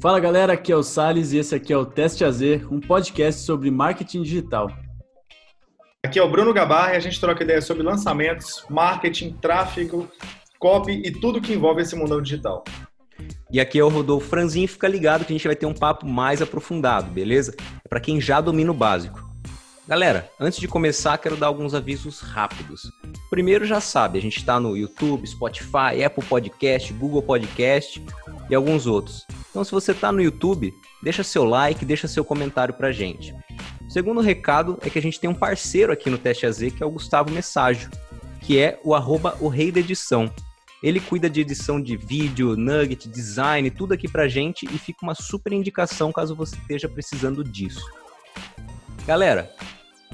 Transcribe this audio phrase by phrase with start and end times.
[0.00, 3.42] Fala galera, aqui é o Sales e esse aqui é o Teste AZ, um podcast
[3.42, 4.68] sobre marketing digital.
[6.04, 10.10] Aqui é o Bruno Gabar e a gente troca ideias sobre lançamentos, marketing, tráfego,
[10.58, 12.64] copy e tudo que envolve esse mundo digital.
[13.50, 16.04] E aqui é o Rodolfo Franzinho, fica ligado que a gente vai ter um papo
[16.06, 17.54] mais aprofundado, beleza?
[17.84, 19.33] É para quem já domina o básico.
[19.86, 22.90] Galera, antes de começar, quero dar alguns avisos rápidos.
[23.28, 28.02] Primeiro, já sabe, a gente está no YouTube, Spotify, Apple Podcast, Google Podcast
[28.48, 29.26] e alguns outros.
[29.50, 33.34] Então, se você está no YouTube, deixa seu like, deixa seu comentário pra gente.
[33.86, 36.86] Segundo recado é que a gente tem um parceiro aqui no Teste AZ, que é
[36.86, 37.90] o Gustavo Messaggio,
[38.40, 40.32] que é o arroba o rei da edição.
[40.82, 45.14] Ele cuida de edição de vídeo, nugget, design, tudo aqui pra gente e fica uma
[45.14, 47.84] super indicação caso você esteja precisando disso.
[49.06, 49.54] Galera,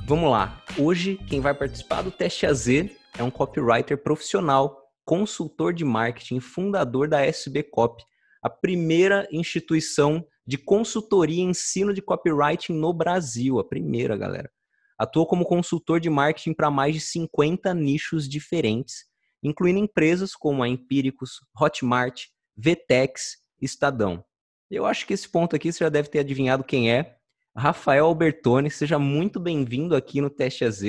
[0.07, 0.63] vamos lá.
[0.79, 7.09] Hoje quem vai participar do Teste AZ é um copywriter profissional, consultor de marketing, fundador
[7.09, 8.05] da SB Copy,
[8.43, 14.51] a primeira instituição de consultoria e ensino de copywriting no Brasil, a primeira, galera.
[14.99, 19.05] Atua como consultor de marketing para mais de 50 nichos diferentes,
[19.43, 22.25] incluindo empresas como a Empíricos, Hotmart,
[22.57, 24.25] Vtex, Estadão.
[24.71, 27.17] Eu acho que esse ponto aqui você já deve ter adivinhado quem é,
[27.61, 30.83] Rafael Albertoni, seja muito bem-vindo aqui no Teste AZ.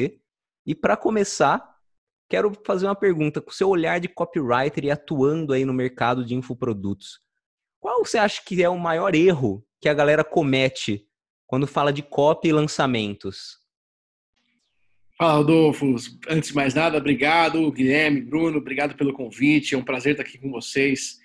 [0.66, 1.62] E para começar,
[2.30, 3.42] quero fazer uma pergunta.
[3.42, 7.20] Com o seu olhar de copywriter e atuando aí no mercado de infoprodutos,
[7.78, 11.06] qual você acha que é o maior erro que a galera comete
[11.46, 13.60] quando fala de copy e lançamentos?
[15.18, 15.94] Fala, Rodolfo.
[16.30, 19.76] Antes de mais nada, obrigado, Guilherme, Bruno, obrigado pelo convite.
[19.76, 21.20] É um prazer estar aqui com vocês.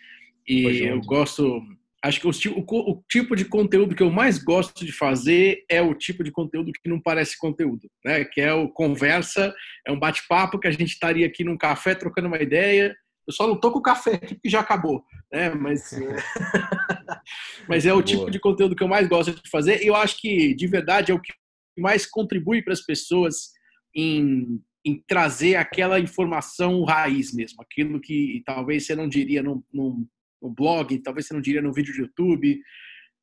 [0.44, 1.62] E eu gosto
[2.04, 5.80] Acho que o, o, o, tipo de conteúdo que eu mais gosto de fazer é
[5.80, 8.24] o tipo de conteúdo que não parece conteúdo, né?
[8.24, 9.54] Que é o conversa,
[9.86, 12.94] é um bate-papo que a gente estaria aqui num café trocando uma ideia.
[13.26, 15.02] Eu só não tô com o café aqui porque já acabou,
[15.32, 15.50] né?
[15.50, 16.16] Mas, é...
[17.68, 19.82] mas é o tipo de conteúdo que eu mais gosto de fazer.
[19.82, 21.32] E eu acho que, de verdade, é o que
[21.78, 23.50] mais contribui para as pessoas
[23.94, 30.06] em, em, trazer aquela informação raiz mesmo, aquilo que talvez você não diria num, num
[30.46, 32.60] no blog, talvez você não diria no vídeo de YouTube,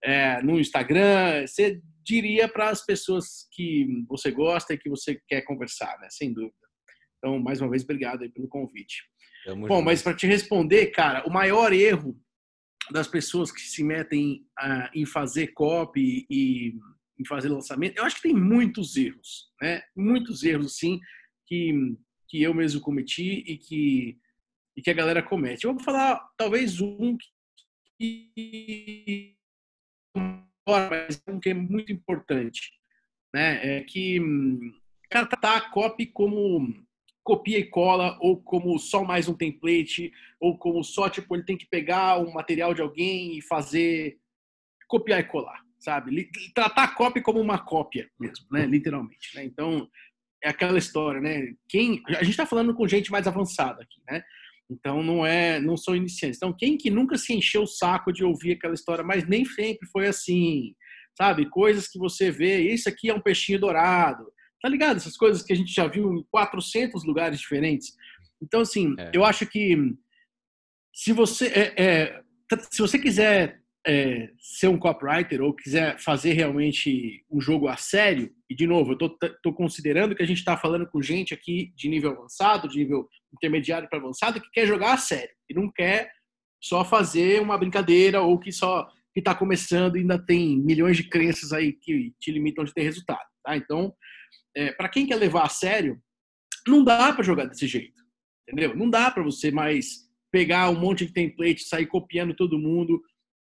[0.03, 5.41] é, no Instagram, você diria para as pessoas que você gosta e que você quer
[5.43, 6.07] conversar, né?
[6.09, 6.53] Sem dúvida.
[7.17, 9.03] Então, mais uma vez, obrigado pelo convite.
[9.45, 9.85] Tamo Bom, junto.
[9.85, 12.19] mas para te responder, cara, o maior erro
[12.91, 16.73] das pessoas que se metem uh, em fazer copy e
[17.17, 19.81] em fazer lançamento, eu acho que tem muitos erros, né?
[19.95, 20.99] Muitos erros, sim,
[21.45, 21.71] que,
[22.27, 24.17] que eu mesmo cometi e que
[24.75, 25.65] e que a galera comete.
[25.65, 27.17] Eu vou falar talvez um
[27.97, 29.35] que
[30.15, 32.71] um que é muito importante,
[33.33, 33.77] né?
[33.77, 34.19] É que
[35.09, 36.83] tratar a copy como
[37.23, 41.57] copia e cola ou como só mais um template ou como só tipo ele tem
[41.57, 44.17] que pegar um material de alguém e fazer
[44.87, 46.29] copiar e colar, sabe?
[46.53, 48.65] Tratar a copy como uma cópia mesmo, né?
[48.65, 49.43] Literalmente, né?
[49.45, 49.89] Então
[50.43, 51.53] é aquela história, né?
[51.69, 54.23] Quem a gente está falando com gente mais avançada aqui, né?
[54.69, 56.37] Então não é, não sou iniciante.
[56.37, 59.87] Então quem que nunca se encheu o saco de ouvir aquela história, mas nem sempre
[59.89, 60.73] foi assim,
[61.17, 61.49] sabe?
[61.49, 64.25] Coisas que você vê, isso aqui é um peixinho dourado,
[64.61, 64.97] tá ligado?
[64.97, 67.93] Essas coisas que a gente já viu em 400 lugares diferentes.
[68.41, 69.11] Então assim, é.
[69.13, 69.77] eu acho que
[70.93, 72.21] se você é, é,
[72.71, 78.33] se você quiser é, ser um copywriter ou quiser fazer realmente um jogo a sério,
[78.49, 81.89] e de novo, eu estou considerando que a gente está falando com gente aqui de
[81.89, 86.11] nível avançado, de nível intermediário para avançado, que quer jogar a sério, e não quer
[86.61, 91.03] só fazer uma brincadeira ou que só que está começando e ainda tem milhões de
[91.03, 93.27] crenças aí que te limitam de ter resultado.
[93.43, 93.55] Tá?
[93.55, 93.93] Então,
[94.55, 96.01] é, para quem quer levar a sério,
[96.65, 98.01] não dá para jogar desse jeito,
[98.47, 98.75] entendeu?
[98.75, 102.99] Não dá para você mais pegar um monte de template, sair copiando todo mundo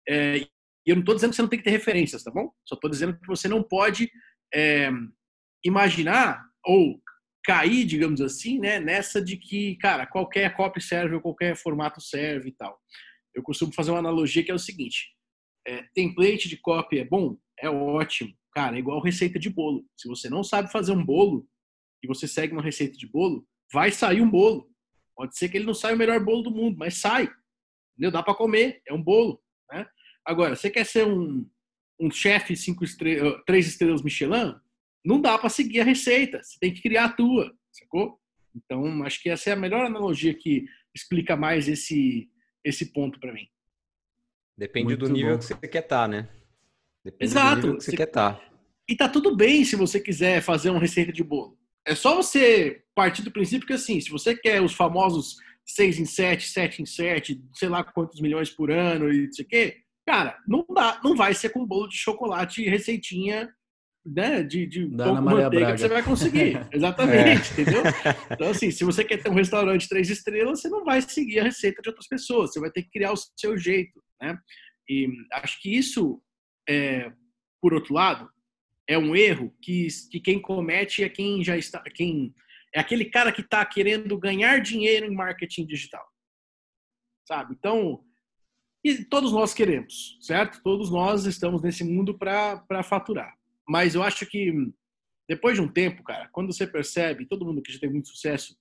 [0.09, 0.49] é, e
[0.87, 2.51] eu não estou dizendo que você não tem que ter referências, tá bom?
[2.65, 4.09] Só estou dizendo que você não pode
[4.53, 4.89] é,
[5.63, 6.99] imaginar ou
[7.43, 12.49] cair, digamos assim, né, nessa de que, cara, qualquer copy serve ou qualquer formato serve
[12.49, 12.79] e tal.
[13.35, 15.13] Eu costumo fazer uma analogia que é o seguinte:
[15.67, 17.37] é, template de copy é bom?
[17.59, 18.33] É ótimo.
[18.53, 19.85] Cara, é igual receita de bolo.
[19.95, 21.47] Se você não sabe fazer um bolo
[22.03, 24.67] e você segue uma receita de bolo, vai sair um bolo.
[25.15, 27.29] Pode ser que ele não saia o melhor bolo do mundo, mas sai.
[27.93, 28.11] Entendeu?
[28.11, 29.39] Dá para comer, é um bolo.
[30.29, 31.43] Agora, você quer ser um,
[31.99, 34.53] um chefe cinco estrelas, três estrelas Michelin?
[35.03, 36.39] Não dá para seguir a receita.
[36.43, 38.19] Você tem que criar a tua, sacou?
[38.55, 42.29] Então, acho que essa é a melhor analogia que explica mais esse,
[42.63, 43.47] esse ponto para mim.
[44.55, 45.39] Depende Muito do nível bom.
[45.39, 46.29] que você quer estar, tá, né?
[47.03, 47.55] Depende Exato.
[47.55, 48.33] do nível que você, você quer estar.
[48.35, 48.49] Tá.
[48.87, 51.57] E tá tudo bem se você quiser fazer uma receita de bolo.
[51.87, 56.05] É só você partir do princípio que, assim, se você quer os famosos 6 em
[56.05, 59.77] 7, 7 em 7, sei lá quantos milhões por ano e não sei o quê,
[60.09, 63.47] Cara, não dá, não vai ser com bolo de chocolate e receitinha
[64.03, 65.73] né, de, de pão com manteiga Braga.
[65.73, 66.67] que você vai conseguir.
[66.73, 67.83] Exatamente, entendeu?
[68.31, 71.43] Então, assim, se você quer ter um restaurante três estrelas, você não vai seguir a
[71.43, 74.35] receita de outras pessoas, você vai ter que criar o seu jeito, né?
[74.89, 76.19] E acho que isso,
[76.67, 77.13] é,
[77.61, 78.27] por outro lado,
[78.89, 82.33] é um erro que, que quem comete é quem já está, quem
[82.73, 86.03] é aquele cara que está querendo ganhar dinheiro em marketing digital,
[87.27, 87.53] sabe?
[87.55, 88.03] Então,
[88.83, 90.61] e todos nós queremos, certo?
[90.63, 93.35] Todos nós estamos nesse mundo para faturar.
[93.67, 94.53] Mas eu acho que
[95.27, 98.57] depois de um tempo, cara, quando você percebe, todo mundo que já tem muito sucesso,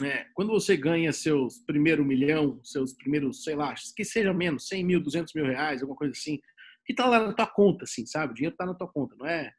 [0.00, 4.84] né, quando você ganha seus primeiro milhão, seus primeiros, sei lá, que seja menos, 100
[4.84, 6.40] mil, 200 mil reais, alguma coisa assim,
[6.84, 8.32] que tá lá na tua conta, assim, sabe?
[8.32, 9.52] O dinheiro tá na tua conta, não é,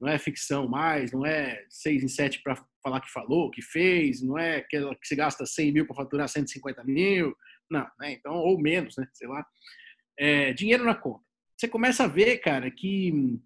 [0.00, 4.20] não é ficção mais, não é seis em sete para falar que falou, que fez,
[4.22, 7.34] não é aquela que você gasta 100 mil para faturar 150 mil,
[7.70, 8.12] não, né?
[8.12, 9.08] Então, ou menos, né?
[9.12, 9.46] Sei lá.
[10.18, 11.24] É, dinheiro na conta.
[11.56, 13.38] Você começa a ver, cara, que,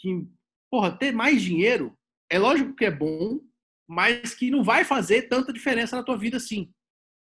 [0.00, 0.26] que,
[0.70, 1.96] porra, ter mais dinheiro
[2.30, 3.40] é lógico que é bom,
[3.88, 6.72] mas que não vai fazer tanta diferença na tua vida assim.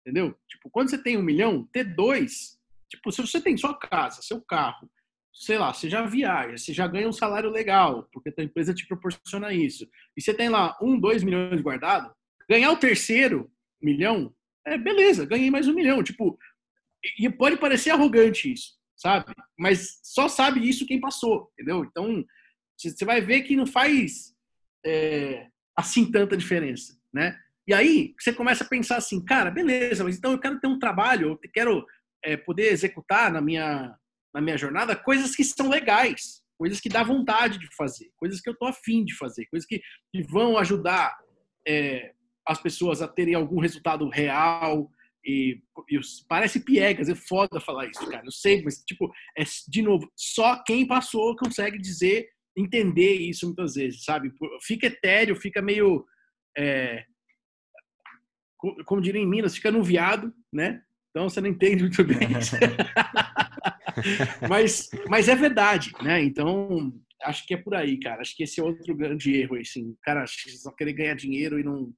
[0.01, 0.35] Entendeu?
[0.47, 4.41] Tipo, quando você tem um milhão, ter dois, tipo, se você tem sua casa, seu
[4.41, 4.89] carro,
[5.33, 8.73] sei lá, você já viaja, você já ganha um salário legal, porque a tua empresa
[8.73, 12.13] te proporciona isso, e você tem lá um, dois milhões guardado,
[12.49, 13.51] ganhar o terceiro
[13.81, 14.33] milhão,
[14.65, 16.03] é beleza, ganhei mais um milhão.
[16.03, 16.37] Tipo,
[17.19, 19.33] e pode parecer arrogante isso, sabe?
[19.57, 21.83] Mas só sabe isso quem passou, entendeu?
[21.83, 22.23] Então,
[22.77, 24.33] você vai ver que não faz
[24.85, 27.37] é, assim tanta diferença, né?
[27.67, 30.79] E aí você começa a pensar assim, cara, beleza, mas então eu quero ter um
[30.79, 31.85] trabalho, eu quero
[32.23, 33.95] é, poder executar na minha
[34.33, 38.49] na minha jornada coisas que são legais, coisas que dá vontade de fazer, coisas que
[38.49, 39.81] eu tô afim de fazer, coisas que,
[40.11, 41.17] que vão ajudar
[41.67, 42.13] é,
[42.47, 44.89] as pessoas a terem algum resultado real.
[45.23, 48.25] E, e parece piegas, é foda falar isso, cara.
[48.25, 52.27] Eu sei, mas tipo, é de novo, só quem passou consegue dizer,
[52.57, 54.31] entender isso muitas vezes, sabe?
[54.63, 56.03] Fica etéreo, fica meio
[56.57, 57.05] é,
[58.85, 60.81] como diria em Minas, fica nuviado, né?
[61.09, 62.19] Então você não entende muito bem.
[64.47, 66.23] mas, mas é verdade, né?
[66.23, 66.93] Então
[67.23, 68.21] acho que é por aí, cara.
[68.21, 69.95] Acho que esse é outro grande erro, assim.
[70.03, 71.93] Cara, só querer ganhar dinheiro e não,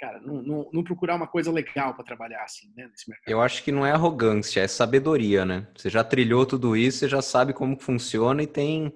[0.00, 3.30] cara, não, não, não procurar uma coisa legal para trabalhar assim, né, nesse mercado.
[3.30, 5.68] Eu acho que não é arrogância, é sabedoria, né?
[5.76, 8.92] Você já trilhou tudo isso, você já sabe como funciona e tem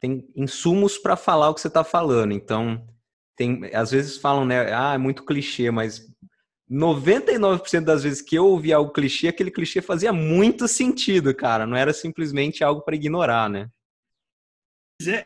[0.00, 2.32] tem insumos para falar o que você está falando.
[2.32, 2.84] Então,
[3.36, 6.12] tem, às vezes falam, né, ah, é muito clichê, mas
[6.68, 11.66] 99% das vezes que eu ouvi algo clichê, aquele clichê fazia muito sentido, cara.
[11.66, 13.70] Não era simplesmente algo para ignorar, né?
[15.06, 15.24] É,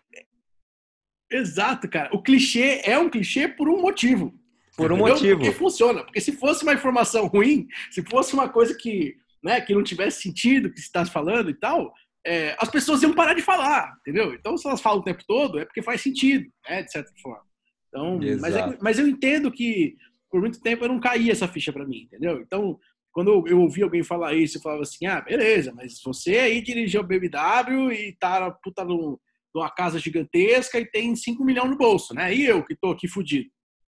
[1.30, 2.14] exato, cara.
[2.14, 4.38] O clichê é um clichê por um motivo.
[4.76, 5.40] Por um motivo.
[5.40, 6.04] Porque funciona.
[6.04, 10.22] Porque se fosse uma informação ruim, se fosse uma coisa que, né, que não tivesse
[10.22, 11.92] sentido que você está falando e tal,
[12.26, 14.34] é, as pessoas iam parar de falar, entendeu?
[14.34, 17.44] Então, se elas falam o tempo todo, é porque faz sentido, né, de certa forma.
[17.88, 19.96] Então, mas, é, mas eu entendo que
[20.28, 22.40] por muito tempo eu não caía essa ficha para mim, entendeu?
[22.40, 22.78] Então,
[23.12, 26.60] quando eu, eu ouvi alguém falar isso, eu falava assim, ah, beleza, mas você aí
[26.60, 29.18] dirigiu o BMW e tá puta no,
[29.54, 32.34] numa casa gigantesca e tem 5 milhões no bolso, né?
[32.34, 33.48] E eu que tô aqui fudido.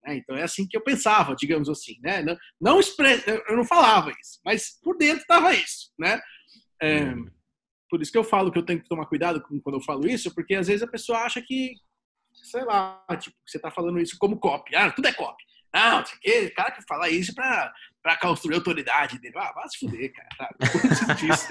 [0.07, 0.17] Né?
[0.17, 2.23] Então é assim que eu pensava, digamos assim, né?
[2.23, 3.21] Não, não expre...
[3.27, 6.19] eu não falava isso, mas por dentro estava isso, né?
[6.81, 7.29] É, hum.
[7.89, 10.33] Por isso que eu falo que eu tenho que tomar cuidado quando eu falo isso,
[10.33, 11.73] porque às vezes a pessoa acha que,
[12.33, 14.75] sei lá, tipo, você tá falando isso como copy.
[14.75, 15.43] Ah, tudo é copy.
[15.73, 19.35] Não, o cara que fala isso pra, pra construir a autoridade dele.
[19.37, 20.29] Ah, vai se fuder, cara.
[20.37, 21.13] Tá?
[21.13, 21.47] disso,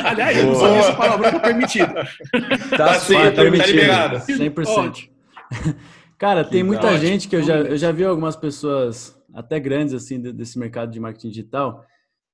[0.06, 1.94] Aliás, eu não sabia essa palavra tá permitido.
[2.70, 4.16] Tá, tá sim, tá, tá liberado.
[4.18, 5.10] 100%.
[6.18, 7.00] Cara, tem muita ótimo.
[7.00, 10.98] gente que eu já, eu já vi algumas pessoas, até grandes, assim, desse mercado de
[10.98, 11.84] marketing digital,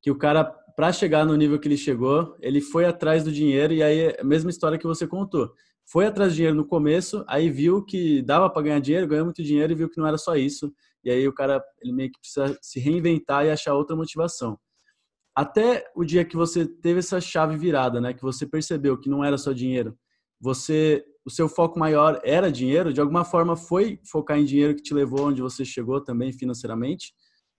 [0.01, 3.73] que o cara, para chegar no nível que ele chegou, ele foi atrás do dinheiro
[3.73, 5.53] e aí, a mesma história que você contou.
[5.85, 9.43] Foi atrás de dinheiro no começo, aí viu que dava para ganhar dinheiro, ganhou muito
[9.43, 10.73] dinheiro e viu que não era só isso.
[11.05, 14.57] E aí o cara, ele meio que precisa se reinventar e achar outra motivação.
[15.35, 19.25] Até o dia que você teve essa chave virada, né, que você percebeu que não
[19.25, 19.97] era só dinheiro,
[20.41, 24.83] você o seu foco maior era dinheiro, de alguma forma foi focar em dinheiro que
[24.83, 27.15] te levou onde você chegou também financeiramente?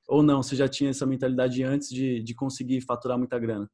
[0.08, 3.70] Ou não, você já tinha essa mentalidade antes de, de conseguir faturar muita grana?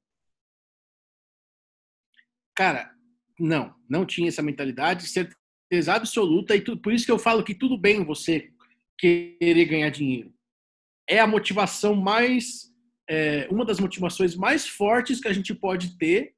[2.55, 2.91] Cara,
[3.39, 7.77] não, não tinha essa mentalidade, certeza absoluta, e por isso que eu falo que tudo
[7.77, 8.51] bem você
[8.97, 10.31] querer ganhar dinheiro.
[11.07, 12.71] É a motivação mais,
[13.09, 16.35] é, uma das motivações mais fortes que a gente pode ter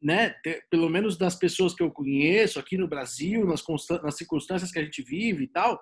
[0.00, 0.34] né,
[0.70, 3.62] pelo menos das pessoas que eu conheço aqui no Brasil, nas,
[4.02, 5.80] nas circunstâncias que a gente vive e tal,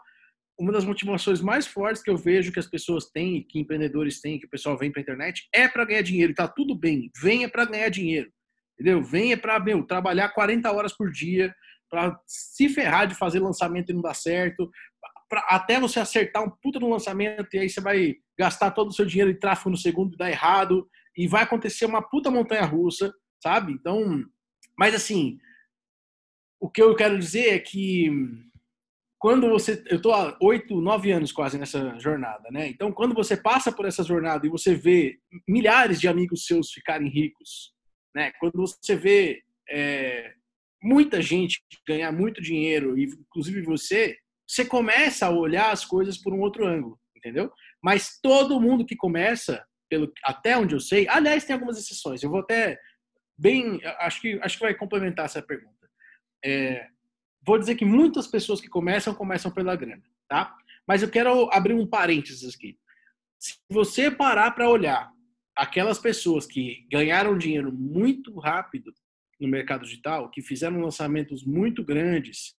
[0.58, 4.38] uma das motivações mais fortes que eu vejo que as pessoas têm, que empreendedores têm,
[4.38, 6.34] que o pessoal vem para a internet, é para ganhar dinheiro.
[6.34, 8.30] Tá tudo bem, venha para ganhar dinheiro.
[8.78, 9.02] entendeu?
[9.02, 11.54] Venha para trabalhar 40 horas por dia,
[11.90, 14.70] para se ferrar de fazer lançamento e não dar certo,
[15.28, 18.92] pra, até você acertar um puta no lançamento e aí você vai gastar todo o
[18.92, 22.64] seu dinheiro em tráfego no segundo e dar errado e vai acontecer uma puta montanha
[22.64, 23.72] russa, sabe?
[23.72, 24.24] Então,
[24.78, 25.38] mas assim,
[26.60, 28.10] o que eu quero dizer é que
[29.18, 32.68] quando você, eu tô há oito, nove anos quase nessa jornada, né?
[32.68, 37.08] Então, quando você passa por essa jornada e você vê milhares de amigos seus ficarem
[37.08, 37.72] ricos,
[38.14, 38.30] né?
[38.38, 40.32] Quando você vê é,
[40.82, 44.16] muita gente ganhar muito dinheiro, inclusive você,
[44.46, 47.50] você começa a olhar as coisas por um outro ângulo, entendeu?
[47.82, 52.22] Mas todo mundo que começa, pelo até onde eu sei, aliás, tem algumas exceções.
[52.22, 52.78] Eu vou até
[53.36, 55.90] bem, acho que acho que vai complementar essa pergunta.
[56.44, 56.88] É,
[57.42, 60.56] vou dizer que muitas pessoas que começam começam pela grana, tá?
[60.86, 62.78] Mas eu quero abrir um parênteses aqui.
[63.38, 65.12] Se você parar para olhar
[65.54, 68.94] aquelas pessoas que ganharam dinheiro muito rápido
[69.40, 72.54] no mercado digital, que fizeram lançamentos muito grandes,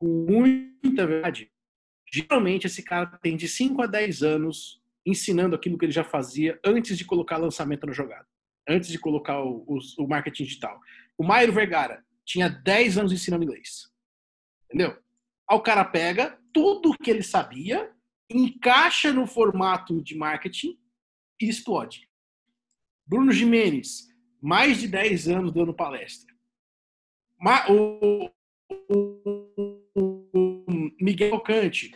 [0.00, 1.50] com muita verdade,
[2.12, 6.60] geralmente esse cara tem de 5 a 10 anos ensinando aquilo que ele já fazia
[6.64, 8.26] antes de colocar lançamento na jogada,
[8.68, 10.78] antes de colocar o, o, o marketing digital.
[11.16, 13.90] O Mairo Vergara tinha 10 anos ensinando inglês.
[14.64, 14.98] Entendeu?
[15.48, 17.90] Aí o cara pega tudo que ele sabia,
[18.30, 20.78] encaixa no formato de marketing
[21.40, 22.06] e explode.
[23.06, 24.08] Bruno Jimenez,
[24.42, 26.34] mais de 10 anos dando palestra.
[27.70, 28.30] O,
[31.00, 31.94] Miguel Cante,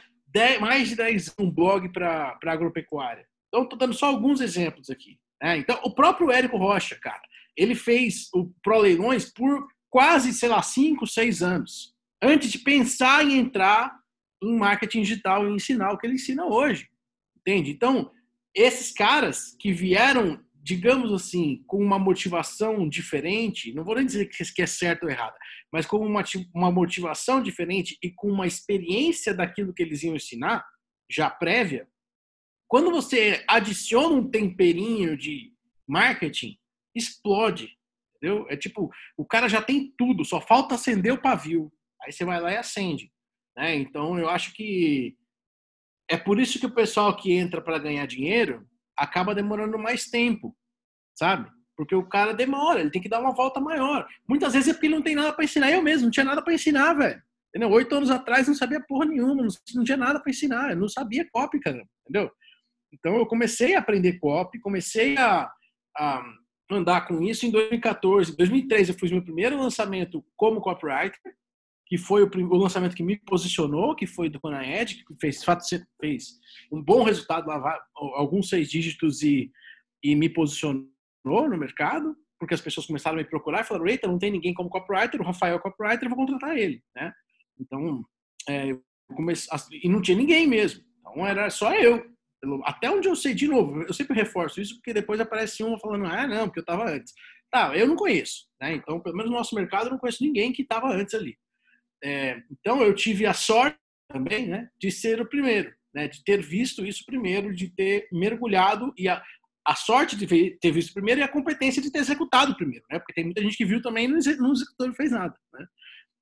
[0.58, 3.26] mais de 10 anos um blog para agropecuária.
[3.48, 5.18] Então, estou dando só alguns exemplos aqui.
[5.42, 5.58] Né?
[5.58, 7.22] Então, o próprio Érico Rocha, cara,
[7.56, 11.94] ele fez o Pro Leilões por quase, sei lá, 5, 6 anos.
[12.22, 13.94] Antes de pensar em entrar
[14.42, 16.88] em marketing digital e ensinar o que ele ensina hoje.
[17.36, 17.70] Entende?
[17.70, 18.10] Então,
[18.54, 24.62] esses caras que vieram digamos assim, com uma motivação diferente, não vou nem dizer que
[24.62, 25.34] é certo ou errado,
[25.72, 26.22] mas com uma,
[26.54, 30.64] uma motivação diferente e com uma experiência daquilo que eles iam ensinar,
[31.10, 31.88] já prévia,
[32.68, 35.52] quando você adiciona um temperinho de
[35.86, 36.56] marketing,
[36.94, 37.76] explode.
[38.16, 38.46] Entendeu?
[38.48, 41.72] É tipo, o cara já tem tudo, só falta acender o pavio.
[42.00, 43.12] Aí você vai lá e acende.
[43.56, 43.74] Né?
[43.76, 45.16] Então, eu acho que
[46.08, 48.66] é por isso que o pessoal que entra para ganhar dinheiro
[48.96, 50.56] acaba demorando mais tempo,
[51.14, 51.50] sabe?
[51.76, 54.06] Porque o cara demora, ele tem que dar uma volta maior.
[54.28, 55.70] Muitas vezes é porque ele não tem nada para ensinar.
[55.70, 57.22] Eu mesmo não tinha nada para ensinar, velho.
[57.54, 57.70] Entendeu?
[57.70, 61.28] Oito anos atrás não sabia porra nenhuma, não, tinha nada para ensinar, eu não sabia
[61.30, 62.30] copy, cara, entendeu?
[62.90, 65.52] Então eu comecei a aprender copy, comecei a,
[65.94, 66.22] a
[66.70, 68.32] andar com isso em 2014.
[68.32, 71.20] Em 2013 eu fiz meu primeiro lançamento como copywriter,
[71.92, 75.44] que foi o, o lançamento que me posicionou, que foi do Conaed, que fez,
[76.00, 76.38] fez
[76.72, 77.50] um bom resultado,
[77.94, 79.52] alguns seis dígitos e,
[80.02, 80.88] e me posicionou
[81.26, 84.54] no mercado, porque as pessoas começaram a me procurar e falaram, eita, não tem ninguém
[84.54, 87.12] como copywriter, o Rafael é copywriter, vou contratar ele, né?
[87.60, 88.02] Então,
[88.48, 88.70] é,
[89.82, 90.82] e não tinha ninguém mesmo.
[90.98, 92.10] Então, era só eu.
[92.64, 96.06] Até onde eu sei, de novo, eu sempre reforço isso, porque depois aparece um falando,
[96.06, 97.12] ah, não, porque eu estava antes.
[97.50, 98.76] Tá, eu não conheço, né?
[98.76, 101.36] Então, pelo menos no nosso mercado, eu não conheço ninguém que estava antes ali.
[102.02, 103.78] É, então, eu tive a sorte
[104.10, 108.92] também, né, de ser o primeiro, né, de ter visto isso primeiro, de ter mergulhado
[108.98, 109.22] e a,
[109.66, 112.98] a sorte de ter visto primeiro e a competência de ter executado primeiro, né?
[112.98, 115.66] Porque tem muita gente que viu também e não executou e fez nada, né?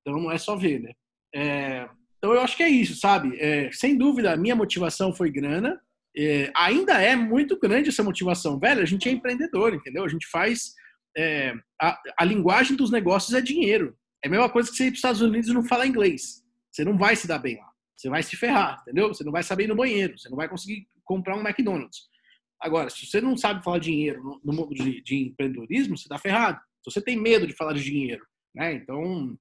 [0.00, 0.92] Então não é só ver, né?
[1.34, 3.38] É, então eu acho que é isso, sabe?
[3.40, 5.80] É, sem dúvida, a minha motivação foi grana.
[6.16, 8.82] É, ainda é muito grande essa motivação, velho.
[8.82, 10.04] A gente é empreendedor, entendeu?
[10.04, 10.74] A gente faz
[11.16, 13.96] é, a, a, linguagem dos negócios é dinheiro.
[14.24, 16.44] É a mesma coisa que você ir para os Estados Unidos e não falar inglês.
[16.70, 17.70] Você não vai se dar bem lá.
[17.96, 19.08] Você vai se ferrar, entendeu?
[19.08, 20.18] Você não vai saber ir no banheiro.
[20.18, 22.08] Você não vai conseguir comprar um McDonald's.
[22.60, 26.60] Agora, se você não sabe falar dinheiro no, mundo de, de, empreendedorismo, você está ferrado.
[26.82, 28.24] Se você tem medo de falar de dinheiro,
[28.54, 28.74] né?
[28.74, 29.36] Então,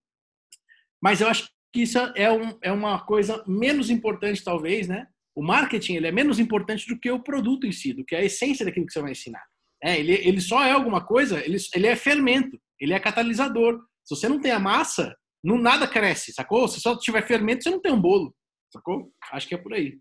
[1.02, 5.08] mas eu acho que isso é, um, é uma coisa menos importante, talvez, né?
[5.36, 8.24] O marketing ele é menos importante do que o produto em si, do que a
[8.24, 9.44] essência daquilo que você vai ensinar.
[9.82, 13.82] É, ele, ele só é alguma coisa, ele, ele é fermento, ele é catalisador.
[14.10, 16.68] Se você não tem a massa, não nada cresce, sacou?
[16.68, 18.34] Se só tiver fermento, você não tem um bolo,
[18.74, 19.12] sacou?
[19.32, 20.00] Acho que é por aí.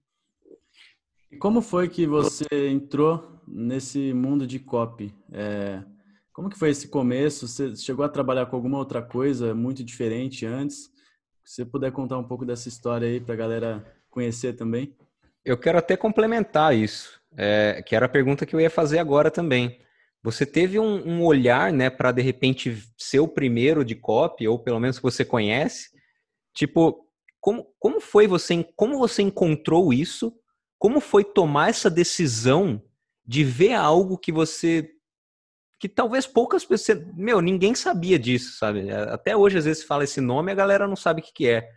[1.30, 5.14] E como foi que você entrou nesse mundo de copy?
[5.30, 5.84] É,
[6.32, 7.46] como que foi esse começo?
[7.46, 10.84] Você chegou a trabalhar com alguma outra coisa muito diferente antes?
[11.44, 14.96] Se você puder contar um pouco dessa história aí para a galera conhecer também.
[15.44, 19.30] Eu quero até complementar isso, é, que era a pergunta que eu ia fazer agora
[19.30, 19.78] também.
[20.30, 24.58] Você teve um, um olhar, né, para de repente ser o primeiro de copy, ou
[24.58, 25.88] pelo menos que você conhece?
[26.54, 27.06] Tipo,
[27.40, 30.34] como, como foi você, como você encontrou isso
[30.78, 32.80] como foi tomar essa decisão
[33.26, 34.90] de ver algo que você
[35.80, 38.90] que talvez poucas pessoas, meu, ninguém sabia disso, sabe?
[38.90, 41.70] Até hoje às vezes fala esse nome, a galera não sabe o que, que é.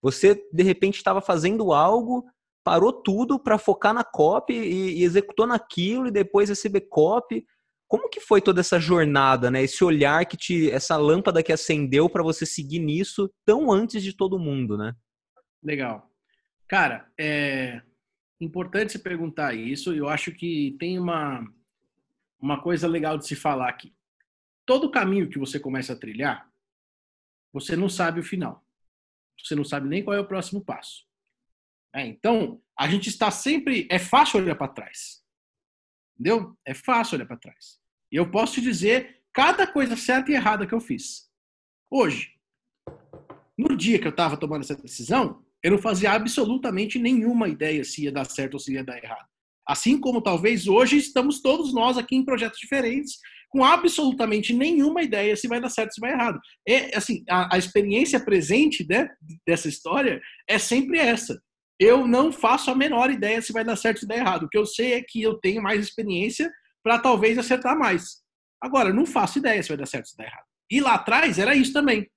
[0.00, 2.24] Você de repente estava fazendo algo,
[2.62, 7.44] parou tudo para focar na copy e, e, executou naquilo e depois receber copy.
[7.88, 9.62] Como que foi toda essa jornada, né?
[9.62, 14.16] Esse olhar que te, essa lâmpada que acendeu para você seguir nisso tão antes de
[14.16, 14.94] todo mundo, né?
[15.62, 16.10] Legal.
[16.68, 17.82] Cara, é
[18.40, 19.92] importante se perguntar isso.
[19.92, 21.44] Eu acho que tem uma
[22.40, 23.94] uma coisa legal de se falar aqui.
[24.66, 26.46] Todo caminho que você começa a trilhar,
[27.50, 28.62] você não sabe o final.
[29.42, 31.06] Você não sabe nem qual é o próximo passo.
[31.94, 33.88] É, então, a gente está sempre.
[33.90, 35.23] É fácil olhar para trás.
[36.18, 36.56] Entendeu?
[36.66, 37.78] É fácil olhar para trás.
[38.10, 41.28] E eu posso te dizer cada coisa certa e errada que eu fiz.
[41.90, 42.30] Hoje,
[43.58, 48.04] no dia que eu estava tomando essa decisão, eu não fazia absolutamente nenhuma ideia se
[48.04, 49.26] ia dar certo ou se ia dar errado.
[49.66, 53.18] Assim como talvez hoje estamos todos nós aqui em projetos diferentes,
[53.48, 56.38] com absolutamente nenhuma ideia se vai dar certo ou se vai errado.
[56.68, 59.08] É, assim, a, a experiência presente né,
[59.46, 61.40] dessa história é sempre essa.
[61.78, 64.44] Eu não faço a menor ideia se vai dar certo ou se dar errado.
[64.44, 66.50] O que eu sei é que eu tenho mais experiência
[66.82, 68.22] para talvez acertar mais.
[68.62, 70.44] Agora, não faço ideia se vai dar certo ou se dar errado.
[70.70, 72.08] E lá atrás era isso também.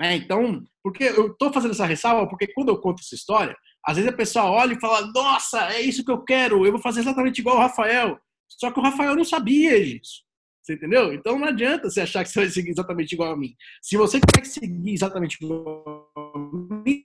[0.00, 0.16] Né?
[0.16, 4.10] Então, porque eu estou fazendo essa ressalva, porque quando eu conto essa história, às vezes
[4.10, 7.38] a pessoa olha e fala: Nossa, é isso que eu quero, eu vou fazer exatamente
[7.40, 8.18] igual o Rafael.
[8.48, 10.22] Só que o Rafael não sabia disso.
[10.62, 11.12] Você entendeu?
[11.12, 13.54] Então não adianta você achar que você vai seguir exatamente igual a mim.
[13.82, 17.04] Se você quer seguir exatamente igual a mim,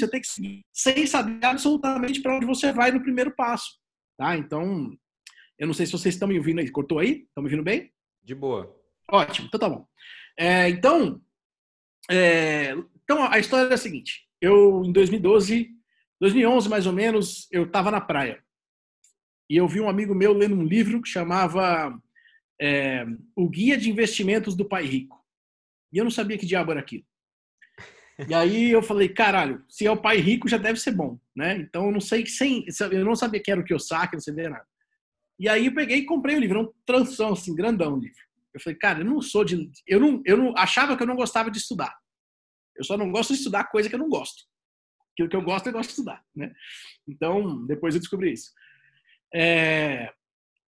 [0.00, 3.78] você tem que seguir sem saber absolutamente para onde você vai no primeiro passo.
[4.18, 4.36] Tá?
[4.36, 4.96] Então,
[5.58, 6.70] eu não sei se vocês estão me ouvindo aí.
[6.70, 7.26] Cortou aí?
[7.28, 7.92] Estão me ouvindo bem?
[8.22, 8.74] De boa.
[9.10, 9.86] Ótimo, então tá bom.
[10.38, 11.20] É, então,
[12.10, 12.74] é,
[13.04, 14.26] então, a história é a seguinte.
[14.40, 15.70] Eu, em 2012,
[16.20, 18.42] 2011 mais ou menos, eu estava na praia.
[19.48, 21.96] E eu vi um amigo meu lendo um livro que chamava
[22.60, 25.24] é, O Guia de Investimentos do Pai Rico.
[25.92, 27.04] E eu não sabia que diabo era aquilo.
[28.28, 31.58] E aí eu falei, caralho, se é o pai rico já deve ser bom, né?
[31.58, 34.48] Então eu não sei sem, eu não sabia que era o que saque, não sabia
[34.48, 34.66] nada.
[35.38, 38.26] E aí eu peguei e comprei o livro, um transição assim, grandão o livro.
[38.54, 39.70] Eu falei, cara, eu não sou de.
[39.86, 41.94] Eu não, eu não achava que eu não gostava de estudar.
[42.74, 44.44] Eu só não gosto de estudar coisa que eu não gosto.
[45.12, 46.52] Aquilo que eu gosto, eu gosto de estudar, né?
[47.06, 48.50] Então, depois eu descobri isso.
[49.34, 50.10] É...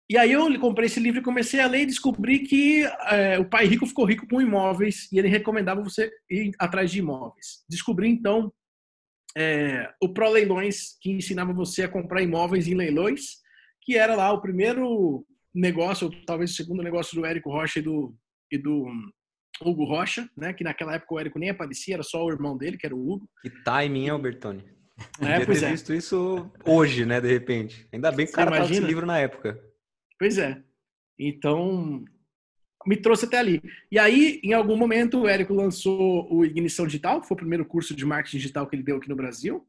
[0.09, 3.45] E aí eu comprei esse livro e comecei a ler e descobri que é, o
[3.45, 7.65] pai rico ficou rico com imóveis e ele recomendava você ir atrás de imóveis.
[7.69, 8.51] Descobri então
[9.37, 13.37] é, o Pro Leilões, que ensinava você a comprar imóveis em leilões,
[13.81, 17.81] que era lá o primeiro negócio, ou talvez o segundo negócio do Érico Rocha e
[17.81, 18.15] do,
[18.51, 18.85] e do
[19.61, 20.53] Hugo Rocha, né?
[20.53, 23.11] Que naquela época o Érico nem aparecia, era só o irmão dele, que era o
[23.11, 23.29] Hugo.
[23.41, 24.63] Que timing, hein, Albertoni?
[25.21, 25.71] É, pois ter é.
[25.71, 27.87] visto isso hoje, né, de repente.
[27.93, 28.79] Ainda bem que o cara imagina?
[28.79, 29.61] esse livro na época.
[30.19, 30.61] Pois é.
[31.19, 32.03] Então,
[32.85, 33.61] me trouxe até ali.
[33.91, 37.65] E aí, em algum momento, o Érico lançou o Ignição Digital, que foi o primeiro
[37.65, 39.65] curso de marketing digital que ele deu aqui no Brasil.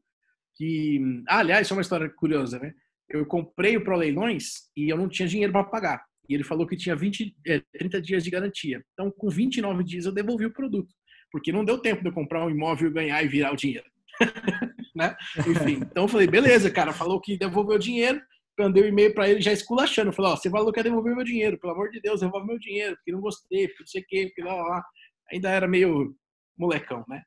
[0.55, 2.73] Que, ah, aliás, isso é uma história curiosa, né?
[3.09, 6.05] eu comprei o Pro Leilões e eu não tinha dinheiro para pagar.
[6.27, 8.83] E ele falou que tinha 20, é, 30 dias de garantia.
[8.93, 10.93] Então, com 29 dias, eu devolvi o produto.
[11.31, 13.85] Porque não deu tempo de eu comprar um imóvel, ganhar e virar o dinheiro.
[14.95, 15.15] né?
[15.39, 16.93] Enfim, então eu falei, beleza, cara.
[16.93, 18.21] Falou que devolveu o dinheiro.
[18.63, 20.11] Mandei o um e-mail para ele já esculachando.
[20.11, 21.59] Falei, ó, você falou que ia devolver meu dinheiro.
[21.59, 22.95] Pelo amor de Deus, devolve meu dinheiro.
[22.95, 24.83] Porque não gostei, porque não sei o quê, porque lá, lá.
[25.31, 26.15] Ainda era meio
[26.57, 27.23] molecão, né?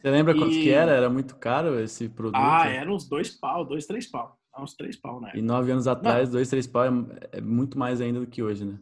[0.00, 0.38] Você lembra e...
[0.38, 0.92] quanto que era?
[0.92, 2.36] Era muito caro esse produto?
[2.36, 5.32] Ah, era uns dois pau, dois, três pau uns três pau, né?
[5.34, 6.34] E nove anos atrás, Não.
[6.34, 6.90] dois, três pau é,
[7.32, 8.78] é, muito mais ainda do que hoje, né?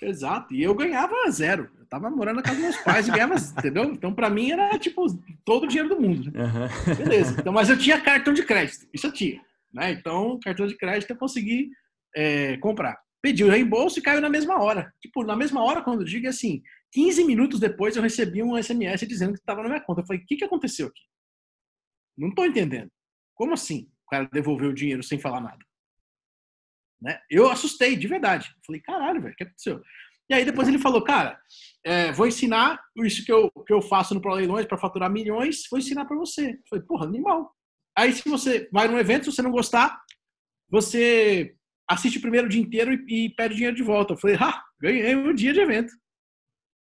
[0.00, 0.54] Exato.
[0.54, 1.68] E eu ganhava zero.
[1.78, 3.84] Eu tava morando na casa dos meus pais e ganhava, entendeu?
[3.84, 5.04] Então, para mim, era tipo
[5.44, 6.30] todo o dinheiro do mundo.
[6.30, 6.44] Né?
[6.44, 6.94] Uhum.
[6.94, 7.36] Beleza.
[7.38, 8.86] Então, mas eu tinha cartão de crédito.
[8.92, 9.40] Isso eu tinha.
[9.72, 9.92] Né?
[9.92, 11.70] Então, cartão de crédito eu consegui
[12.14, 12.98] é, comprar.
[13.22, 14.92] Pedi o reembolso e caiu na mesma hora.
[15.00, 18.60] Tipo, na mesma hora, quando eu digo é assim, 15 minutos depois eu recebi um
[18.60, 20.00] SMS dizendo que estava na minha conta.
[20.00, 21.02] Eu falei, o que, que aconteceu aqui?
[22.16, 22.90] Não tô entendendo.
[23.34, 23.88] Como assim?
[24.08, 25.58] o cara devolveu o dinheiro sem falar nada.
[27.00, 27.20] Né?
[27.30, 28.50] Eu assustei, de verdade.
[28.66, 29.82] Falei, caralho, velho, o que aconteceu?
[30.30, 31.38] E aí depois ele falou, cara,
[31.84, 35.62] é, vou ensinar isso que eu, que eu faço no Pro Leilões para faturar milhões,
[35.70, 36.52] vou ensinar para você.
[36.52, 37.54] Eu falei, porra, animal.
[37.98, 40.00] Aí se você vai num evento, se você não gostar,
[40.70, 41.56] você
[41.90, 44.12] assiste o primeiro dia inteiro e, e pede dinheiro de volta.
[44.12, 45.92] Eu falei, ah, ganhei um dia de evento.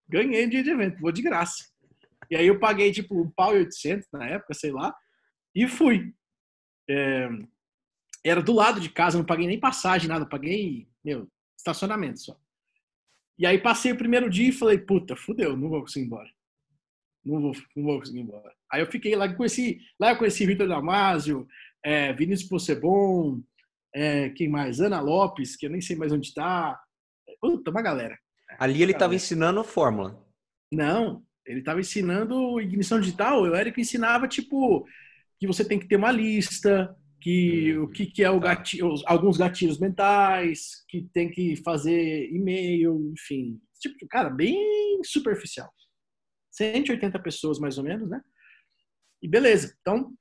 [0.09, 1.65] Ganhei um dia de evento, vou de graça.
[2.31, 4.95] E aí eu paguei tipo um pau e oitocentos na época, sei lá,
[5.53, 6.15] e fui
[6.88, 7.29] é,
[8.25, 12.41] era do lado de casa, não paguei nem passagem, nada, paguei, meu, estacionamento só.
[13.37, 16.31] E aí passei o primeiro dia e falei, puta, fudeu, não vou conseguir ir embora.
[17.24, 18.52] Não vou, não vou conseguir ir embora.
[18.70, 21.46] Aí eu fiquei lá, conheci, lá eu conheci Vitor Damasio,
[21.85, 23.40] é, Vinícius Possebon,
[23.94, 24.80] É, quem mais?
[24.80, 26.80] Ana Lopes, que eu nem sei mais onde está.
[27.40, 28.18] Puta, uma galera.
[28.58, 30.18] Ali ele estava ensinando fórmula.
[30.72, 33.42] Não, ele estava ensinando ignição digital.
[33.42, 34.87] O Érico ensinava, tipo,
[35.38, 38.48] que você tem que ter uma lista, que hum, o que, que é o tá.
[38.48, 43.61] gatilho, alguns gatilhos mentais, que tem que fazer e-mail, enfim.
[43.80, 45.70] Tipo, cara, bem superficial.
[46.53, 48.23] 180 pessoas, mais ou menos, né?
[49.23, 49.77] E beleza.
[49.81, 50.15] Então,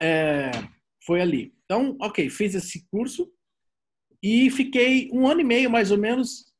[0.00, 0.50] é,
[1.04, 1.54] foi ali.
[1.64, 3.30] Então, ok, fiz esse curso
[4.22, 6.52] e fiquei um ano e meio, mais ou menos,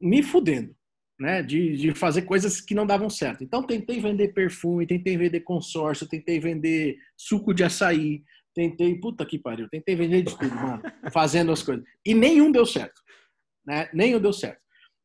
[0.00, 0.74] me fudendo,
[1.18, 1.42] né?
[1.42, 3.42] De, de fazer coisas que não davam certo.
[3.42, 8.22] Então, tentei vender perfume, tentei vender consórcio, tentei vender suco de açaí,
[8.54, 11.84] tentei, puta que pariu, tentei vender de tudo, mano, fazendo as coisas.
[12.04, 13.00] E nenhum deu certo,
[13.66, 13.88] né?
[13.92, 14.61] Nenhum deu certo.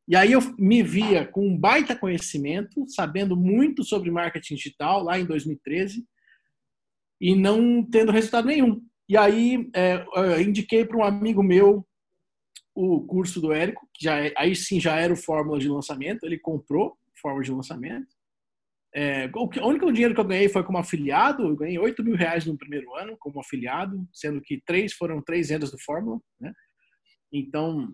[0.07, 5.19] E aí eu me via com um baita conhecimento, sabendo muito sobre marketing digital lá
[5.19, 6.05] em 2013
[7.19, 8.81] e não tendo resultado nenhum.
[9.09, 10.05] E aí é,
[10.41, 11.85] indiquei para um amigo meu
[12.73, 16.23] o curso do Érico, que já é, aí sim já era o fórmula de lançamento,
[16.23, 18.15] ele comprou fórmula de lançamento.
[18.93, 22.45] É, o, único dinheiro que eu ganhei foi como afiliado, eu ganhei 8 mil reais
[22.45, 26.53] no primeiro ano como afiliado, sendo que três foram três vendas do Fórmula, né?
[27.31, 27.93] Então,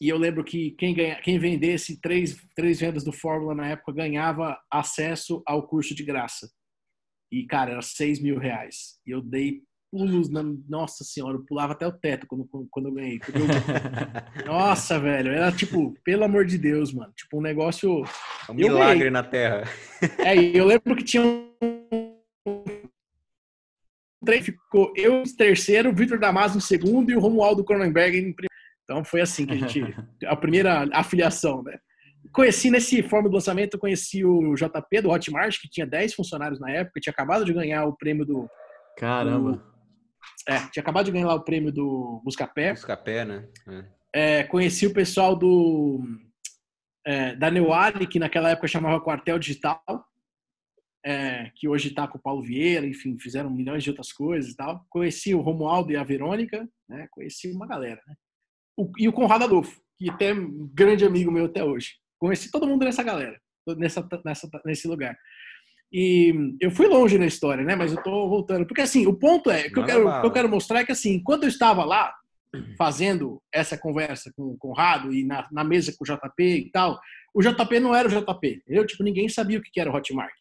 [0.00, 3.92] e eu lembro que quem, ganha, quem vendesse três, três vendas do Fórmula na época
[3.92, 6.48] ganhava acesso ao curso de graça.
[7.32, 8.98] E, cara, era 6 mil reais.
[9.06, 10.42] E eu dei pulos na.
[10.68, 13.18] Nossa senhora, eu pulava até o teto quando, quando eu ganhei.
[13.28, 14.46] Eu...
[14.46, 15.32] Nossa, velho.
[15.32, 17.12] Era tipo, pelo amor de Deus, mano.
[17.16, 18.04] Tipo, um negócio.
[18.48, 19.64] Um milagre na Terra.
[20.18, 21.46] É, eu lembro que tinha um.
[24.42, 28.55] Ficou eu em terceiro, o Vitor Damasio em segundo e o Romualdo Cronenberg em primeiro.
[28.86, 29.82] Então foi assim que a gente.
[30.24, 31.76] A primeira afiliação, né?
[32.32, 36.70] Conheci nesse forma do lançamento, conheci o JP do Hotmart, que tinha 10 funcionários na
[36.70, 38.48] época, tinha acabado de ganhar o prêmio do.
[38.96, 39.52] Caramba!
[39.52, 39.76] Do,
[40.48, 42.72] é, tinha acabado de ganhar lá o prêmio do Buscapé.
[42.72, 43.48] Buscapé, né?
[43.68, 44.38] É.
[44.38, 46.00] É, conheci o pessoal do.
[47.04, 49.80] É, da Neuali, que naquela época chamava Quartel Digital,
[51.04, 54.56] é, que hoje está com o Paulo Vieira, enfim, fizeram milhões de outras coisas e
[54.56, 54.84] tal.
[54.90, 57.06] Conheci o Romualdo e a Verônica, né?
[57.12, 58.14] Conheci uma galera, né?
[58.76, 61.94] O, e o Conrado Adolfo, que até é um grande amigo meu até hoje.
[62.18, 63.40] Conheci todo mundo nessa galera,
[63.78, 65.16] nessa, nessa, nesse lugar.
[65.92, 67.76] E eu fui longe na história, né?
[67.76, 68.66] Mas eu tô voltando.
[68.66, 70.92] Porque assim, o ponto é, o que eu quero, que eu quero mostrar é que
[70.92, 72.14] assim, quando eu estava lá
[72.76, 76.98] fazendo essa conversa com o Conrado e na, na mesa com o JP e tal,
[77.34, 78.62] o JP não era o JP.
[78.66, 80.32] Eu, tipo, ninguém sabia o que era o Hotmart.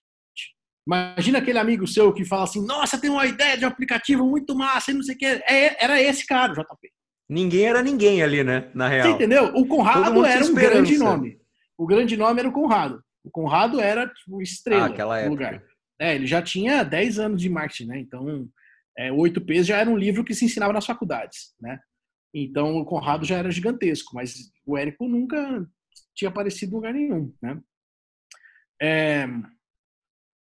[0.87, 4.55] Imagina aquele amigo seu que fala assim, nossa, tem uma ideia de um aplicativo muito
[4.55, 5.25] massa e não sei o que.
[5.25, 6.91] É, era esse cara, o JP.
[7.27, 8.69] Ninguém era ninguém ali, né?
[8.73, 9.07] Na real.
[9.07, 9.45] Você entendeu?
[9.55, 11.39] O Conrado era um grande nome.
[11.77, 13.03] O grande nome era o Conrado.
[13.23, 15.29] O Conrado era tipo, estrela ah, época.
[15.29, 15.63] lugar.
[15.99, 17.99] É, ele já tinha 10 anos de marketing, né?
[17.99, 18.47] Então,
[18.97, 21.79] é, o 8Ps já era um livro que se ensinava nas faculdades, né?
[22.33, 25.65] Então, o Conrado já era gigantesco, mas o Érico nunca
[26.13, 27.59] tinha aparecido em lugar nenhum, né?
[28.81, 29.27] É...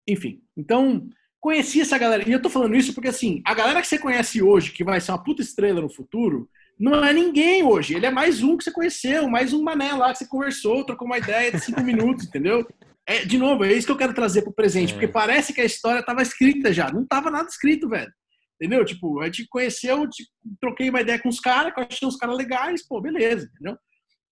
[0.06, 1.08] Enfim, então,
[1.40, 2.28] conheci essa galera.
[2.28, 5.00] E eu tô falando isso porque, assim, a galera que você conhece hoje, que vai
[5.00, 7.94] ser uma puta estrela no futuro, não é ninguém hoje.
[7.94, 11.06] Ele é mais um que você conheceu, mais um mané lá que você conversou, trocou
[11.06, 12.66] uma ideia de cinco minutos, entendeu?
[13.06, 14.92] É, de novo, é isso que eu quero trazer pro presente, é.
[14.92, 16.92] porque parece que a história estava escrita já.
[16.92, 18.12] Não estava nada escrito, velho.
[18.60, 18.84] Entendeu?
[18.84, 22.16] Tipo, a gente conheceu, tipo, troquei uma ideia com os caras, que eu achei uns
[22.16, 23.78] caras legais, pô, beleza, entendeu?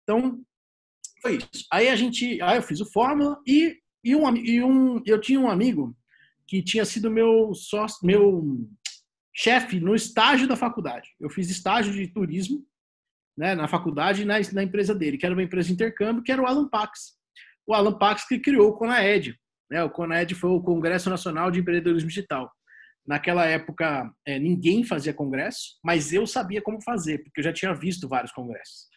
[0.01, 0.41] Então,
[1.21, 1.65] foi isso.
[1.71, 5.39] Aí a gente, aí eu fiz o Fórmula e, e, um, e um, eu tinha
[5.39, 5.95] um amigo
[6.47, 8.67] que tinha sido meu sócio, meu
[9.35, 11.09] chefe no estágio da faculdade.
[11.19, 12.65] Eu fiz estágio de turismo
[13.37, 16.31] né, na faculdade e na, na, empresa dele, que era uma empresa de intercâmbio, que
[16.31, 17.17] era o Alan Pax.
[17.65, 19.39] O Alan Pax que criou o CONAED.
[19.71, 19.83] Né?
[19.83, 22.51] O CONAED foi o Congresso Nacional de Empreendedorismo Digital.
[23.05, 27.73] Naquela época, é, ninguém fazia congresso, mas eu sabia como fazer, porque eu já tinha
[27.73, 28.87] visto vários congressos.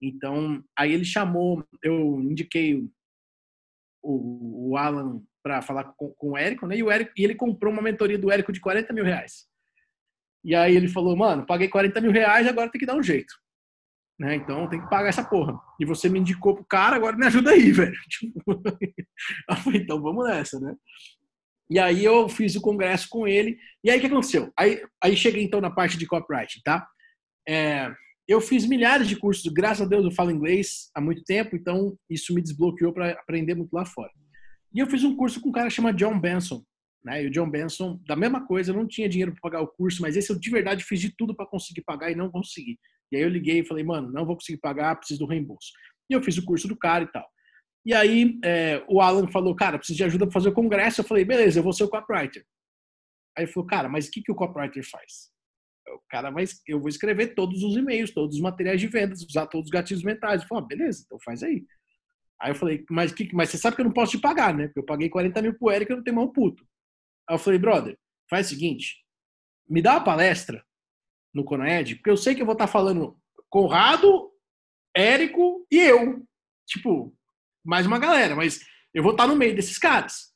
[0.00, 2.88] Então, aí ele chamou, eu indiquei
[4.02, 6.76] o, o Alan para falar com, com, o Érico, né?
[6.76, 9.46] E, o Érico, e ele comprou uma mentoria do Érico de 40 mil reais.
[10.44, 13.32] E aí ele falou, mano, paguei 40 mil reais, agora tem que dar um jeito.
[14.18, 14.36] Né?
[14.36, 15.58] Então tem que pagar essa porra.
[15.80, 17.96] E você me indicou pro cara, agora me ajuda aí, velho.
[18.08, 18.62] Tipo,
[19.74, 20.74] então vamos nessa, né?
[21.70, 23.58] E aí eu fiz o congresso com ele.
[23.82, 24.52] E aí o que aconteceu?
[24.56, 26.86] Aí, aí cheguei então na parte de copyright, tá?
[27.48, 27.90] É,
[28.28, 31.96] eu fiz milhares de cursos, graças a Deus eu falo inglês há muito tempo, então
[32.08, 34.10] isso me desbloqueou para aprender muito lá fora.
[34.72, 36.62] E eu fiz um curso com um cara que chama John Benson.
[37.04, 37.24] Né?
[37.24, 40.00] E o John Benson, da mesma coisa, eu não tinha dinheiro para pagar o curso,
[40.00, 42.78] mas esse eu de verdade fiz de tudo para conseguir pagar e não consegui.
[43.12, 45.70] E aí eu liguei e falei, mano, não vou conseguir pagar, preciso do reembolso.
[46.08, 47.28] E eu fiz o curso do cara e tal.
[47.84, 51.00] E aí é, o Alan falou, cara, preciso de ajuda para fazer o congresso.
[51.00, 52.44] Eu falei, beleza, eu vou ser o copywriter.
[53.36, 55.34] Aí ele falou, cara, mas o que, que o copywriter faz?
[56.08, 59.66] cara vai, eu vou escrever todos os e-mails, todos os materiais de vendas, usar todos
[59.66, 60.40] os gatilhos mentais.
[60.40, 61.64] Ele falou, ah, beleza, então faz aí.
[62.40, 64.66] Aí eu falei, mas, que, mas você sabe que eu não posso te pagar, né?
[64.66, 66.64] Porque eu paguei 40 mil pro Eric, eu não tenho mão puto.
[67.28, 68.96] Aí eu falei, brother, faz o seguinte,
[69.68, 70.64] me dá uma palestra
[71.34, 74.30] no Conaed, porque eu sei que eu vou estar falando Conrado,
[74.96, 76.24] Érico e eu.
[76.66, 77.16] Tipo,
[77.64, 78.60] mais uma galera, mas
[78.92, 80.32] eu vou estar no meio desses caras.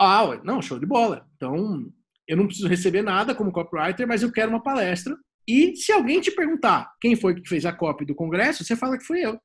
[0.00, 1.28] Ah, não, show de bola.
[1.36, 1.92] Então,
[2.26, 5.16] eu não preciso receber nada como copywriter, mas eu quero uma palestra.
[5.46, 8.98] E se alguém te perguntar quem foi que fez a copy do congresso, você fala
[8.98, 9.38] que foi eu.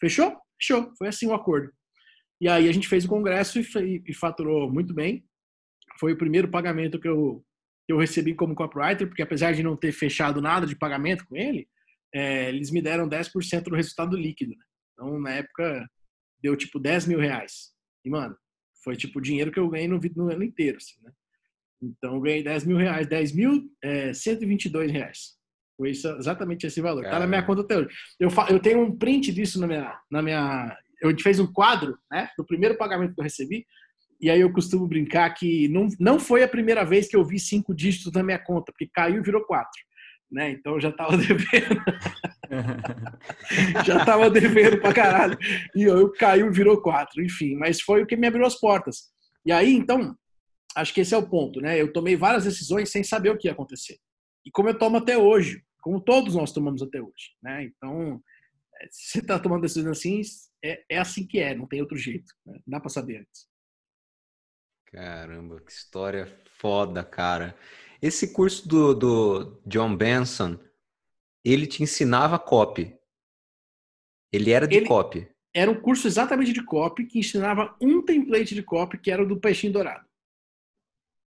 [0.00, 0.36] Fechou?
[0.60, 0.92] Fechou.
[0.96, 1.72] Foi assim o acordo.
[2.40, 5.24] E aí a gente fez o congresso e, e faturou muito bem.
[6.00, 7.44] Foi o primeiro pagamento que eu,
[7.86, 11.36] que eu recebi como copywriter, porque apesar de não ter fechado nada de pagamento com
[11.36, 11.68] ele,
[12.14, 14.52] é, eles me deram 10% do resultado líquido.
[14.52, 14.64] Né?
[14.94, 15.86] Então, na época,
[16.42, 17.72] deu tipo 10 mil reais.
[18.04, 18.34] E, mano,
[18.82, 21.12] foi tipo o dinheiro que eu ganhei no, no ano inteiro, assim, né?
[21.82, 25.38] Então, eu ganhei 10 mil reais, 10 mil, é, 122 reais.
[25.76, 27.02] Foi isso, exatamente esse valor.
[27.02, 27.16] Caramba.
[27.16, 27.88] Tá na minha conta até hoje.
[28.18, 30.78] Eu, eu tenho um print disso na minha, na minha.
[31.02, 32.28] A gente fez um quadro, né?
[32.36, 33.66] Do primeiro pagamento que eu recebi.
[34.20, 37.38] E aí eu costumo brincar que não, não foi a primeira vez que eu vi
[37.38, 39.80] cinco dígitos na minha conta, porque caiu e virou quatro.
[40.30, 40.50] Né?
[40.50, 41.82] Então eu já estava devendo.
[43.84, 45.38] já estava devendo pra caralho.
[45.74, 47.22] E eu caiu e virou quatro.
[47.22, 49.10] Enfim, mas foi o que me abriu as portas.
[49.44, 50.14] E aí, então,
[50.76, 51.80] acho que esse é o ponto, né?
[51.80, 53.98] Eu tomei várias decisões sem saber o que ia acontecer.
[54.44, 57.64] E como eu tomo até hoje, como todos nós tomamos até hoje, né?
[57.64, 58.20] Então,
[58.80, 60.20] é, se você está tomando decisões assim,
[60.62, 62.32] é, é, assim que é, não tem outro jeito.
[62.46, 62.54] Né?
[62.66, 63.49] Não dá para saber antes.
[64.92, 66.26] Caramba, que história
[66.58, 67.56] foda, cara.
[68.02, 70.58] Esse curso do, do John Benson,
[71.44, 72.94] ele te ensinava copy.
[74.32, 75.28] Ele era de ele copy.
[75.54, 79.26] Era um curso exatamente de copy que ensinava um template de copy que era o
[79.26, 80.04] do peixinho dourado.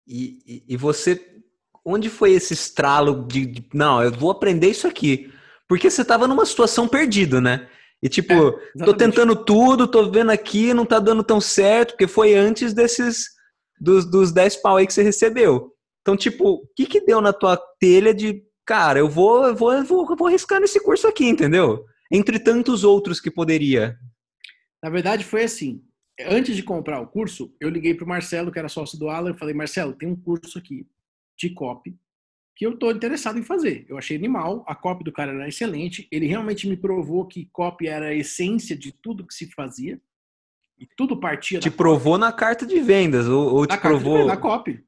[0.08, 1.41] E, e, e você,
[1.84, 5.32] onde foi esse estralo de, de, não, eu vou aprender isso aqui?
[5.68, 7.70] Porque você estava numa situação perdida, né?
[8.02, 12.08] E tipo, é, tô tentando tudo, tô vendo aqui, não tá dando tão certo, porque
[12.08, 13.35] foi antes desses
[13.80, 15.74] dos, dos 10 pau aí que você recebeu.
[16.02, 19.74] Então, tipo, o que que deu na tua telha de, cara, eu vou, eu vou,
[19.74, 21.84] eu vou, eu vou arriscar nesse curso aqui, entendeu?
[22.12, 23.98] Entre tantos outros que poderia.
[24.84, 25.84] Na verdade, foi assim.
[26.28, 29.38] Antes de comprar o curso, eu liguei pro Marcelo, que era sócio do Alan, e
[29.38, 30.88] falei, Marcelo, tem um curso aqui
[31.38, 31.98] de copy
[32.56, 33.86] que eu tô interessado em fazer.
[33.90, 37.88] Eu achei animal, a copy do cara era excelente, ele realmente me provou que copy
[37.88, 40.02] era a essência de tudo que se fazia.
[40.78, 42.20] E tudo partia Te provou copy.
[42.20, 44.26] na carta de vendas, ou, ou te provou...
[44.26, 44.84] na copy.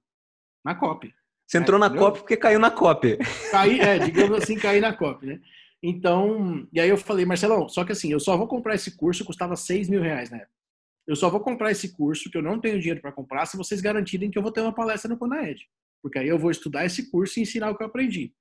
[0.63, 1.13] Na copy.
[1.45, 3.17] Você entrou é, na copy porque caiu na copy.
[3.52, 5.39] Caí, é, digamos assim, caí na copy, né?
[5.82, 9.23] Então, e aí eu falei, Marcelão, só que assim, eu só vou comprar esse curso,
[9.23, 10.52] custava 6 mil reais na época.
[11.08, 13.80] Eu só vou comprar esse curso, que eu não tenho dinheiro para comprar, se vocês
[13.80, 15.65] garantirem que eu vou ter uma palestra no Conaed.
[16.02, 18.34] Porque aí eu vou estudar esse curso e ensinar o que eu aprendi.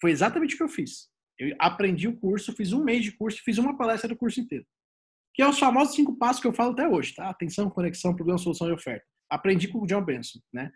[0.00, 1.08] Foi exatamente o que eu fiz.
[1.38, 4.38] Eu aprendi o curso, fiz um mês de curso e fiz uma palestra do curso
[4.38, 4.66] inteiro.
[5.34, 7.28] Que é os famosos cinco passos que eu falo até hoje, tá?
[7.28, 9.04] Atenção, conexão, problema, solução e oferta.
[9.30, 10.70] Aprendi com o John Benson, né?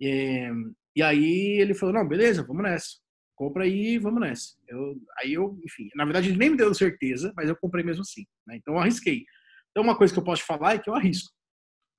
[0.00, 0.50] E,
[0.96, 3.02] e aí ele falou, não, beleza, vamos nessa.
[3.36, 4.54] Compra aí, vamos nessa.
[4.68, 8.02] Eu, aí eu, enfim, na verdade ele nem me deu certeza, mas eu comprei mesmo
[8.02, 8.24] assim.
[8.46, 8.56] Né?
[8.56, 9.24] Então eu arrisquei.
[9.70, 11.32] Então uma coisa que eu posso falar é que eu arrisco.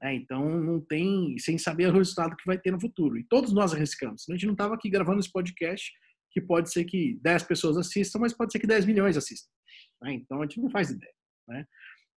[0.01, 0.15] Né?
[0.15, 3.17] Então não tem, sem saber o resultado que vai ter no futuro.
[3.17, 4.25] E todos nós arriscamos.
[4.29, 5.91] A gente não estava aqui gravando esse podcast,
[6.31, 9.49] que pode ser que 10 pessoas assistam, mas pode ser que 10 milhões assistam.
[10.01, 10.13] Né?
[10.13, 11.13] Então a gente não faz ideia.
[11.47, 11.65] Né?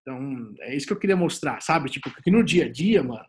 [0.06, 1.90] Então é isso que eu queria mostrar, sabe?
[1.90, 3.26] Tipo, que no dia a dia, mano,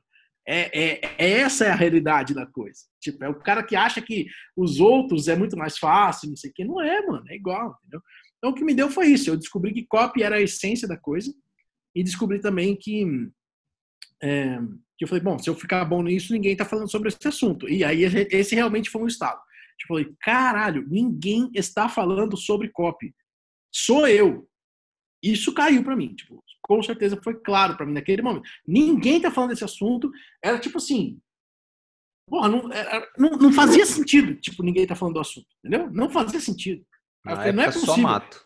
[0.48, 2.82] é, é, é, essa é a realidade da coisa.
[3.02, 6.52] Tipo, é o cara que acha que os outros é muito mais fácil, não sei
[6.52, 6.64] o que.
[6.64, 8.02] Não é, mano, é igual, entendeu?
[8.38, 9.30] Então o que me deu foi isso.
[9.30, 11.34] Eu descobri que copy era a essência da coisa
[11.96, 13.04] e descobri também que,
[14.22, 14.60] é,
[14.98, 17.68] que eu falei, bom, se eu ficar bom nisso, ninguém tá falando sobre esse assunto.
[17.68, 19.42] E aí esse realmente foi um estado.
[19.80, 23.16] Tipo, eu falei, caralho, ninguém está falando sobre copy.
[23.74, 24.48] Sou eu.
[25.22, 26.14] Isso caiu para mim.
[26.16, 28.48] Tipo, com certeza foi claro para mim naquele momento.
[28.68, 30.12] Ninguém tá falando desse assunto.
[30.44, 31.20] Era tipo assim.
[32.30, 35.90] Porra, não, era, não, não, fazia sentido, tipo, ninguém tá falando do assunto, entendeu?
[35.90, 36.86] Não fazia sentido.
[37.26, 37.96] Falei, não é possível.
[37.96, 38.46] Só mato.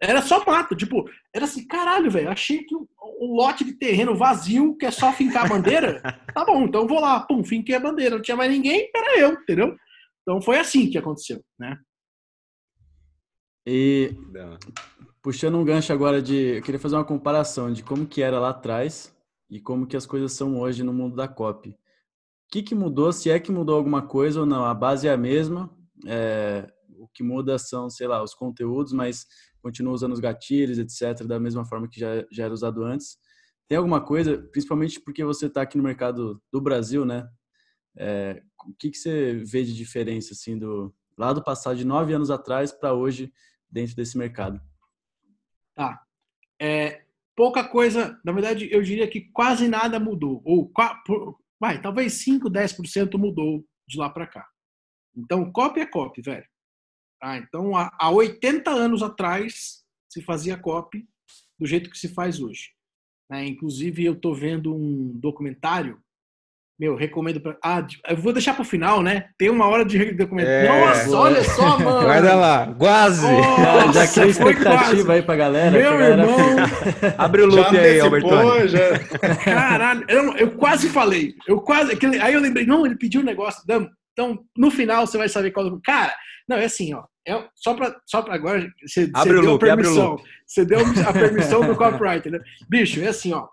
[0.00, 4.16] Era só mato, tipo, era assim, caralho, velho, achei que o, o, lote de terreno
[4.16, 6.00] vazio, que é só fincar a bandeira,
[6.34, 9.32] tá bom, então vou lá, pum, finquei a bandeira, não tinha mais ninguém, era eu,
[9.32, 9.76] entendeu?
[10.22, 11.78] Então foi assim que aconteceu, né?
[13.66, 14.14] E
[15.22, 18.50] Puxando um gancho agora de, eu queria fazer uma comparação de como que era lá
[18.50, 19.14] atrás
[19.50, 21.70] e como que as coisas são hoje no mundo da copy.
[21.70, 21.76] O
[22.50, 23.12] que, que mudou?
[23.12, 24.64] Se é que mudou alguma coisa ou não?
[24.64, 25.70] A base é a mesma.
[26.06, 26.66] É,
[26.98, 29.26] o que muda são, sei lá, os conteúdos, mas
[29.62, 33.18] continua usando os gatilhos, etc., da mesma forma que já, já era usado antes.
[33.68, 37.28] Tem alguma coisa, principalmente porque você está aqui no mercado do Brasil, né?
[37.96, 42.14] É, o que, que você vê de diferença assim do lá do passado de nove
[42.14, 43.30] anos atrás para hoje
[43.70, 44.60] dentro desse mercado?
[45.80, 45.98] Tá.
[46.60, 50.42] É, pouca coisa, na verdade, eu diria que quase nada mudou.
[50.44, 50.70] Ou,
[51.58, 54.46] vai, talvez 5, 10% mudou de lá para cá.
[55.16, 56.46] Então, copy é copy, velho.
[57.22, 61.08] Ah, então, há, há 80 anos atrás, se fazia copy
[61.58, 62.74] do jeito que se faz hoje.
[63.32, 65.98] É, inclusive, eu estou vendo um documentário
[66.80, 67.58] meu, recomendo pra.
[67.62, 69.26] Ah, eu vou deixar pro final, né?
[69.36, 70.66] Tem uma hora de documentário.
[70.66, 72.06] É, Nossa, olha só, mano.
[72.06, 73.26] Guarda lá, quase.
[73.26, 75.70] Nossa, já criou expectativa aí pra galera.
[75.72, 76.38] Meu galera irmão.
[77.18, 78.68] Abre o loop aí, Alberto.
[78.68, 78.98] Já...
[79.44, 81.34] Caralho, eu, eu, quase falei.
[81.46, 81.98] Eu quase.
[82.22, 83.62] Aí eu lembrei, não, ele pediu um negócio.
[84.14, 85.78] Então, no final você vai saber qual.
[85.84, 86.14] Cara,
[86.48, 87.04] não, é assim, ó.
[87.28, 90.16] É, só para só pra agora, você, abre você deu loop, permissão.
[90.46, 92.38] Você deu a permissão do copyright, né?
[92.70, 93.46] Bicho, é assim, ó.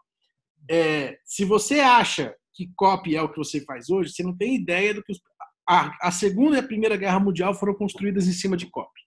[0.71, 4.55] É, se você acha que copy é o que você faz hoje, você não tem
[4.55, 5.21] ideia do que os,
[5.69, 8.99] a, a Segunda e a Primeira Guerra Mundial foram construídas em cima de copy.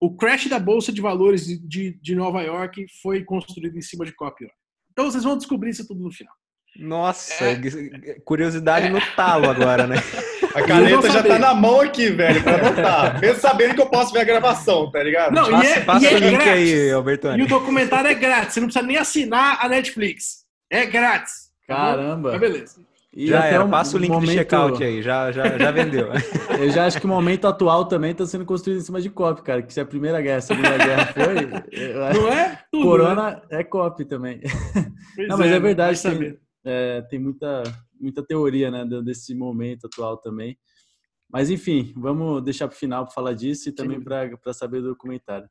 [0.00, 4.14] O crash da Bolsa de Valores de, de Nova York foi construído em cima de
[4.14, 4.46] copy.
[4.92, 6.32] Então vocês vão descobrir isso tudo no final.
[6.76, 8.90] Nossa, é, curiosidade é.
[8.90, 9.96] no talo agora, né?
[10.54, 13.20] A caneta já tá na mão aqui, velho, pra anotar.
[13.20, 15.34] Mesmo sabendo que eu posso ver a gravação, tá ligado?
[15.34, 16.52] Não, passa, e é, passa e é o link grátis.
[16.52, 17.40] aí, Albertone.
[17.40, 20.44] E o documentário é grátis, você não precisa nem assinar a Netflix.
[20.70, 21.43] É grátis.
[21.66, 22.32] Tá Caramba.
[22.32, 22.80] Tá beleza.
[23.16, 24.30] E já era, um, passa o link momento...
[24.30, 26.08] do checkout aí, já, já, já vendeu.
[26.58, 29.40] Eu já acho que o momento atual também está sendo construído em cima de copy,
[29.42, 29.62] cara.
[29.62, 32.14] Que se a Primeira Guerra, a Segunda Guerra foi.
[32.14, 32.64] Não é?
[32.72, 33.42] Tudo, Corona né?
[33.50, 34.40] é copy também.
[35.14, 37.62] Pois Não, mas é, é verdade, tem, é, tem muita,
[38.00, 40.58] muita teoria né, desse momento atual também.
[41.30, 44.88] Mas enfim, vamos deixar para o final para falar disso e também para saber do
[44.88, 45.48] documentário.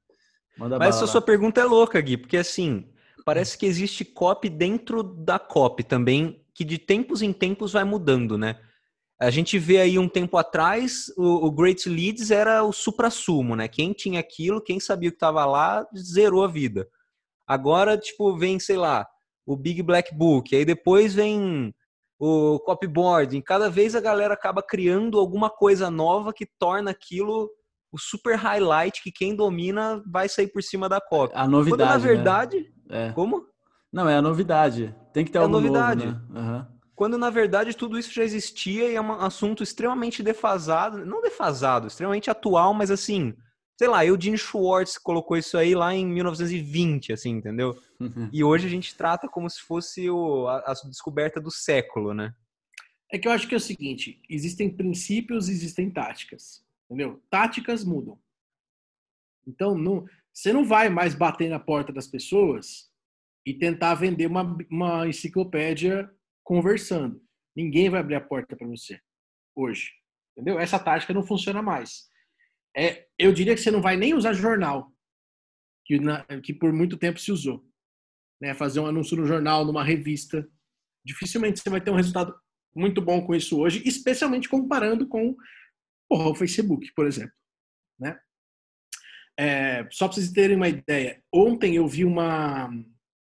[0.58, 2.86] Manda mas essa sua pergunta é louca, Gui, porque assim,
[3.24, 8.38] parece que existe copy dentro da copy também, que de tempos em tempos vai mudando,
[8.38, 8.60] né?
[9.20, 13.68] A gente vê aí um tempo atrás, o, o Great Leads era o supra-sumo, né?
[13.68, 16.88] Quem tinha aquilo, quem sabia o que estava lá, zerou a vida.
[17.48, 19.08] Agora, tipo, vem, sei lá,
[19.46, 21.74] o Big Black Book, aí depois vem
[22.20, 23.38] o copyboard.
[23.38, 27.50] E cada vez a galera acaba criando alguma coisa nova que torna aquilo
[27.92, 31.36] o super highlight que quem domina vai sair por cima da copy.
[31.36, 31.84] A novidade.
[31.84, 32.04] Quando, na né?
[32.04, 32.66] verdade, né?
[32.90, 33.12] É.
[33.12, 33.48] Como?
[33.92, 34.96] Não, é a novidade.
[35.14, 36.06] Tem que ter é algo novidade.
[36.06, 36.42] novo, né?
[36.42, 36.74] Uhum.
[36.96, 41.06] Quando, na verdade, tudo isso já existia e é um assunto extremamente defasado.
[41.06, 43.34] Não defasado, extremamente atual, mas assim...
[43.76, 47.76] Sei lá, Eugene Schwartz colocou isso aí lá em 1920, assim, entendeu?
[48.00, 48.30] Uhum.
[48.32, 52.36] E hoje a gente trata como se fosse o, a, a descoberta do século, né?
[53.12, 57.22] É que eu acho que é o seguinte: existem princípios, existem táticas, entendeu?
[57.30, 58.18] Táticas mudam.
[59.46, 62.92] Então, não, você não vai mais bater na porta das pessoas
[63.46, 66.10] e tentar vender uma, uma enciclopédia
[66.44, 67.22] conversando.
[67.56, 69.00] Ninguém vai abrir a porta para você
[69.56, 69.92] hoje.
[70.32, 70.60] Entendeu?
[70.60, 72.08] Essa tática não funciona mais.
[72.76, 74.92] É, eu diria que você não vai nem usar jornal,
[75.86, 77.64] que, na, que por muito tempo se usou.
[78.42, 78.56] Né?
[78.56, 80.50] Fazer um anúncio no jornal, numa revista.
[81.06, 82.36] Dificilmente você vai ter um resultado
[82.76, 85.36] muito bom com isso hoje, especialmente comparando com
[86.10, 87.36] porra, o Facebook, por exemplo.
[88.00, 88.20] Né?
[89.40, 92.70] É, só para vocês terem uma ideia, ontem eu vi uma,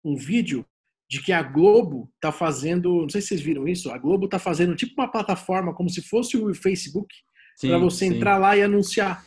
[0.04, 0.66] um vídeo
[1.08, 4.38] de que a Globo está fazendo, não sei se vocês viram isso, a Globo está
[4.38, 7.12] fazendo tipo uma plataforma como se fosse o Facebook
[7.60, 8.14] para você sim.
[8.14, 9.24] entrar lá e anunciar.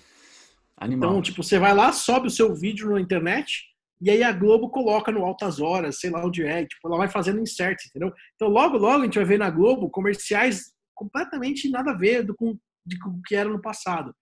[0.77, 1.09] Animal.
[1.09, 3.63] Então, tipo, você vai lá, sobe o seu vídeo na internet
[4.01, 7.07] e aí a Globo coloca no altas horas, sei lá onde é, tipo, ela vai
[7.07, 8.13] fazendo insert, entendeu?
[8.35, 12.35] Então, logo, logo a gente vai ver na Globo comerciais completamente nada a ver do,
[12.35, 14.13] com, de, com o que era no passado.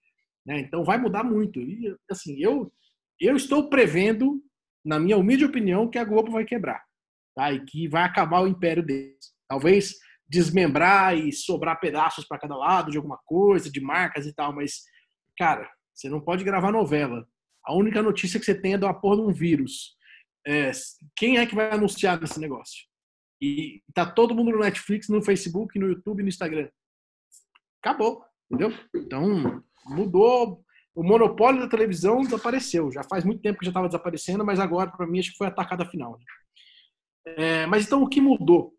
[0.46, 0.60] Né?
[0.60, 1.60] Então vai mudar muito.
[1.60, 2.72] E assim, eu
[3.20, 4.42] eu estou prevendo,
[4.84, 6.84] na minha humilde opinião, que a Globo vai quebrar,
[7.36, 7.52] tá?
[7.52, 9.32] E que vai acabar o império deles.
[9.48, 9.96] Talvez
[10.28, 14.82] desmembrar e sobrar pedaços para cada lado de alguma coisa, de marcas e tal, mas
[15.38, 17.28] cara, você não pode gravar novela.
[17.64, 19.96] A única notícia que você tem é da porra de um vírus.
[20.46, 20.72] É,
[21.16, 22.88] quem é que vai anunciar nesse negócio?
[23.40, 26.70] E tá todo mundo no Netflix, no Facebook, no YouTube, no Instagram.
[27.84, 28.72] Acabou, entendeu?
[28.96, 30.64] Então, mudou.
[30.94, 32.92] O monopólio da televisão desapareceu.
[32.92, 35.48] Já faz muito tempo que já estava desaparecendo, mas agora, para mim, acho que foi
[35.48, 36.18] a tacada final.
[37.26, 38.74] É, mas então, o que mudou?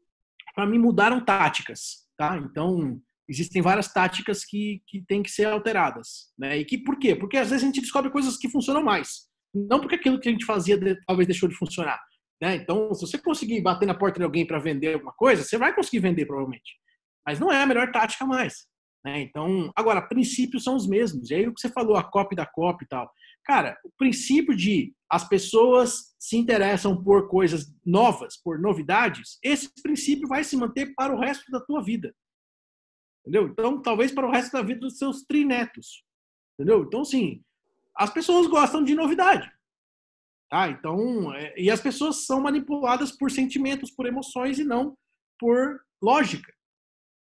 [0.55, 2.07] Para mim, mudaram táticas.
[2.16, 2.36] Tá?
[2.36, 6.32] Então, existem várias táticas que, que têm que ser alteradas.
[6.38, 6.59] Né?
[6.59, 7.16] E que, por quê?
[7.16, 9.30] Porque às vezes a gente descobre coisas que funcionam mais.
[9.55, 12.00] Não porque aquilo que a gente fazia talvez deixou de funcionar.
[12.40, 12.57] Né?
[12.57, 15.74] Então, se você conseguir bater na porta de alguém para vender alguma coisa, você vai
[15.74, 16.74] conseguir vender, provavelmente.
[17.24, 18.66] Mas não é a melhor tática mais.
[19.05, 19.20] Né?
[19.22, 21.30] Então, agora, princípios são os mesmos.
[21.30, 23.12] E aí o que você falou, a copy da copy e tal.
[23.44, 30.28] Cara, o princípio de as pessoas se interessam por coisas novas, por novidades, esse princípio
[30.28, 32.14] vai se manter para o resto da tua vida.
[33.20, 33.48] Entendeu?
[33.48, 36.05] Então, talvez para o resto da vida dos seus trinetos.
[36.55, 36.84] Entendeu?
[36.84, 37.42] Então, assim,
[37.96, 39.50] as pessoas gostam de novidade.
[40.48, 40.68] Tá?
[40.68, 44.96] Então, é, e as pessoas são manipuladas por sentimentos, por emoções e não
[45.38, 46.53] por lógica.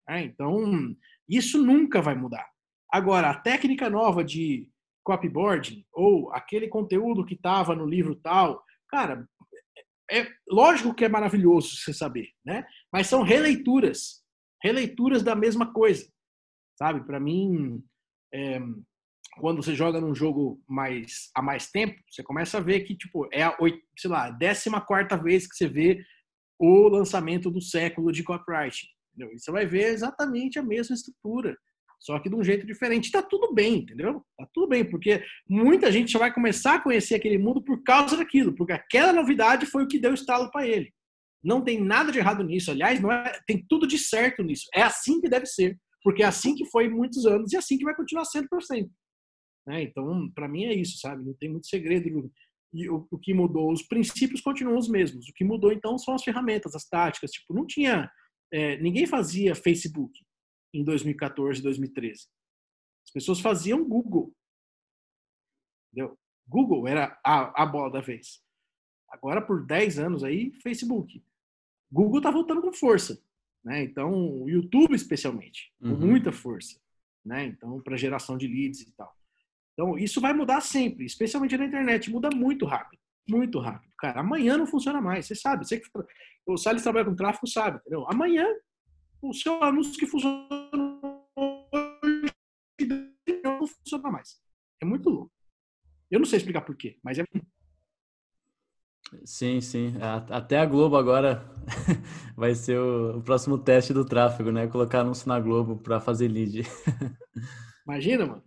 [0.09, 0.93] É, então,
[1.29, 2.49] isso nunca vai mudar.
[2.91, 4.69] Agora, a técnica nova de
[5.03, 9.27] copyboarding ou aquele conteúdo que estava no livro tal, cara,
[10.11, 12.65] é lógico que é maravilhoso você saber, né?
[12.91, 14.21] Mas são releituras,
[14.61, 16.11] releituras da mesma coisa,
[16.77, 17.05] sabe?
[17.05, 17.81] Para mim,
[18.33, 18.59] é,
[19.39, 23.27] quando você joga num jogo mais há mais tempo, você começa a ver que tipo
[23.31, 23.57] é a
[23.97, 26.03] sei lá, décima quarta vez que você vê
[26.59, 28.87] o lançamento do século de copyright.
[29.21, 29.35] Entendeu?
[29.35, 31.55] E você vai ver exatamente a mesma estrutura,
[31.99, 33.11] só que de um jeito diferente.
[33.11, 34.25] Tá tudo bem, entendeu?
[34.37, 38.17] Tá tudo bem, porque muita gente só vai começar a conhecer aquele mundo por causa
[38.17, 40.91] daquilo, porque aquela novidade foi o que deu estalo para ele.
[41.43, 42.71] Não tem nada de errado nisso.
[42.71, 44.65] Aliás, não é, tem tudo de certo nisso.
[44.73, 47.77] É assim que deve ser, porque é assim que foi muitos anos e é assim
[47.77, 48.91] que vai continuar sendo por sempre.
[49.67, 49.83] Né?
[49.83, 51.23] Então, para mim é isso, sabe?
[51.23, 52.31] Não tem muito segredo.
[52.73, 55.27] E o, o, que mudou, os princípios continuam os mesmos.
[55.27, 57.31] O que mudou então são as ferramentas, as táticas.
[57.31, 58.09] Tipo, não tinha,
[58.51, 60.19] é, ninguém fazia Facebook
[60.73, 62.27] em 2014, 2013.
[63.05, 64.33] As pessoas faziam Google.
[65.91, 66.17] Entendeu?
[66.47, 68.41] Google era a, a bola da vez.
[69.09, 71.23] Agora, por 10 anos aí, Facebook.
[71.91, 73.21] Google está voltando com força.
[73.63, 73.83] Né?
[73.83, 76.07] Então, o YouTube especialmente, com uhum.
[76.07, 76.79] muita força.
[77.23, 77.45] Né?
[77.45, 79.13] Então, para geração de leads e tal.
[79.73, 82.09] Então, isso vai mudar sempre, especialmente na internet.
[82.09, 82.99] Muda muito rápido.
[83.27, 83.90] Muito rápido.
[84.01, 85.27] Cara, amanhã não funciona mais.
[85.27, 85.63] Você sabe.
[85.63, 85.87] Você que,
[86.47, 87.77] o Salles trabalha com tráfego, sabe.
[87.77, 88.03] Entendeu?
[88.09, 88.47] Amanhã
[89.21, 90.47] o seu anúncio que funciona
[91.71, 92.33] hoje
[93.43, 94.41] não funciona mais.
[94.81, 95.31] É muito louco.
[96.09, 97.23] Eu não sei explicar por quê, mas é.
[99.23, 99.93] Sim, sim.
[100.29, 101.45] Até a Globo agora
[102.35, 104.67] vai ser o, próximo teste do tráfego, né?
[104.67, 106.63] Colocar anúncio na Globo para fazer lead.
[107.85, 108.43] Imagina, mano.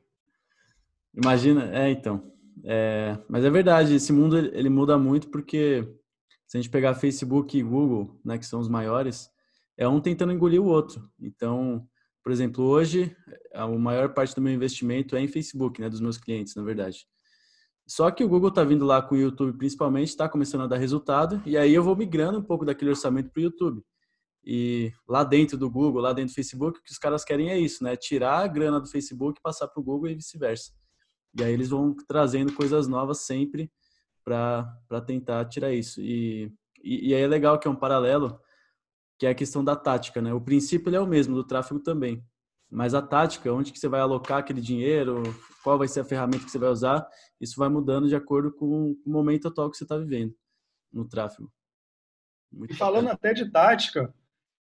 [1.14, 2.33] Imagina, é então.
[2.62, 5.82] É, mas é verdade, esse mundo ele muda muito porque
[6.46, 9.28] se a gente pegar Facebook e Google, né, que são os maiores,
[9.76, 11.10] é um tentando engolir o outro.
[11.18, 11.86] Então,
[12.22, 13.14] por exemplo, hoje
[13.52, 17.06] a maior parte do meu investimento é em Facebook, né, dos meus clientes, na verdade.
[17.86, 20.78] Só que o Google está vindo lá com o YouTube, principalmente, está começando a dar
[20.78, 23.82] resultado, e aí eu vou migrando um pouco daquele orçamento para o YouTube.
[24.42, 27.58] E lá dentro do Google, lá dentro do Facebook, o que os caras querem é
[27.58, 27.96] isso, né?
[27.96, 30.70] Tirar a grana do Facebook, passar para o Google e vice-versa.
[31.38, 33.70] E aí eles vão trazendo coisas novas sempre
[34.24, 36.00] para tentar tirar isso.
[36.00, 38.40] E, e, e aí é legal que é um paralelo
[39.18, 40.32] que é a questão da tática, né?
[40.32, 42.24] O princípio é o mesmo, do tráfego também.
[42.70, 45.22] Mas a tática, onde que você vai alocar aquele dinheiro,
[45.62, 47.06] qual vai ser a ferramenta que você vai usar,
[47.40, 50.34] isso vai mudando de acordo com o momento atual que você está vivendo
[50.92, 51.52] no tráfego.
[52.50, 53.14] Muito e falando bacana.
[53.14, 54.12] até de tática,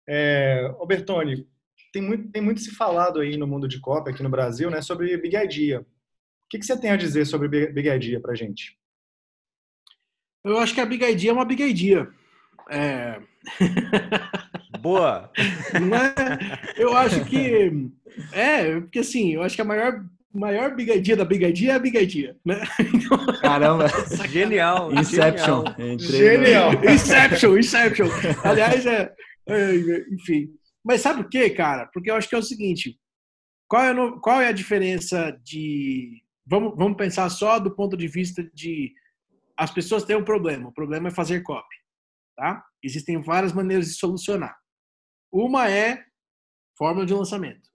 [0.08, 1.48] é, Bertone,
[1.92, 4.80] tem muito, tem muito se falado aí no mundo de Copa, aqui no Brasil, né,
[4.80, 5.84] sobre Big Idea.
[6.46, 8.78] O que, que você tem a dizer sobre Big Idea para gente?
[10.44, 12.08] Eu acho que a Big Idea é uma Big Idea.
[12.70, 13.20] É...
[14.80, 15.30] Boa!
[15.74, 16.82] É?
[16.82, 17.90] Eu acho que.
[18.32, 22.36] É, porque assim, eu acho que a maior, maior bigadinha da bigadinha é a bigadinha,
[22.44, 22.62] né?
[23.42, 23.86] Caramba!
[24.28, 24.92] genial!
[24.92, 25.64] Inception!
[25.98, 26.72] Genial!
[26.72, 26.84] genial.
[26.84, 28.08] Inception, Inception!
[28.44, 29.12] Aliás, é,
[29.48, 29.74] é,
[30.12, 30.48] Enfim.
[30.84, 31.90] Mas sabe o que, cara?
[31.92, 32.96] Porque eu acho que é o seguinte:
[33.68, 36.22] qual é, no, qual é a diferença de.
[36.46, 38.94] Vamos, vamos pensar só do ponto de vista de.
[39.56, 40.68] As pessoas têm um problema.
[40.68, 41.76] O problema é fazer copy.
[42.36, 42.64] Tá?
[42.82, 44.56] Existem várias maneiras de solucionar.
[45.32, 46.04] Uma é
[46.76, 47.68] fórmula de lançamento.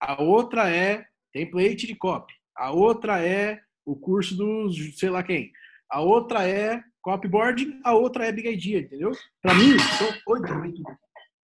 [0.00, 2.32] A outra é template de copy.
[2.56, 5.52] A outra é o curso do sei lá quem.
[5.90, 7.80] A outra é copyboarding.
[7.84, 9.12] A outra é Big Idea, entendeu?
[9.42, 9.76] Para mim,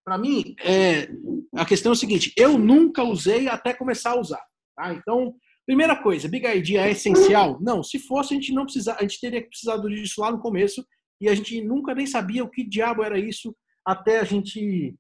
[0.05, 1.09] para mim, é,
[1.55, 4.43] a questão é o seguinte: eu nunca usei até começar a usar.
[4.77, 4.93] Tá?
[4.95, 5.35] Então,
[5.67, 7.59] primeira coisa, Big Idea é essencial?
[7.61, 10.85] Não, se fosse, a gente não precisa, a gente teria precisado disso lá no começo
[11.21, 13.55] e a gente nunca nem sabia o que diabo era isso
[13.85, 14.95] até a gente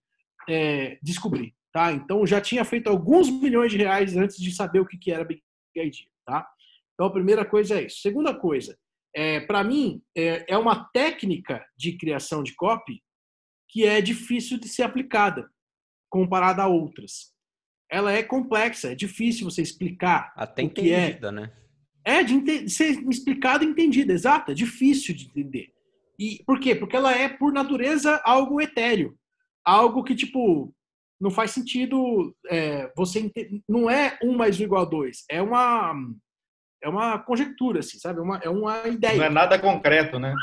[0.48, 1.92] é, descobrir, tá?
[1.92, 5.24] Então já tinha feito alguns milhões de reais antes de saber o que, que era
[5.24, 5.42] Big
[5.76, 6.48] Idea, tá?
[6.94, 8.00] Então a primeira coisa é isso.
[8.00, 8.76] Segunda coisa,
[9.14, 13.02] é, para mim é, é uma técnica de criação de copy
[13.68, 15.50] que é difícil de ser aplicada
[16.10, 17.31] comparada a outras.
[17.93, 20.32] Ela é complexa, é difícil você explicar.
[20.34, 21.30] Até o entendida, que é.
[21.30, 21.53] né?
[22.05, 24.51] É de ser explicado e entendida, exato.
[24.51, 25.68] É difícil de entender.
[26.18, 26.74] E por quê?
[26.74, 29.14] Porque ela é, por natureza, algo etéreo.
[29.64, 30.74] Algo que, tipo,
[31.20, 33.30] não faz sentido é, você
[33.68, 35.24] não é um mais um igual a dois.
[35.30, 35.95] É uma
[36.82, 38.18] é uma conjectura, assim, sabe?
[38.18, 39.16] É uma, é uma ideia.
[39.16, 40.34] Não é nada concreto, né?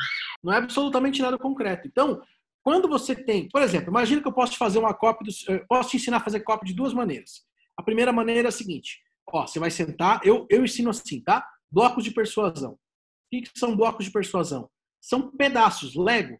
[0.41, 1.85] Não é absolutamente nada concreto.
[1.85, 2.21] Então,
[2.69, 5.89] quando você tem, por exemplo, imagina que eu posso te fazer uma cópia, do, posso
[5.89, 7.43] te ensinar a fazer cópia de duas maneiras.
[7.75, 11.43] A primeira maneira é a seguinte: ó, você vai sentar, eu, eu ensino assim, tá?
[11.71, 12.73] Blocos de persuasão.
[12.73, 12.77] O
[13.31, 14.69] que, são blocos de persuasão?
[15.01, 16.39] São pedaços, Lego.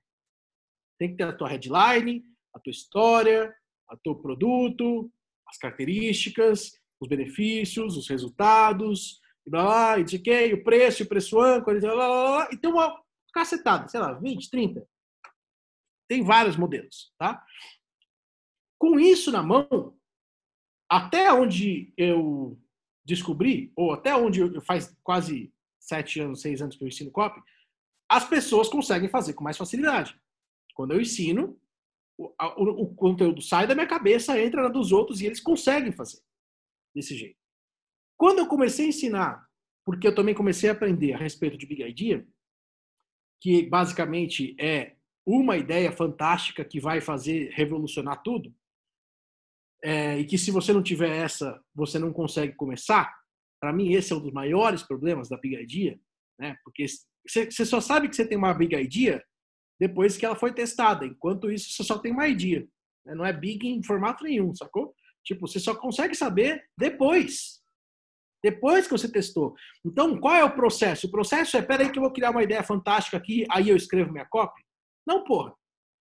[1.00, 2.24] Tem que ter a tua headline,
[2.54, 3.52] a tua história,
[3.92, 5.12] o teu produto,
[5.48, 11.80] as características, os benefícios, os resultados, e blá, blá, e o preço, o preço âncora,
[11.80, 12.96] e, blá, blá, blá, e tem uma
[13.34, 14.88] cacetada, sei lá, 20, 30.
[16.10, 17.46] Tem vários modelos, tá?
[18.80, 19.96] Com isso na mão,
[20.90, 22.60] até onde eu
[23.06, 27.40] descobri, ou até onde eu, faz quase sete anos, seis anos que eu ensino copy,
[28.10, 30.20] as pessoas conseguem fazer com mais facilidade.
[30.74, 31.60] Quando eu ensino,
[32.18, 35.92] o, o, o, conteúdo sai da minha cabeça, entra na dos outros e eles conseguem
[35.92, 36.22] fazer
[36.94, 37.38] desse jeito.
[38.18, 39.48] Quando eu comecei a ensinar,
[39.86, 42.28] porque eu também comecei a aprender a respeito de Big Idea,
[43.40, 44.96] que basicamente é
[45.30, 48.54] uma ideia fantástica que vai fazer revolucionar tudo,
[49.84, 53.14] é, e que se você não tiver essa, você não consegue começar.
[53.62, 56.00] Para mim, esse é um dos maiores problemas da Big Idea,
[56.38, 56.58] né?
[56.64, 56.86] Porque
[57.28, 59.24] você só sabe que você tem uma Big Idea
[59.80, 61.06] depois que ela foi testada.
[61.06, 62.68] Enquanto isso, você só tem uma idea.
[63.06, 63.16] Né?
[63.16, 64.94] Não é big em formato nenhum, sacou?
[65.24, 67.62] Tipo, você só consegue saber depois.
[68.44, 69.54] Depois que você testou.
[69.86, 71.08] Então, qual é o processo?
[71.08, 74.12] O processo é, peraí que eu vou criar uma ideia fantástica aqui, aí eu escrevo
[74.12, 74.62] minha copy?
[75.10, 75.56] Não, porra.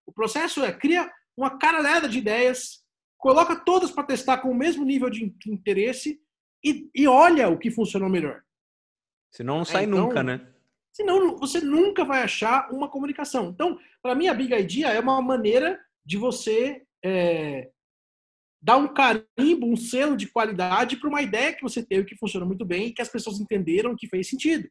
[0.05, 2.83] O processo é, cria uma caralhada de ideias,
[3.17, 6.21] coloca todas para testar com o mesmo nível de interesse
[6.63, 8.43] e, e olha o que funcionou melhor.
[9.33, 10.53] Senão não sai é, então, nunca, né?
[10.93, 13.49] Senão você nunca vai achar uma comunicação.
[13.49, 17.71] Então, para mim, a Big Idea é uma maneira de você é,
[18.61, 22.45] dar um carimbo, um selo de qualidade para uma ideia que você teve que funciona
[22.45, 24.69] muito bem e que as pessoas entenderam que fez sentido.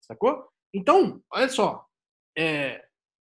[0.00, 0.48] Sacou?
[0.72, 1.84] Então, olha só.
[2.38, 2.85] É,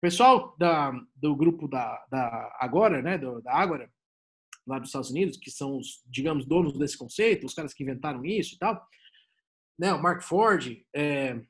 [0.00, 3.90] pessoal da, do grupo da, da Agora, né, do, da Agora,
[4.66, 8.24] lá dos Estados Unidos, que são os, digamos, donos desse conceito, os caras que inventaram
[8.24, 8.86] isso e tal,
[9.78, 11.40] né, o Mark Ford, é,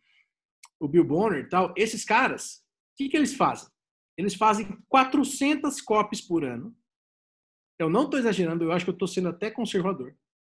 [0.80, 3.68] o Bill Bonner e tal, esses caras, o que, que eles fazem?
[4.16, 6.76] Eles fazem 400 copies por ano.
[7.78, 10.16] Eu não estou exagerando, eu acho que eu estou sendo até conservador.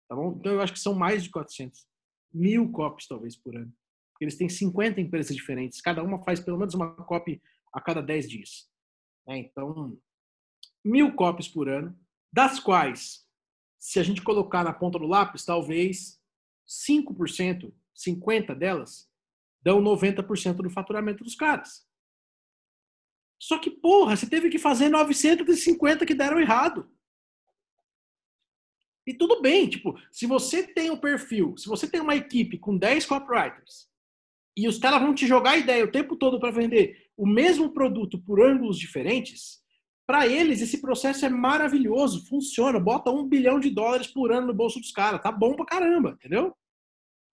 [0.08, 0.36] Tá bom?
[0.38, 1.86] Então eu acho que são mais de 400.
[2.32, 3.72] Mil copies, talvez, por ano.
[4.20, 5.80] Eles têm 50 empresas diferentes.
[5.80, 7.40] Cada uma faz pelo menos uma copy
[7.72, 8.70] a cada 10 dias.
[9.28, 9.98] É, então,
[10.84, 11.98] mil copies por ano,
[12.32, 13.26] das quais,
[13.78, 16.20] se a gente colocar na ponta do lápis, talvez
[16.68, 19.10] 5%, 50 delas
[19.62, 21.86] dão 90% do faturamento dos caras.
[23.38, 26.90] Só que, porra, você teve que fazer 950 que deram errado.
[29.06, 32.76] E tudo bem, tipo, se você tem um perfil, se você tem uma equipe com
[32.76, 33.90] 10 copywriters
[34.56, 38.18] e os caras vão te jogar ideia o tempo todo para vender o mesmo produto
[38.18, 39.60] por ângulos diferentes,
[40.06, 44.54] para eles esse processo é maravilhoso, funciona, bota um bilhão de dólares por ano no
[44.54, 46.56] bolso dos caras, tá bom pra caramba, entendeu?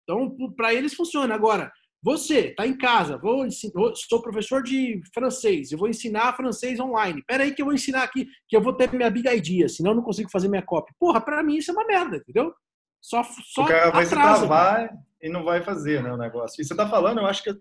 [0.02, 1.36] Então, para eles funciona.
[1.36, 1.72] Agora,
[2.02, 7.24] você está em casa, vou ensinar, sou professor de francês, eu vou ensinar francês online.
[7.28, 9.92] Pera aí que eu vou ensinar aqui, que eu vou ter minha big idea, senão
[9.92, 10.96] eu não consigo fazer minha cópia.
[11.00, 12.52] Porra, para mim isso é uma merda, entendeu?
[13.00, 14.90] Só, só o cara vai atrasa, se travar
[15.22, 16.60] e não vai fazer né, o negócio.
[16.60, 17.56] E você está falando, eu acho que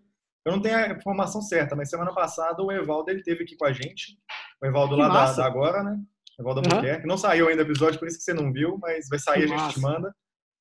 [0.45, 3.64] eu não tenho a informação certa, mas semana passada o Evaldo ele teve aqui com
[3.64, 4.18] a gente,
[4.62, 5.99] o Evaldo que lá da, da, agora, né?
[6.38, 6.66] O Evaldo uhum.
[6.72, 7.07] Albuquerque.
[7.07, 9.45] Não saiu ainda o episódio, por isso que você não viu, mas vai sair, que
[9.45, 9.74] a gente massa.
[9.74, 10.14] te manda.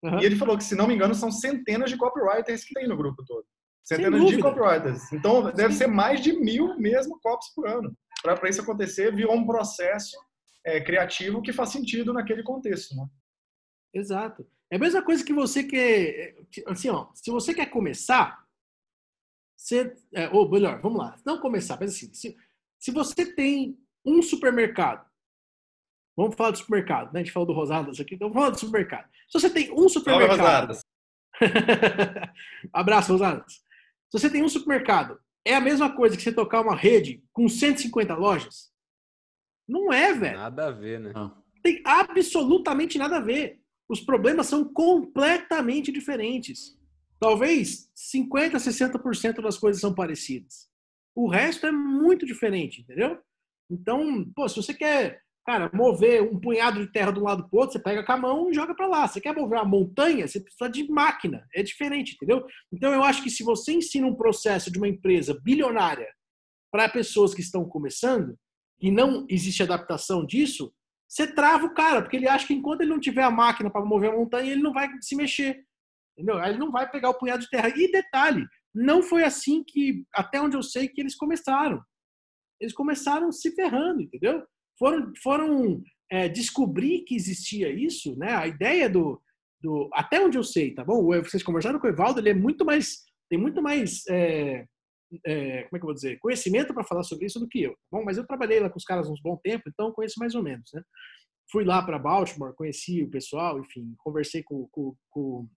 [0.04, 0.20] Uhum.
[0.20, 2.98] E ele falou que, se não me engano, são centenas de copywriters que tem no
[2.98, 3.46] grupo todo.
[3.84, 5.12] Centenas de copywriters.
[5.12, 5.80] Então, deve Sim.
[5.80, 7.96] ser mais de mil mesmo copies por ano.
[8.22, 10.16] Para isso acontecer, virou um processo
[10.66, 12.96] é, criativo que faz sentido naquele contexto.
[12.96, 13.06] Né?
[13.94, 14.46] Exato.
[14.72, 16.36] É a mesma coisa que você quer.
[16.68, 18.43] Assim, ó, se você quer começar,
[19.64, 22.36] você, é, ou melhor, vamos lá, não começar, mas assim, se,
[22.78, 25.10] se você tem um supermercado,
[26.18, 27.22] vamos falar do supermercado, né?
[27.22, 29.10] A gente falou do Rosadas aqui, então vamos falar do supermercado.
[29.30, 30.78] Se você tem um supermercado.
[32.74, 33.54] Abraço, Rosadas.
[33.54, 37.48] Se você tem um supermercado, é a mesma coisa que você tocar uma rede com
[37.48, 38.70] 150 lojas?
[39.66, 40.40] Não é, velho.
[40.40, 41.14] Nada a ver, né?
[41.62, 43.62] Tem absolutamente nada a ver.
[43.88, 46.78] Os problemas são completamente diferentes.
[47.24, 50.68] Talvez 50, 60% das coisas são parecidas.
[51.16, 53.18] O resto é muito diferente, entendeu?
[53.72, 57.58] Então, pô, se você quer Cara, mover um punhado de terra de um lado para
[57.58, 59.06] o outro, você pega com a mão e joga para lá.
[59.06, 61.46] Você quer mover uma montanha, você precisa de máquina.
[61.54, 62.46] É diferente, entendeu?
[62.72, 66.08] Então, eu acho que se você ensina um processo de uma empresa bilionária
[66.72, 68.38] para pessoas que estão começando
[68.82, 70.74] e não existe adaptação disso,
[71.10, 73.84] você trava o cara, porque ele acha que enquanto ele não tiver a máquina para
[73.84, 75.66] mover a montanha, ele não vai se mexer.
[76.18, 76.44] Entendeu?
[76.44, 77.70] Ele não vai pegar o punhado de terra.
[77.70, 81.82] E detalhe, não foi assim que, até onde eu sei, que eles começaram.
[82.60, 84.44] Eles começaram se ferrando, entendeu?
[84.78, 88.34] foram, foram é, descobri que existia isso, né?
[88.34, 89.22] A ideia do,
[89.62, 89.90] do.
[89.94, 91.04] Até onde eu sei, tá bom?
[91.22, 93.04] Vocês conversaram com o Evaldo, ele é muito mais.
[93.30, 94.06] Tem muito mais.
[94.08, 94.66] É,
[95.26, 96.20] é, como é que eu vou dizer?
[96.20, 97.72] Conhecimento para falar sobre isso do que eu.
[97.72, 100.36] Tá bom, mas eu trabalhei lá com os caras uns bom tempo, então conheço mais
[100.36, 100.82] ou menos, né?
[101.52, 105.48] Fui lá para Baltimore, conheci o pessoal, enfim, conversei com, com, com,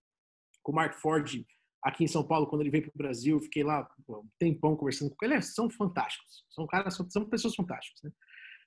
[0.67, 1.45] com o Mark Ford
[1.81, 5.15] aqui em São Paulo, quando ele veio para o Brasil, fiquei lá um tempão conversando
[5.15, 5.35] com ele.
[5.35, 8.01] É, são fantásticos, são caras, são, são pessoas fantásticas.
[8.03, 8.11] Né?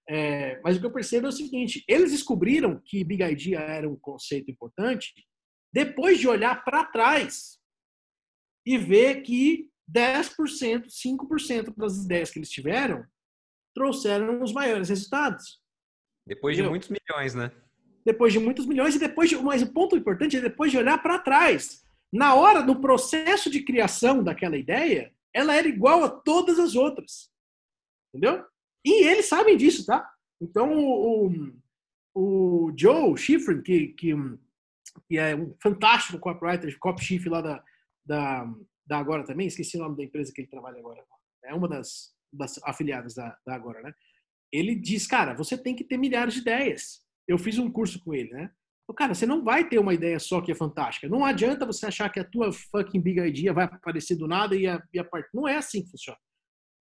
[0.08, 3.86] É, mas o que eu percebo é o seguinte: eles descobriram que Big Idea era
[3.86, 5.12] um conceito importante
[5.72, 7.58] depois de olhar para trás
[8.66, 13.04] e ver que 10%, 5% das ideias que eles tiveram
[13.74, 15.60] trouxeram os maiores resultados.
[16.26, 17.52] Depois de muitos milhões, né?
[18.06, 21.00] Depois de muitos milhões e depois de, mas o ponto importante é depois de olhar
[21.02, 26.58] para trás na hora do processo de criação daquela ideia, ela era igual a todas
[26.58, 27.30] as outras.
[28.08, 28.44] Entendeu?
[28.84, 30.10] E eles sabem disso, tá?
[30.40, 31.52] Então, o,
[32.14, 34.14] o Joe Schifrin, que, que,
[35.08, 37.64] que, é um fantástico copywriter, cop chief lá da,
[38.04, 38.52] da,
[38.86, 41.04] da Agora também, esqueci o nome da empresa que ele trabalha agora.
[41.44, 43.94] É uma das, das afiliadas da, da Agora, né?
[44.52, 47.04] Ele diz, cara, você tem que ter milhares de ideias.
[47.28, 48.50] Eu fiz um curso com ele, né?
[48.94, 51.08] Cara, você não vai ter uma ideia só que é fantástica.
[51.08, 54.66] Não adianta você achar que a tua fucking big idea vai aparecer do nada e
[54.66, 55.28] a, e a parte.
[55.34, 56.18] Não é assim que funciona.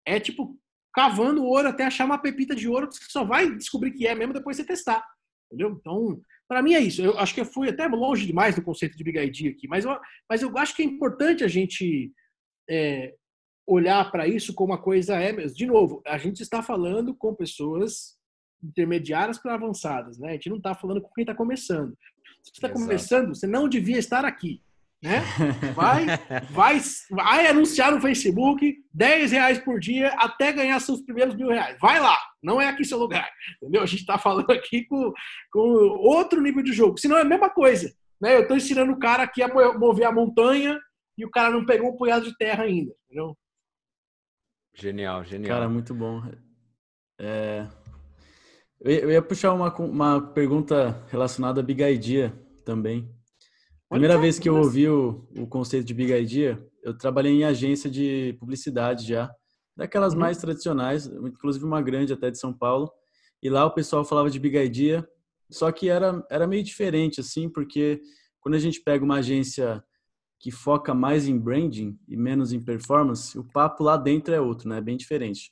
[0.07, 0.59] É tipo
[0.94, 4.14] cavando ouro até achar uma pepita de ouro que você só vai descobrir que é
[4.14, 5.04] mesmo depois você testar.
[5.46, 5.76] Entendeu?
[5.78, 7.02] Então, para mim é isso.
[7.02, 9.84] Eu acho que eu fui até longe demais do conceito de big idea aqui, mas
[9.84, 9.98] eu,
[10.28, 12.12] mas eu acho que é importante a gente
[12.68, 13.14] é,
[13.66, 15.57] olhar para isso como uma coisa é mesmo.
[15.57, 18.16] De novo, a gente está falando com pessoas
[18.62, 20.30] intermediárias para avançadas, né?
[20.30, 21.96] A gente não está falando com quem está começando.
[22.42, 24.62] Se você está começando, você não devia estar aqui,
[25.02, 25.20] né?
[25.74, 26.07] Vai,
[26.50, 26.80] vai,
[27.11, 31.76] vai anunciar no Facebook 10 reais por dia até ganhar seus primeiros mil reais.
[31.80, 33.28] Vai lá, não é aqui seu lugar,
[33.61, 33.82] entendeu?
[33.82, 35.12] A gente está falando aqui com,
[35.52, 36.98] com outro nível de jogo.
[36.98, 38.36] Senão é a mesma coisa, né?
[38.36, 39.48] Eu estou ensinando o cara aqui a
[39.78, 40.80] mover a montanha
[41.18, 43.36] e o cara não pegou um punhado de terra ainda, entendeu?
[44.74, 45.57] Genial, genial.
[45.57, 46.22] Cara, muito bom.
[47.18, 47.66] É,
[48.87, 52.32] eu ia puxar uma, uma pergunta relacionada a Big Idea
[52.64, 53.11] também.
[53.89, 57.91] Primeira vez que eu ouvi o, o conceito de Big Idea, eu trabalhei em agência
[57.91, 59.30] de publicidade já,
[59.76, 60.20] daquelas uhum.
[60.20, 62.91] mais tradicionais, inclusive uma grande até de São Paulo.
[63.43, 65.07] E lá o pessoal falava de Big Idea,
[65.51, 68.01] só que era, era meio diferente, assim, porque
[68.41, 69.82] quando a gente pega uma agência
[70.39, 74.68] que foca mais em branding e menos em performance, o papo lá dentro é outro,
[74.68, 74.78] né?
[74.78, 75.51] É bem diferente.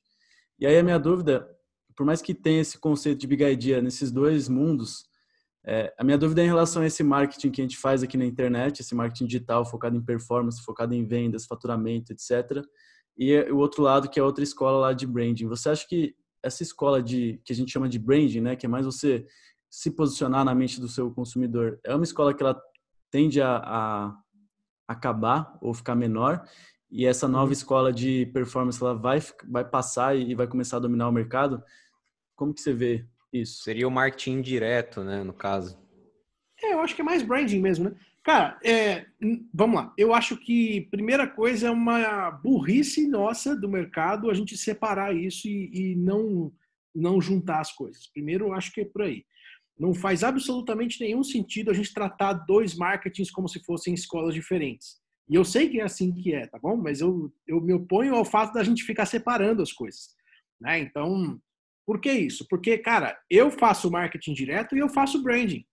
[0.59, 1.49] E aí a minha dúvida
[1.97, 5.07] por mais que tenha esse conceito de big idea nesses dois mundos,
[5.66, 8.18] é, a minha dúvida é em relação a esse marketing que a gente faz aqui
[8.18, 12.62] na internet, esse marketing digital focado em performance, focado em vendas, faturamento, etc.
[13.16, 15.47] E o outro lado que é outra escola lá de branding.
[15.47, 18.68] Você acha que essa escola de que a gente chama de branding, né, que é
[18.68, 19.26] mais você
[19.70, 22.61] se posicionar na mente do seu consumidor, é uma escola que ela
[23.11, 24.16] tende a, a
[24.86, 26.47] acabar ou ficar menor?
[26.90, 27.53] E essa nova uhum.
[27.53, 31.62] escola de performance ela vai vai passar e vai começar a dominar o mercado?
[32.37, 33.62] Como que você vê isso?
[33.62, 35.78] Seria o marketing direto, né, no caso.
[36.62, 37.97] É, eu acho que é mais branding mesmo, né?
[38.22, 39.05] Cara, é,
[39.53, 39.93] vamos lá.
[39.99, 45.47] Eu acho que primeira coisa é uma burrice nossa do mercado a gente separar isso
[45.47, 46.53] e, e não
[46.95, 48.07] não juntar as coisas.
[48.07, 49.24] Primeiro, eu acho que é por aí.
[49.76, 55.01] Não faz absolutamente nenhum sentido a gente tratar dois marketings como se fossem escolas diferentes.
[55.28, 56.76] E eu sei que é assim que é, tá bom?
[56.76, 60.14] Mas eu, eu me oponho ao fato da gente ficar separando as coisas.
[60.61, 60.78] Né?
[60.78, 61.41] Então,
[61.87, 62.47] por que isso?
[62.49, 65.66] Porque, cara, eu faço marketing direto e eu faço branding.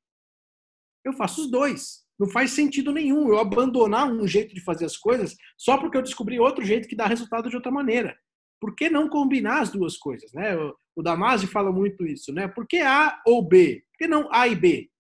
[1.06, 2.06] Eu faço os dois.
[2.20, 6.04] Não faz sentido nenhum eu abandonar um jeito de fazer as coisas só porque eu
[6.04, 8.16] descobri outro jeito que dá resultado de outra maneira.
[8.60, 10.32] Por que não combinar as duas coisas?
[10.34, 10.56] Né?
[10.96, 12.32] O, Damasi fala muito isso.
[12.32, 12.48] Né?
[12.48, 13.84] Por que A ou B?
[13.92, 14.92] Por que não A e B?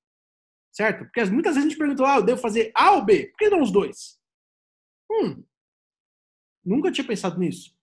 [0.71, 1.03] Certo?
[1.03, 3.27] Porque muitas vezes a gente pergunta, ah, eu devo fazer A ou B?
[3.27, 4.19] Por que não os dois?
[5.11, 5.43] Hum,
[6.65, 7.75] nunca tinha pensado nisso.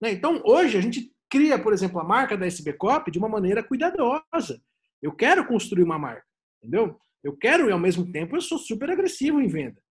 [0.00, 0.12] Né?
[0.12, 3.62] Então, hoje, a gente cria, por exemplo, a marca da SB Cop de uma maneira
[3.62, 4.62] cuidadosa.
[5.02, 6.26] Eu quero construir uma marca,
[6.62, 6.98] entendeu?
[7.22, 9.82] Eu quero e ao mesmo tempo eu sou super agressivo em venda.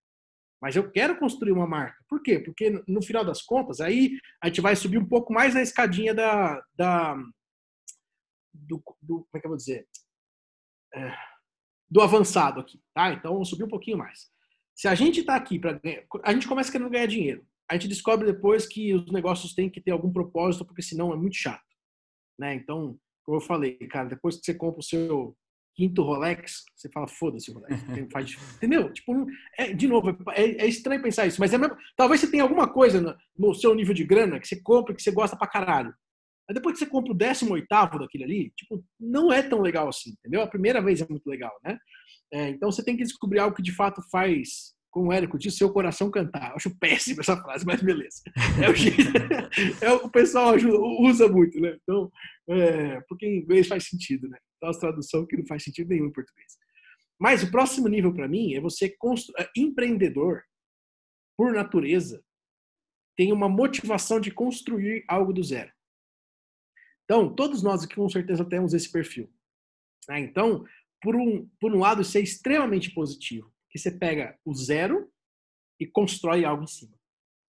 [0.61, 1.97] Mas eu quero construir uma marca.
[2.07, 2.39] Por quê?
[2.39, 6.13] Porque no final das contas, aí a gente vai subir um pouco mais na escadinha
[6.13, 6.63] da.
[6.75, 7.15] da
[8.53, 9.87] do, do como é que eu vou dizer?
[10.93, 11.13] É,
[11.89, 13.11] do avançado aqui, tá?
[13.11, 14.31] Então, subir um pouquinho mais.
[14.73, 15.79] Se a gente está aqui para
[16.23, 19.81] a gente começa querendo ganhar dinheiro a gente descobre depois que os negócios têm que
[19.81, 21.63] ter algum propósito, porque senão é muito chato.
[22.39, 22.53] Né?
[22.53, 25.35] Então, como eu falei, cara, depois que você compra o seu
[25.75, 27.83] quinto Rolex, você fala, foda-se o Rolex.
[28.11, 28.93] Faz, entendeu?
[28.93, 29.25] Tipo,
[29.57, 32.71] é, de novo, é, é, estranho pensar isso, mas é mesmo, talvez você tenha alguma
[32.71, 35.91] coisa no, no, seu nível de grana que você compra que você gosta pra caralho.
[36.47, 37.65] Mas depois que você compra o 18
[37.97, 40.41] daquele ali, tipo, não é tão legal assim, entendeu?
[40.41, 41.79] A primeira vez é muito legal, né?
[42.31, 45.57] É, então você tem que descobrir algo que de fato faz, como o Érico disse,
[45.57, 46.51] seu coração cantar.
[46.51, 48.21] Eu acho péssimo essa frase, mas beleza.
[48.63, 49.01] É o, jeito,
[49.81, 51.75] é o pessoal ajuda, usa muito, né?
[51.81, 52.11] Então,
[52.47, 54.37] é, porque em inglês faz sentido, né?
[54.55, 56.53] Então, as tradução que não faz sentido nenhum em português.
[57.19, 59.33] Mas o próximo nível para mim é você constru...
[59.39, 60.43] É, empreendedor,
[61.35, 62.23] por natureza,
[63.17, 65.71] tem uma motivação de construir algo do zero.
[67.05, 69.27] Então, todos nós aqui com certeza temos esse perfil.
[70.07, 70.19] Né?
[70.19, 70.63] Então,
[71.01, 75.11] por um, por um lado, isso é extremamente positivo, que você pega o zero
[75.79, 76.93] e constrói algo em cima.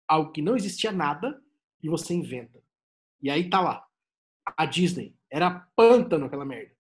[0.09, 1.41] Algo que não existia nada
[1.81, 2.61] e você inventa.
[3.23, 3.87] E aí tá lá.
[4.57, 6.75] A Disney era pântano aquela merda.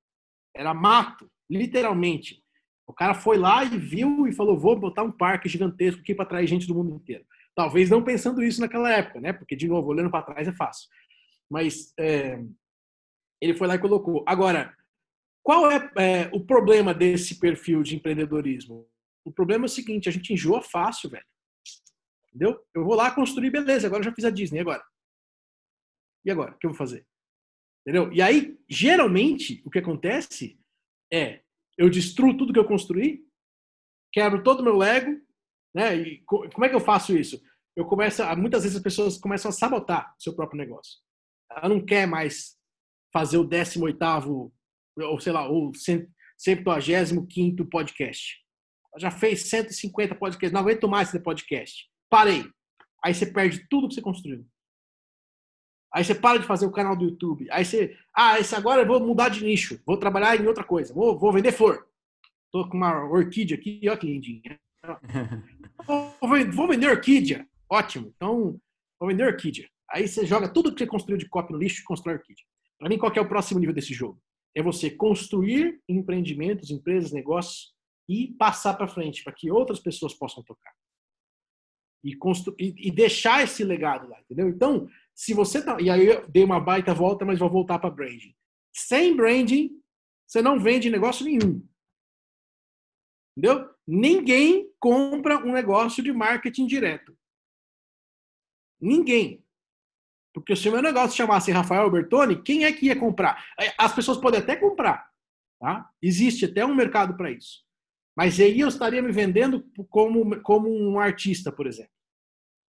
[0.54, 2.42] Era mato, literalmente.
[2.84, 6.24] O cara foi lá e viu e falou: vou botar um parque gigantesco aqui para
[6.24, 7.24] atrair gente do mundo inteiro.
[7.54, 9.32] Talvez não pensando isso naquela época, né?
[9.32, 10.88] Porque, de novo, olhando para trás é fácil.
[11.50, 12.42] Mas é,
[13.40, 14.24] ele foi lá e colocou.
[14.26, 14.74] Agora,
[15.42, 18.88] qual é, é, o problema desse perfil de empreendedorismo?
[19.28, 21.24] O problema é o seguinte: a gente enjoa fácil, velho.
[22.28, 22.58] Entendeu?
[22.74, 24.82] Eu vou lá construir, beleza, agora eu já fiz a Disney, agora?
[26.24, 26.54] E agora?
[26.54, 27.06] O que eu vou fazer?
[27.86, 28.12] Entendeu?
[28.12, 30.58] E aí, geralmente, o que acontece
[31.12, 31.42] é
[31.76, 33.24] eu destruo tudo que eu construí,
[34.12, 35.20] quebro todo o meu Lego,
[35.74, 35.94] né?
[35.96, 37.40] E como é que eu faço isso?
[37.76, 40.98] Eu começo, a, muitas vezes as pessoas começam a sabotar o seu próprio negócio.
[41.50, 42.56] Ela não quer mais
[43.12, 43.98] fazer o 18
[44.96, 48.47] ou sei lá, o 75 podcast.
[48.96, 51.88] Já fez 150 podcasts, não aguento mais esse podcast.
[52.08, 52.44] Parei.
[53.04, 54.46] Aí você perde tudo que você construiu.
[55.92, 57.46] Aí você para de fazer o canal do YouTube.
[57.50, 60.92] Aí você, ah, esse agora eu vou mudar de nicho, vou trabalhar em outra coisa,
[60.92, 61.86] vou, vou vender flor.
[62.52, 64.60] Tô com uma orquídea aqui, olha que lindinha.
[66.54, 67.46] vou, vender orquídea.
[67.70, 68.12] Ótimo.
[68.16, 68.60] Então,
[68.98, 69.68] vou vender orquídea.
[69.90, 72.44] Aí você joga tudo que você construiu de copy no lixo e constrói orquídea.
[72.78, 74.20] Para mim, qual é o próximo nível desse jogo?
[74.54, 77.74] É você construir empreendimentos, empresas, negócios
[78.08, 80.72] e passar para frente, para que outras pessoas possam tocar.
[82.02, 82.54] E, constru...
[82.58, 84.48] e deixar esse legado lá, entendeu?
[84.48, 85.80] Então, se você tá.
[85.80, 88.34] E aí eu dei uma baita volta, mas vou voltar para branding.
[88.72, 89.70] Sem branding,
[90.26, 91.66] você não vende negócio nenhum.
[93.36, 93.68] Entendeu?
[93.86, 97.16] Ninguém compra um negócio de marketing direto.
[98.80, 99.44] Ninguém.
[100.32, 103.44] Porque se o meu negócio chamasse Rafael Bertoni, quem é que ia comprar?
[103.76, 105.10] As pessoas podem até comprar.
[105.60, 105.90] Tá?
[106.00, 107.67] Existe até um mercado para isso.
[108.18, 111.92] Mas aí eu estaria me vendendo como, como um artista, por exemplo.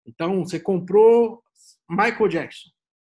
[0.06, 1.43] Então, você comprou
[1.89, 2.70] Michael Jackson.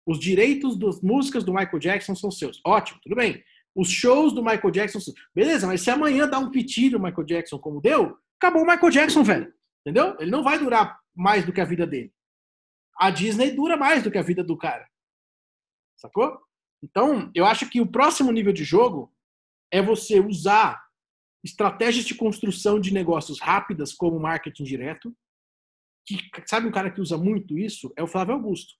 [0.07, 2.59] Os direitos das músicas do Michael Jackson são seus.
[2.65, 3.45] Ótimo, tudo bem.
[3.77, 7.27] Os shows do Michael Jackson são Beleza, mas se amanhã dá um pitido o Michael
[7.27, 9.53] Jackson como deu, acabou o Michael Jackson, velho.
[9.85, 10.17] Entendeu?
[10.19, 12.11] Ele não vai durar mais do que a vida dele.
[12.99, 14.89] A Disney dura mais do que a vida do cara.
[15.99, 16.41] Sacou?
[16.83, 19.15] Então, eu acho que o próximo nível de jogo
[19.71, 20.82] é você usar
[21.45, 25.15] estratégias de construção de negócios rápidas, como marketing direto,
[26.07, 27.93] que sabe um cara que usa muito isso?
[27.97, 28.75] É o Flávio Augusto.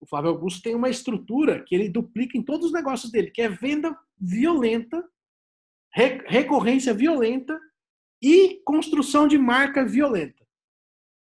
[0.00, 3.40] O Flávio Augusto tem uma estrutura que ele duplica em todos os negócios dele, que
[3.40, 5.02] é venda violenta,
[6.26, 7.58] recorrência violenta
[8.20, 10.46] e construção de marca violenta.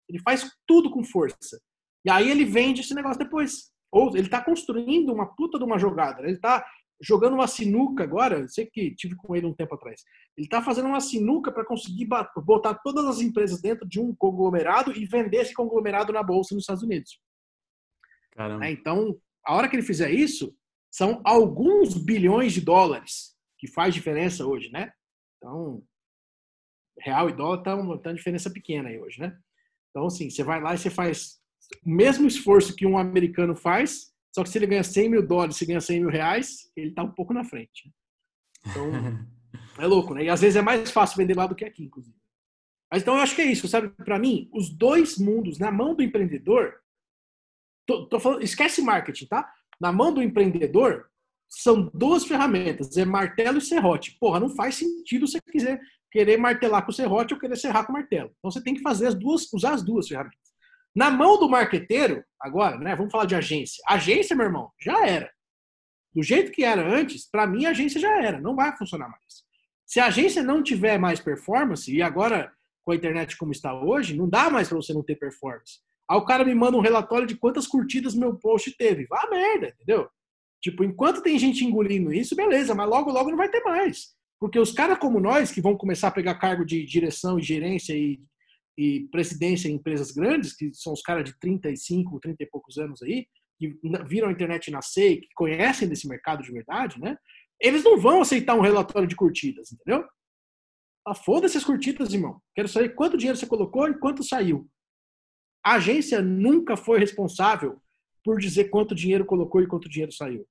[0.07, 1.61] Ele faz tudo com força.
[2.05, 3.71] E aí ele vende esse negócio depois.
[3.91, 6.21] Ou ele está construindo uma puta de uma jogada.
[6.23, 6.65] Ele está
[7.01, 10.03] jogando uma sinuca agora, sei que tive com ele um tempo atrás.
[10.37, 14.91] Ele está fazendo uma sinuca para conseguir botar todas as empresas dentro de um conglomerado
[14.91, 17.19] e vender esse conglomerado na bolsa nos Estados Unidos.
[18.31, 18.65] Caramba.
[18.65, 20.55] É, então, a hora que ele fizer isso,
[20.91, 24.91] são alguns bilhões de dólares que faz diferença hoje, né?
[25.37, 25.83] Então,
[26.99, 29.37] real e dólar tá uma, tá uma diferença pequena aí hoje, né?
[29.89, 31.39] Então, assim, você vai lá e você faz
[31.85, 35.57] o mesmo esforço que um americano faz, só que se ele ganha 100 mil dólares,
[35.57, 37.91] se ganha 100 mil reais, ele está um pouco na frente.
[38.65, 38.89] Então,
[39.77, 40.23] é louco, né?
[40.23, 42.15] E às vezes é mais fácil vender lá do que aqui, inclusive.
[42.91, 43.89] Mas então eu acho que é isso, sabe?
[43.89, 46.75] Para mim, os dois mundos na mão do empreendedor,
[47.85, 49.49] tô, tô falando, esquece marketing, tá?
[49.79, 51.09] Na mão do empreendedor,
[51.49, 54.17] são duas ferramentas, é martelo e serrote.
[54.19, 55.79] Porra, não faz sentido você quiser
[56.11, 58.31] querer martelar com serrote ou querer serrar com martelo.
[58.37, 60.50] Então você tem que fazer as duas, usar as duas ferramentas.
[60.95, 62.95] Na mão do marqueteiro, agora, né?
[62.95, 63.81] Vamos falar de agência.
[63.87, 65.31] Agência, meu irmão, já era.
[66.13, 69.43] Do jeito que era antes, para mim a agência já era, não vai funcionar mais.
[69.85, 72.51] Se a agência não tiver mais performance, e agora
[72.83, 75.79] com a internet como está hoje, não dá mais para você não ter performance.
[76.09, 79.05] Aí o cara me manda um relatório de quantas curtidas meu post teve.
[79.05, 80.09] Vá merda, entendeu?
[80.61, 84.09] Tipo, enquanto tem gente engolindo isso, beleza, mas logo, logo não vai ter mais.
[84.39, 87.93] Porque os caras como nós, que vão começar a pegar cargo de direção e gerência
[87.93, 88.19] e
[88.77, 93.01] e presidência em empresas grandes, que são os caras de 35, 30 e poucos anos
[93.01, 93.27] aí,
[93.59, 97.15] que viram a internet nascer, que conhecem desse mercado de verdade, né?
[97.59, 100.03] Eles não vão aceitar um relatório de curtidas, entendeu?
[101.05, 102.41] Ah, foda-se as curtidas, irmão.
[102.55, 104.67] Quero saber quanto dinheiro você colocou e quanto saiu.
[105.63, 107.79] A agência nunca foi responsável
[108.23, 110.47] por dizer quanto dinheiro colocou e quanto dinheiro saiu.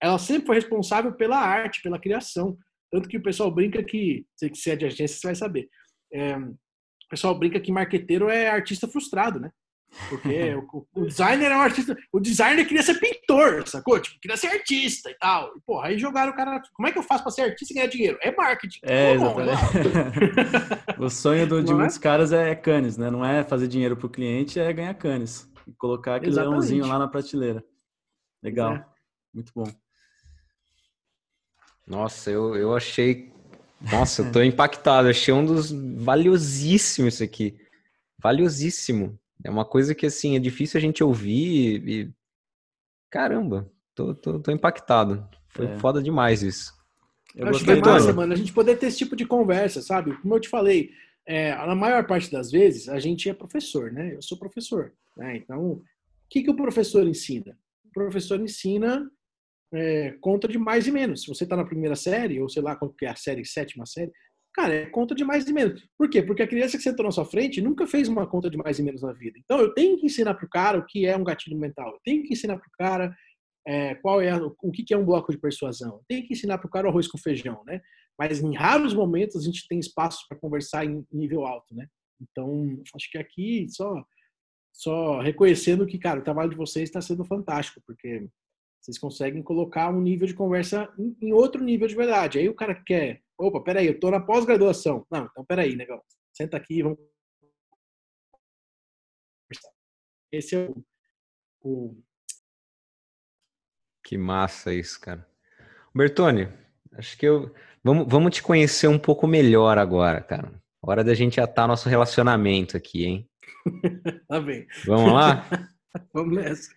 [0.00, 2.56] Ela sempre foi responsável pela arte, pela criação.
[2.90, 5.68] Tanto que o pessoal brinca que, se é de agência, você vai saber.
[6.12, 6.36] É,
[7.12, 9.52] pessoal brinca que marqueteiro é artista frustrado, né?
[10.08, 11.94] Porque o, o, designer é um artista.
[12.10, 14.00] O designer queria ser pintor, sacou?
[14.00, 15.54] Tipo, queria ser artista e tal.
[15.54, 16.62] E, porra, aí jogaram o cara.
[16.72, 18.18] Como é que eu faço pra ser artista e ganhar dinheiro?
[18.22, 18.80] É marketing.
[18.82, 19.60] É, exatamente.
[20.98, 22.00] o sonho do, de Não muitos é?
[22.00, 23.10] caras é canes, né?
[23.10, 25.46] Não é fazer dinheiro pro cliente, é ganhar canes.
[25.68, 26.52] E colocar aquele exatamente.
[26.52, 27.62] leãozinho lá na prateleira.
[28.42, 28.76] Legal.
[28.76, 28.86] É.
[29.34, 29.70] Muito bom.
[31.86, 33.30] Nossa, eu, eu achei.
[33.90, 35.08] Nossa, eu tô impactado.
[35.08, 37.56] achei um dos valiosíssimos isso aqui.
[38.18, 39.18] Valiosíssimo.
[39.44, 42.10] É uma coisa que, assim, é difícil a gente ouvir e...
[43.10, 45.28] Caramba, tô, tô, tô impactado.
[45.48, 45.78] Foi é.
[45.78, 46.72] foda demais isso.
[47.34, 50.14] Eu acho que é massa, mano, a gente poder ter esse tipo de conversa, sabe?
[50.18, 50.90] Como eu te falei,
[51.26, 54.14] é, na maior parte das vezes, a gente é professor, né?
[54.14, 55.36] Eu sou professor, né?
[55.36, 55.84] Então, o
[56.28, 57.56] que, que o professor ensina?
[57.84, 59.10] O professor ensina
[59.74, 61.22] é, conta de mais e menos.
[61.22, 63.86] Se você está na primeira série, ou sei lá qual que é a série, sétima
[63.86, 64.12] série,
[64.54, 65.82] Cara, é conta de mais e menos.
[65.96, 66.22] Por quê?
[66.22, 68.82] Porque a criança que sentou na sua frente nunca fez uma conta de mais e
[68.82, 69.38] menos na vida.
[69.38, 71.90] Então, eu tenho que ensinar para o cara o que é um gatilho mental.
[71.90, 73.16] Eu tenho que ensinar para o cara
[73.66, 75.94] é, qual é o que é um bloco de persuasão.
[75.94, 77.80] Eu tenho que ensinar para o cara o arroz com feijão, né?
[78.18, 81.86] Mas em raros momentos a gente tem espaço para conversar em nível alto, né?
[82.20, 84.04] Então, acho que aqui só
[84.74, 88.26] só reconhecendo que, cara, o trabalho de vocês está sendo fantástico, porque
[88.82, 92.38] vocês conseguem colocar um nível de conversa em outro nível de verdade.
[92.38, 95.04] Aí o cara quer Opa, peraí, eu tô na pós-graduação.
[95.10, 96.00] Não, então peraí, negão.
[96.32, 96.98] Senta aqui e vamos.
[100.30, 100.84] Esse é o,
[101.60, 102.02] o.
[104.04, 105.28] Que massa isso, cara.
[105.92, 106.48] Bertone,
[106.92, 107.52] acho que eu.
[107.82, 110.62] Vamos, vamos te conhecer um pouco melhor agora, cara.
[110.80, 113.30] Hora da gente atar nosso relacionamento aqui, hein?
[114.28, 114.68] tá bem.
[114.86, 115.44] Vamos lá?
[116.14, 116.72] vamos nessa.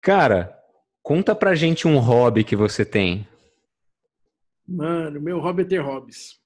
[0.00, 0.60] Cara,
[1.02, 3.26] conta pra gente um hobby que você tem.
[4.66, 6.40] Mano, meu hobby é ter hobbies.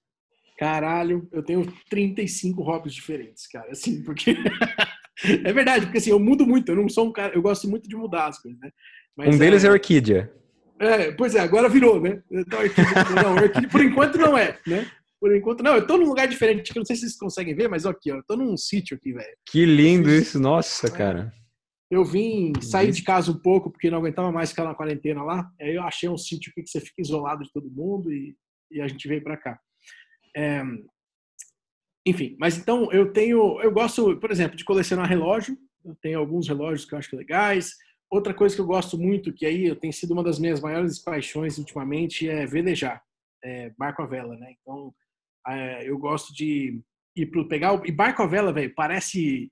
[0.59, 3.70] Caralho, eu tenho 35 hobbies diferentes, cara.
[3.70, 4.34] Assim, porque.
[5.44, 6.72] é verdade, porque assim, eu mudo muito.
[6.72, 7.34] Eu não sou um cara.
[7.34, 8.70] Eu gosto muito de mudar as coisas, né?
[9.16, 10.32] Mas, um deles é, é orquídea.
[10.78, 12.22] É, pois é, agora virou, né?
[12.30, 14.90] Então, orquídea, não, orquídea por enquanto não é, né?
[15.18, 17.54] Por enquanto, não, eu tô num lugar diferente, que eu não sei se vocês conseguem
[17.54, 19.36] ver, mas aqui, ó, eu tô num sítio aqui, velho.
[19.46, 20.90] Que lindo isso, nossa, é.
[21.91, 25.51] Eu vim sair de casa um pouco porque não aguentava mais ficar na quarentena lá.
[25.61, 28.37] Aí eu achei um sítio que você fica isolado de todo mundo e,
[28.70, 29.61] e a gente veio para cá.
[30.37, 30.62] É,
[32.07, 35.57] enfim, mas então eu tenho, eu gosto, por exemplo, de colecionar relógio.
[35.84, 37.72] Eu tenho alguns relógios que eu acho legais.
[38.11, 41.59] Outra coisa que eu gosto muito, que aí tem sido uma das minhas maiores paixões
[41.59, 43.03] ultimamente, é velejar,
[43.43, 44.55] é, barco a vela, né?
[44.61, 44.95] Então,
[45.49, 46.80] é, eu gosto de
[47.16, 49.51] ir pro pegar e barco a vela, velho, parece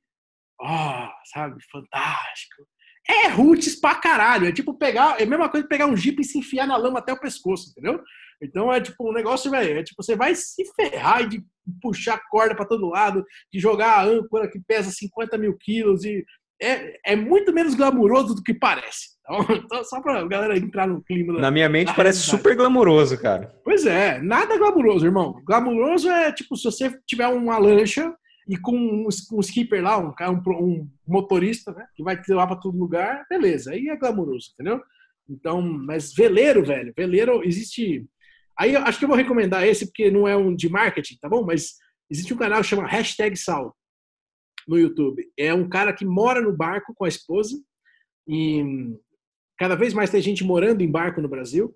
[0.61, 2.66] ó, oh, sabe, fantástico.
[3.09, 4.46] É roots pra caralho.
[4.46, 6.76] É tipo pegar, é a mesma coisa que pegar um jeep e se enfiar na
[6.76, 8.00] lama até o pescoço, entendeu?
[8.42, 11.42] Então é tipo um negócio, velho, é tipo, você vai se ferrar de
[11.80, 16.24] puxar corda para todo lado, de jogar a âncora que pesa 50 mil quilos e
[16.61, 19.14] é, é muito menos glamuroso do que parece.
[19.24, 21.40] Então, então só pra galera entrar no clima.
[21.40, 23.59] Na minha mente parece super glamuroso, cara.
[23.64, 25.40] Pois é, nada glamuroso, irmão.
[25.46, 28.14] Glamuroso é tipo se você tiver uma lancha
[28.49, 32.47] e com um, um skipper lá, um, um, um motorista, né, que vai te levar
[32.47, 34.80] para todo lugar, beleza, aí é glamouroso, entendeu?
[35.28, 38.07] Então, mas veleiro, velho, veleiro existe.
[38.59, 41.45] Aí acho que eu vou recomendar esse porque não é um de marketing, tá bom?
[41.45, 41.76] Mas
[42.11, 43.74] existe um canal que chama Hashtag Sal
[44.68, 45.26] no YouTube.
[45.36, 47.59] É um cara que mora no barco com a esposa
[48.28, 48.62] e
[49.59, 51.74] cada vez mais tem gente morando em barco no Brasil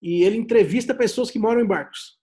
[0.00, 2.18] e ele entrevista pessoas que moram em barcos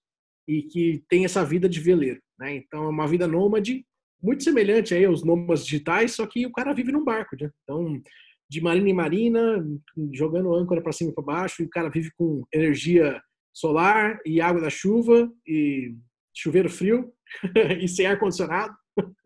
[0.48, 2.22] e que tem essa vida de veleiro.
[2.44, 2.58] Né?
[2.58, 3.86] Então é uma vida nômade,
[4.22, 7.38] muito semelhante aí aos nômades digitais, só que o cara vive num barco.
[7.40, 7.50] Né?
[7.64, 8.02] Então,
[8.50, 9.66] de marina em marina,
[10.12, 13.22] jogando âncora para cima e para baixo, e o cara vive com energia
[13.54, 15.96] solar e água da chuva e
[16.36, 17.14] chuveiro frio
[17.82, 18.76] e sem ar condicionado.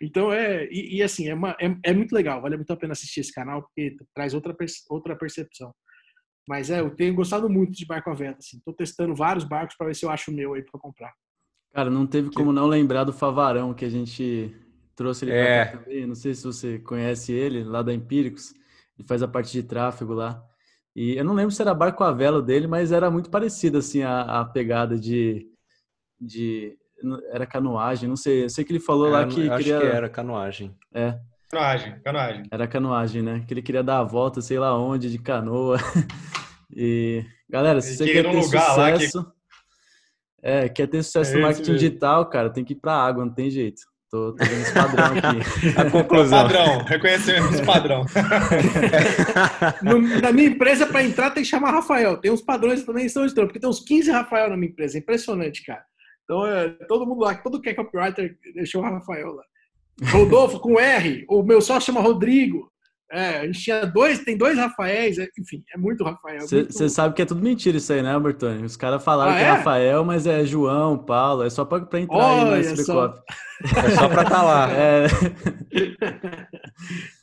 [0.00, 2.92] Então é e, e assim é, uma, é, é, muito legal, vale muito a pena
[2.92, 4.56] assistir esse canal porque traz outra
[4.88, 5.74] outra percepção.
[6.48, 8.36] Mas é, eu tenho gostado muito de barco a vela.
[8.38, 11.12] Assim, tô testando vários barcos para ver se eu acho o meu aí para comprar.
[11.72, 14.54] Cara, não teve como não lembrar do Favarão que a gente
[14.96, 15.64] trouxe ele é.
[15.64, 16.06] pra cá também.
[16.06, 18.52] Não sei se você conhece ele, lá da Empíricos.
[18.98, 20.42] Ele faz a parte de tráfego lá.
[20.94, 24.02] E eu não lembro se era barco a vela dele, mas era muito parecido assim
[24.02, 25.46] a, a pegada de,
[26.20, 26.76] de
[27.30, 28.44] era canoagem, não sei.
[28.44, 29.80] Eu sei que ele falou é, lá que acho queria...
[29.80, 30.76] que era canoagem.
[30.92, 31.18] É.
[31.48, 32.42] Canoagem, canoagem.
[32.50, 33.44] Era canoagem, né?
[33.46, 35.78] Que ele queria dar a volta, sei lá onde, de canoa.
[36.70, 39.30] E, galera, se você quer ter sucesso, que...
[40.42, 41.88] é, quer ter sucesso é no marketing mesmo.
[41.88, 43.82] digital, cara, tem que ir pra água, não tem jeito.
[44.10, 45.38] Tô, tô vendo esse padrão aqui.
[45.76, 46.42] A conclusão.
[46.42, 48.06] Padrão, reconhecimento esse padrão.
[49.82, 52.16] no, na minha empresa, para entrar, tem que chamar Rafael.
[52.16, 54.96] Tem uns padrões também são estranhos, porque tem uns 15 Rafael na minha empresa.
[54.96, 55.84] Impressionante, cara.
[56.24, 59.44] Então, é, todo mundo lá, todo que é copywriter, deixou o Rafael lá.
[60.10, 62.70] Rodolfo com R, o meu sócio chama Rodrigo.
[63.10, 66.42] É, a gente tinha dois, tem dois Rafaéis, é, enfim, é muito Rafael.
[66.42, 66.88] Você muito...
[66.90, 68.64] sabe que é tudo mentira isso aí, né, Bertone?
[68.64, 69.44] Os caras falaram ah, que é?
[69.44, 69.50] é?
[69.50, 73.14] Rafael, mas é João, Paulo, é só pra, pra entrar Olha aí no SB só...
[73.60, 74.68] É só pra estar tá lá.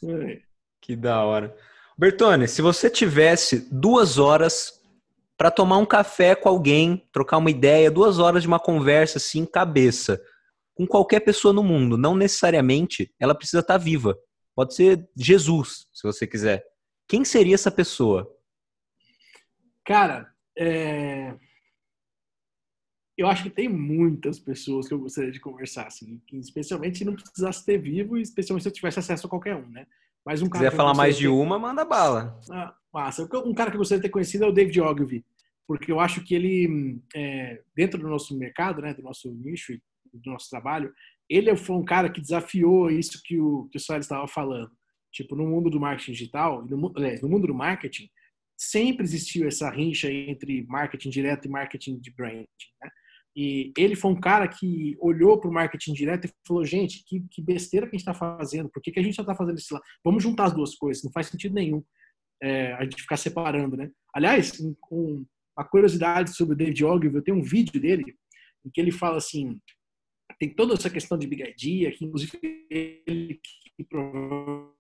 [0.04, 0.40] É.
[0.82, 1.56] que da hora.
[1.98, 4.74] Bertone, se você tivesse duas horas
[5.38, 9.46] para tomar um café com alguém, trocar uma ideia, duas horas de uma conversa assim,
[9.46, 10.20] cabeça,
[10.74, 14.18] com qualquer pessoa no mundo, não necessariamente ela precisa estar tá viva.
[14.56, 16.66] Pode ser Jesus, se você quiser.
[17.08, 18.32] Quem seria essa pessoa?
[19.86, 21.36] Cara, é...
[23.18, 27.14] eu acho que tem muitas pessoas que eu gostaria de conversar, assim, especialmente se não
[27.14, 29.86] precisasse ter vivo e especialmente se eu tivesse acesso a qualquer um, né?
[30.26, 31.28] Mas um cara quiser falar mais de ter...
[31.28, 32.40] uma, manda bala.
[32.50, 33.24] Ah, massa.
[33.46, 35.24] Um cara que eu gostaria de ter conhecido é o David Ogilvy,
[35.68, 39.82] porque eu acho que ele, é, dentro do nosso mercado, né, do nosso nicho e
[40.14, 40.92] do nosso trabalho,
[41.30, 44.72] ele foi um cara que desafiou isso que o, que o Soares estava falando.
[45.12, 48.10] Tipo, no mundo do marketing digital, no, no mundo do marketing,
[48.58, 52.46] sempre existiu essa rincha entre marketing direto e marketing de branding.
[52.82, 52.90] Né?
[53.36, 57.26] E ele foi um cara que olhou para o marketing direto e falou: gente, que,
[57.32, 59.58] que besteira que a gente está fazendo, por que, que a gente já está fazendo
[59.58, 59.82] isso lá?
[60.04, 61.84] Vamos juntar as duas coisas, não faz sentido nenhum
[62.42, 63.90] é, a gente ficar separando, né?
[64.14, 64.60] Aliás,
[64.92, 65.26] um,
[65.58, 68.04] uma curiosidade sobre o David Ogilvy, eu tenho um vídeo dele
[68.66, 69.60] em que ele fala assim:
[70.40, 73.40] tem toda essa questão de Big Idea, que inclusive ele
[73.76, 74.74] que pelo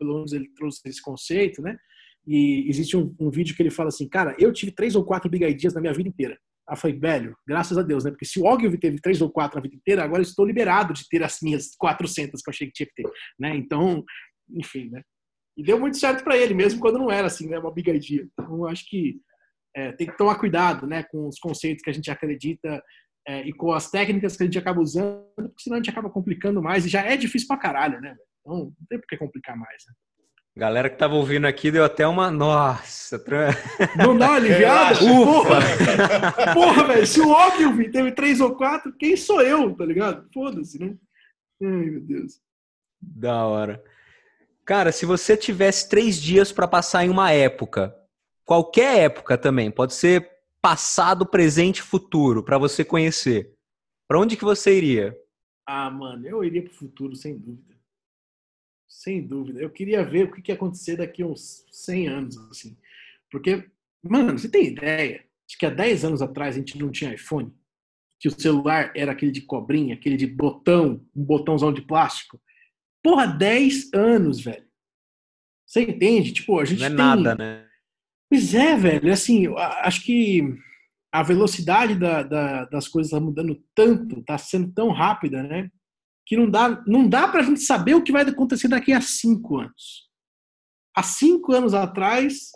[0.00, 1.78] menos ele trouxe esse conceito, né?
[2.26, 5.30] E existe um, um, vídeo que ele fala assim, cara, eu tive três ou quatro
[5.30, 6.38] Big Ideas na minha vida inteira.
[6.68, 8.10] Aí falei, velho, graças a Deus, né?
[8.10, 11.08] Porque se o Ogilvy teve três ou quatro na vida inteira, agora estou liberado de
[11.08, 13.56] ter as minhas 400 que eu achei que tinha que ter, né?
[13.56, 14.04] Então,
[14.48, 15.02] enfim, né?
[15.56, 17.58] E deu muito certo para ele, mesmo quando não era assim, né?
[17.58, 18.24] Uma Big Idea.
[18.32, 19.20] Então, acho que
[19.74, 21.02] é, tem que tomar cuidado, né?
[21.02, 22.80] Com os conceitos que a gente acredita
[23.26, 26.10] é, e com as técnicas que a gente acaba usando, porque senão a gente acaba
[26.10, 28.16] complicando mais e já é difícil pra caralho, né?
[28.40, 29.84] Então não tem por que complicar mais.
[29.86, 29.94] Né?
[30.56, 32.30] Galera que tava ouvindo aqui deu até uma.
[32.30, 33.22] Nossa!
[33.96, 34.98] Não dá aliviada?
[34.98, 36.54] Porra!
[36.54, 37.06] Porra, velho!
[37.06, 40.28] Se o Ogilvy teve três ou quatro, quem sou eu, tá ligado?
[40.32, 40.94] Foda-se, né?
[41.62, 42.40] Ai, meu Deus.
[43.00, 43.82] Da hora.
[44.64, 47.94] Cara, se você tivesse três dias para passar em uma época,
[48.44, 50.28] qualquer época também, pode ser
[50.62, 53.52] passado, presente, futuro para você conhecer.
[54.08, 55.16] Para onde que você iria?
[55.66, 57.76] Ah, mano, eu iria para o futuro sem dúvida.
[58.88, 59.60] Sem dúvida.
[59.60, 62.76] Eu queria ver o que, que ia acontecer daqui a uns 100 anos, assim.
[63.30, 63.70] Porque,
[64.02, 67.54] mano, você tem ideia de que há 10 anos atrás a gente não tinha iPhone?
[68.18, 72.40] Que o celular era aquele de cobrinha, aquele de botão, um botãozão de plástico?
[73.02, 74.68] Porra, 10 anos, velho.
[75.64, 76.32] Você entende?
[76.32, 76.98] Tipo, a gente não é tem...
[76.98, 77.69] nada, né?
[78.30, 79.12] Pois é, velho.
[79.12, 79.46] Assim,
[79.82, 80.56] acho que
[81.12, 85.68] a velocidade da, da, das coisas está mudando tanto, está sendo tão rápida, né?
[86.24, 89.00] Que não dá, não dá para a gente saber o que vai acontecer daqui a
[89.00, 90.08] cinco anos.
[90.96, 92.50] Há cinco anos atrás,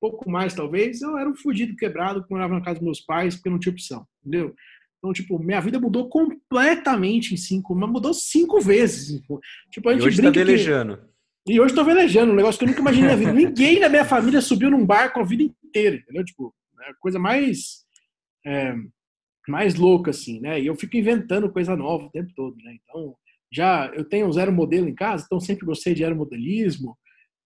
[0.00, 3.36] pouco mais talvez, eu era um fudido quebrado que morava na casa dos meus pais
[3.36, 4.54] porque não tinha opção, entendeu?
[4.98, 9.22] Então, tipo, minha vida mudou completamente em cinco, mas mudou cinco vezes.
[9.70, 10.96] Tipo, a gente e hoje tá brinca tá velejando.
[10.96, 11.13] Que,
[11.46, 13.32] e hoje tô velejando, um negócio que eu nunca imaginei na vida.
[13.34, 16.24] Ninguém na minha família subiu num barco a vida inteira, entendeu?
[16.24, 17.84] Tipo, é a coisa mais
[18.46, 18.74] é,
[19.48, 20.60] mais louca, assim, né?
[20.60, 22.76] E eu fico inventando coisa nova o tempo todo, né?
[22.82, 23.14] Então,
[23.52, 26.96] já eu tenho um zero modelo em casa, então sempre gostei de aeromodelismo.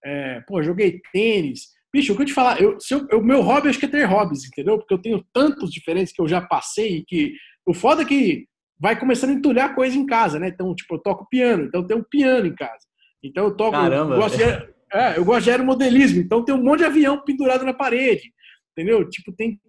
[0.04, 1.68] É, pô, joguei tênis.
[1.92, 2.78] Bicho, o que eu te falar, eu,
[3.12, 4.78] o meu hobby acho que é ter hobbies, entendeu?
[4.78, 7.34] Porque eu tenho tantos diferentes que eu já passei que
[7.66, 8.46] o foda é que
[8.80, 10.48] vai começando a entulhar coisa em casa, né?
[10.48, 12.87] Então, tipo, eu toco piano, então eu tenho um piano em casa.
[13.22, 13.72] Então eu toco.
[13.72, 14.14] Caramba.
[14.14, 17.64] Eu gosto, de, é, eu gosto de aeromodelismo, então tem um monte de avião pendurado
[17.64, 18.32] na parede.
[18.78, 19.08] Entendeu?
[19.08, 19.60] Tipo, tem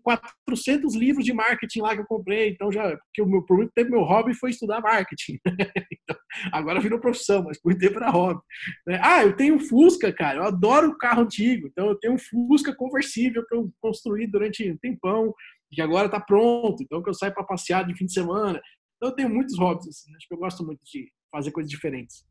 [0.46, 2.96] 400 livros de marketing lá que eu comprei, então já.
[2.96, 5.40] Porque o meu, por muito tempo meu hobby foi estudar marketing.
[5.92, 6.16] então,
[6.52, 8.40] agora virou profissão, mas por muito tempo era hobby.
[8.86, 9.00] Né?
[9.02, 12.72] Ah, eu tenho um Fusca, cara, eu adoro carro antigo, então eu tenho um Fusca
[12.76, 15.34] conversível que eu construí durante um tempão,
[15.74, 18.62] que agora está pronto, então que eu saio para passear de fim de semana.
[18.98, 22.29] Então eu tenho muitos hobbies, assim, acho que eu gosto muito de fazer coisas diferentes.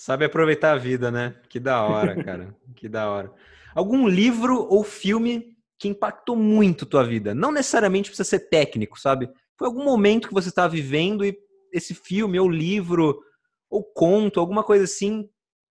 [0.00, 1.34] Sabe aproveitar a vida, né?
[1.46, 2.56] Que da hora, cara.
[2.74, 3.30] que da hora.
[3.74, 7.34] Algum livro ou filme que impactou muito tua vida?
[7.34, 9.30] Não necessariamente precisa ser técnico, sabe?
[9.58, 11.38] Foi algum momento que você estava vivendo e
[11.70, 13.20] esse filme ou livro
[13.68, 15.28] ou conto, alguma coisa assim,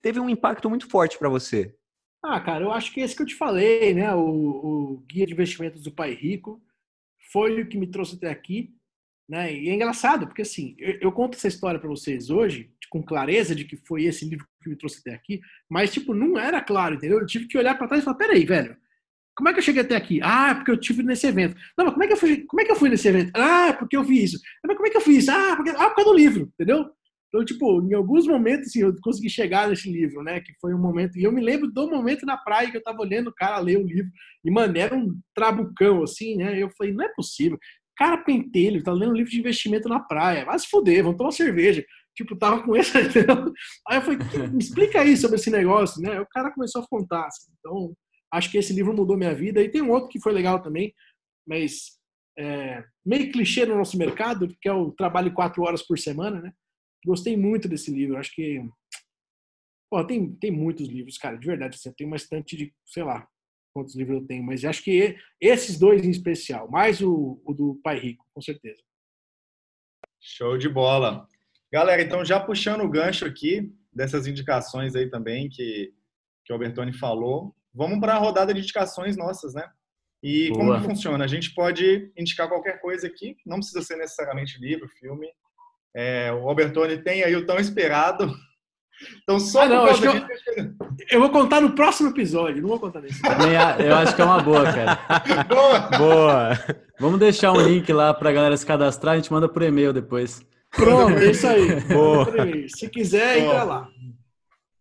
[0.01, 1.75] teve um impacto muito forte para você?
[2.23, 4.15] Ah, cara, eu acho que esse que eu te falei, né?
[4.15, 6.63] O, o Guia de Investimentos do Pai Rico
[7.29, 8.73] foi o que me trouxe até aqui.
[9.27, 9.53] Né?
[9.53, 13.55] E é engraçado, porque assim, eu, eu conto essa história para vocês hoje, com clareza
[13.55, 16.93] de que foi esse livro que me trouxe até aqui, mas, tipo, não era claro,
[16.93, 17.19] entendeu?
[17.19, 18.77] Eu tive que olhar para trás e falar: peraí, velho,
[19.35, 20.19] como é que eu cheguei até aqui?
[20.21, 21.55] Ah, é porque eu tive nesse evento.
[21.75, 23.31] Não, mas como é que eu fui, como é que eu fui nesse evento?
[23.35, 24.39] Ah, é porque eu vi isso.
[24.63, 25.27] Mas como é que eu fiz?
[25.27, 26.85] Ah, porque, ah, por causa do livro, entendeu?
[27.29, 30.39] Então, tipo, em alguns momentos, assim, eu consegui chegar nesse livro, né?
[30.39, 31.17] Que foi um momento.
[31.17, 33.79] E eu me lembro do momento na praia que eu tava olhando o cara ler
[33.79, 34.11] o livro.
[34.45, 36.61] E, mano, era um trabucão, assim, né?
[36.61, 37.57] Eu falei, não é possível.
[37.97, 40.45] Cara pentelho, tá lendo um livro de investimento na praia.
[40.45, 41.83] Vai se fuder, vamos tomar cerveja.
[42.15, 42.91] Tipo, tava com esse.
[43.87, 44.19] Aí eu falei,
[44.51, 46.19] me explica aí sobre esse negócio, né?
[46.19, 47.25] O cara começou a contar.
[47.25, 47.51] Assim.
[47.59, 47.95] Então,
[48.31, 49.61] acho que esse livro mudou minha vida.
[49.61, 50.93] E tem um outro que foi legal também,
[51.47, 51.97] mas
[52.37, 56.53] é, meio clichê no nosso mercado, que é o trabalho quatro horas por semana, né?
[57.05, 58.17] Gostei muito desse livro.
[58.17, 58.63] Acho que.
[59.91, 61.75] Pô, tem, tem muitos livros, cara, de verdade.
[61.75, 63.27] Assim, tem uma estante de, sei lá,
[63.73, 67.79] quantos livros eu tenho, mas acho que esses dois em especial, mais o, o do
[67.83, 68.81] Pai Rico, com certeza.
[70.21, 71.27] Show de bola.
[71.73, 75.91] Galera, então já puxando o gancho aqui dessas indicações aí também que,
[76.45, 79.67] que o Albertoni falou, vamos para a rodada de indicações nossas, né?
[80.21, 80.59] E Boa.
[80.59, 81.25] como que funciona?
[81.25, 85.27] A gente pode indicar qualquer coisa aqui, não precisa ser necessariamente livro, filme,
[85.95, 88.31] é, o Albertoni tem aí o tão esperado.
[89.23, 90.13] Então, só ah, não, acho eu,
[91.09, 93.19] eu, vou contar no próximo episódio, não vou contar nesse.
[93.83, 94.99] Eu acho que é uma boa, cara.
[95.49, 95.79] boa!
[95.97, 96.49] Boa!
[96.99, 99.91] Vamos deixar um link lá para a galera se cadastrar, a gente manda por e-mail
[99.91, 100.45] depois.
[100.75, 101.79] Pronto, é isso aí.
[101.81, 102.25] Boa.
[102.67, 103.45] Se quiser, top.
[103.45, 103.89] entra lá.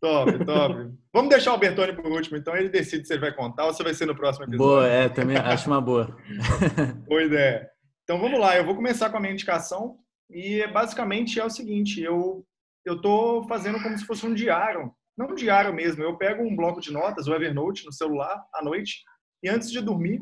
[0.00, 0.92] Top, top.
[1.12, 3.82] Vamos deixar o Albertoni por último, então ele decide se ele vai contar ou se
[3.82, 4.66] vai ser no próximo episódio.
[4.66, 6.16] Boa, é, também acho uma boa.
[7.06, 7.70] Boa ideia.
[8.02, 9.98] Então vamos lá, eu vou começar com a minha indicação.
[10.30, 12.44] E basicamente é o seguinte, eu
[12.84, 16.02] eu tô fazendo como se fosse um diário, não um diário mesmo.
[16.02, 19.02] Eu pego um bloco de notas, o Evernote no celular à noite
[19.42, 20.20] e antes de dormir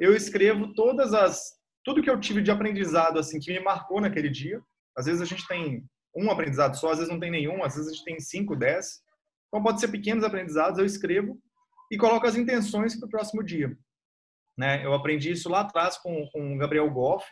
[0.00, 1.52] eu escrevo todas as
[1.84, 4.60] tudo que eu tive de aprendizado assim que me marcou naquele dia.
[4.96, 5.84] Às vezes a gente tem
[6.16, 9.02] um aprendizado só, às vezes não tem nenhum, às vezes a gente tem cinco, dez.
[9.48, 10.78] Então pode ser pequenos aprendizados.
[10.78, 11.38] Eu escrevo
[11.90, 13.76] e coloco as intenções para o próximo dia.
[14.56, 14.84] Né?
[14.84, 17.26] Eu aprendi isso lá atrás com, com o Gabriel Goff,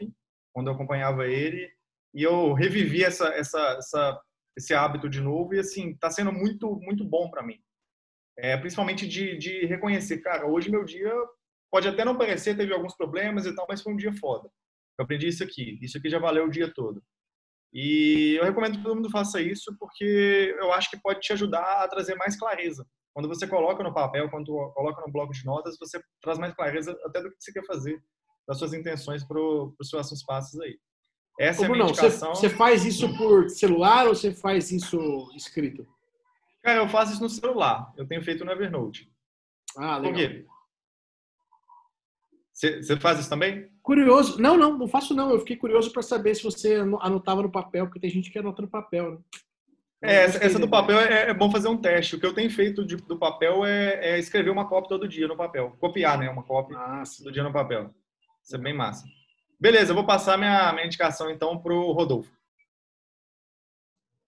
[0.52, 1.70] quando eu acompanhava ele
[2.14, 4.20] e eu revivi essa, essa, essa,
[4.56, 7.58] esse hábito de novo e assim está sendo muito muito bom para mim
[8.38, 11.12] é, principalmente de, de reconhecer cara hoje meu dia
[11.70, 14.50] pode até não parecer teve alguns problemas e tal mas foi um dia foda
[14.98, 17.02] eu aprendi isso aqui isso aqui já valeu o dia todo
[17.72, 21.82] e eu recomendo que todo mundo faça isso porque eu acho que pode te ajudar
[21.82, 25.76] a trazer mais clareza quando você coloca no papel quando coloca no bloco de notas
[25.78, 28.02] você traz mais clareza até do que você quer fazer
[28.46, 30.78] das suas intenções para os seus passos aí
[31.38, 32.34] essa Como é a minha indicação.
[32.34, 35.86] Você, faz isso por celular ou você faz isso escrito?
[36.62, 37.92] Cara, eu faço isso no celular.
[37.96, 39.10] Eu tenho feito no Evernote.
[39.76, 40.12] Ah, legal.
[40.12, 40.46] Por quê?
[42.52, 43.71] Você faz isso também?
[43.82, 44.40] Curioso.
[44.40, 45.30] Não, não, não faço não.
[45.30, 48.62] Eu fiquei curioso para saber se você anotava no papel, porque tem gente que anota
[48.62, 49.18] no papel, né?
[50.04, 52.16] É, essa, essa do papel é, é, bom fazer um teste.
[52.16, 55.28] O que eu tenho feito de, do papel é, é, escrever uma cópia todo dia
[55.28, 55.76] no papel.
[55.78, 56.28] Copiar, né?
[56.28, 57.94] Uma cópia ah, todo dia no papel.
[58.42, 59.04] Isso é bem massa.
[59.60, 62.32] Beleza, eu vou passar minha, minha indicação então para o Rodolfo.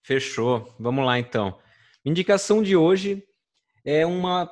[0.05, 0.73] Fechou.
[0.79, 1.59] Vamos lá então.
[2.05, 3.27] Indicação de hoje
[3.85, 4.49] é uma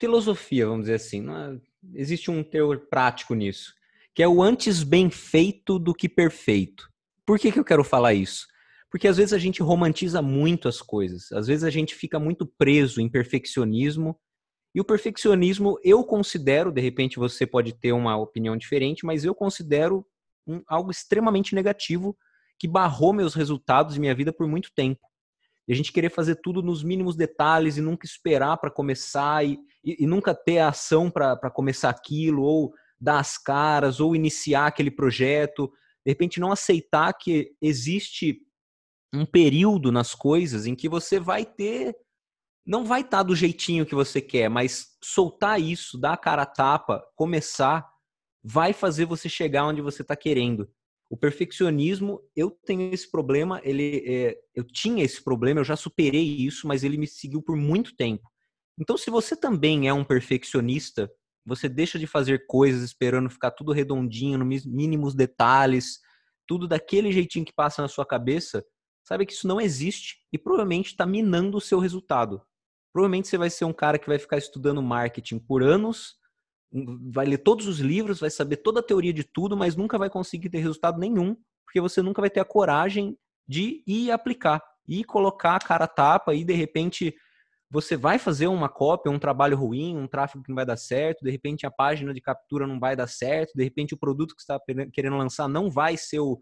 [0.00, 1.26] filosofia, vamos dizer assim.
[1.28, 1.60] É?
[1.92, 3.74] Existe um teor prático nisso,
[4.16, 6.88] que é o antes bem feito do que perfeito.
[7.26, 8.46] Por que, que eu quero falar isso?
[8.90, 12.46] Porque às vezes a gente romantiza muito as coisas, às vezes a gente fica muito
[12.46, 14.18] preso em perfeccionismo.
[14.74, 19.34] E o perfeccionismo eu considero, de repente você pode ter uma opinião diferente, mas eu
[19.34, 20.02] considero
[20.46, 22.16] um, algo extremamente negativo
[22.58, 25.00] que barrou meus resultados e minha vida por muito tempo.
[25.68, 29.58] E a gente querer fazer tudo nos mínimos detalhes e nunca esperar para começar e,
[29.84, 34.66] e, e, nunca ter a ação para começar aquilo, ou dar as caras, ou iniciar
[34.66, 35.70] aquele projeto.
[36.04, 38.40] De repente, não aceitar que existe
[39.14, 41.96] um período nas coisas em que você vai ter.
[42.66, 46.42] Não vai estar tá do jeitinho que você quer, mas soltar isso, dar a cara
[46.42, 47.88] a tapa, começar
[48.48, 50.70] vai fazer você chegar onde você está querendo.
[51.10, 56.24] O perfeccionismo, eu tenho esse problema, ele, é, eu tinha esse problema, eu já superei
[56.24, 58.28] isso, mas ele me seguiu por muito tempo.
[58.78, 61.10] Então, se você também é um perfeccionista,
[61.46, 66.00] você deixa de fazer coisas esperando ficar tudo redondinho, nos mínimos detalhes,
[66.46, 68.64] tudo daquele jeitinho que passa na sua cabeça,
[69.04, 72.42] sabe que isso não existe e provavelmente está minando o seu resultado.
[72.92, 76.16] Provavelmente você vai ser um cara que vai ficar estudando marketing por anos,
[77.12, 80.10] vai ler todos os livros, vai saber toda a teoria de tudo, mas nunca vai
[80.10, 83.16] conseguir ter resultado nenhum, porque você nunca vai ter a coragem
[83.46, 84.60] de ir aplicar.
[84.88, 87.14] e colocar a cara a tapa e de repente
[87.70, 91.24] você vai fazer uma cópia, um trabalho ruim, um tráfego que não vai dar certo,
[91.24, 94.42] de repente a página de captura não vai dar certo, de repente o produto que
[94.42, 96.40] você está querendo lançar não vai ser o,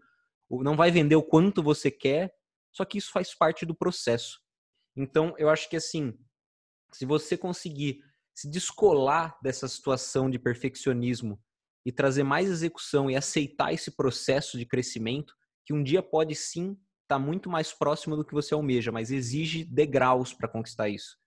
[0.49, 2.31] não vai vender o quanto você quer,
[2.71, 4.39] só que isso faz parte do processo.
[4.95, 6.13] Então, eu acho que assim,
[6.93, 7.99] se você conseguir
[8.33, 11.41] se descolar dessa situação de perfeccionismo
[11.85, 15.33] e trazer mais execução e aceitar esse processo de crescimento,
[15.65, 19.11] que um dia pode sim estar tá muito mais próximo do que você almeja, mas
[19.11, 21.17] exige degraus para conquistar isso.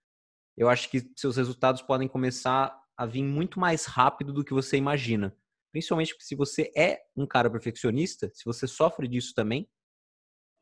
[0.57, 4.77] Eu acho que seus resultados podem começar a vir muito mais rápido do que você
[4.77, 5.35] imagina.
[5.71, 9.69] Principalmente se você é um cara perfeccionista, se você sofre disso também,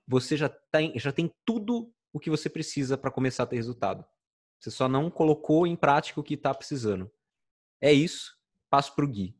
[0.06, 4.04] você já tem, já tem tudo o que você precisa para começar a ter resultado.
[4.60, 7.10] Você só não colocou em prática o que está precisando.
[7.80, 8.36] É isso.
[8.68, 9.34] Passo para o Gui.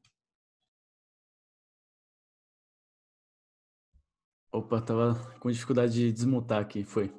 [4.57, 7.13] Opa, tava com dificuldade de desmutar aqui, foi.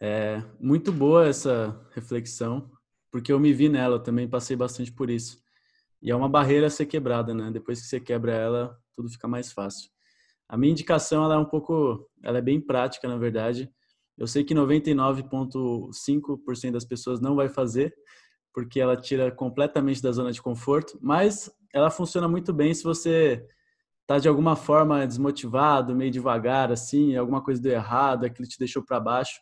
[0.00, 2.70] É muito boa essa reflexão,
[3.10, 5.42] porque eu me vi nela, eu também passei bastante por isso.
[6.00, 7.50] E é uma barreira a ser quebrada, né?
[7.50, 9.90] Depois que você quebra ela, tudo fica mais fácil.
[10.48, 13.68] A minha indicação ela é um pouco, ela é bem prática, na verdade.
[14.16, 17.92] Eu sei que 99,5% das pessoas não vai fazer,
[18.54, 23.44] porque ela tira completamente da zona de conforto, mas ela funciona muito bem se você
[24.06, 28.82] tá de alguma forma desmotivado, meio devagar, assim, alguma coisa deu errado, aquilo te deixou
[28.82, 29.40] para baixo.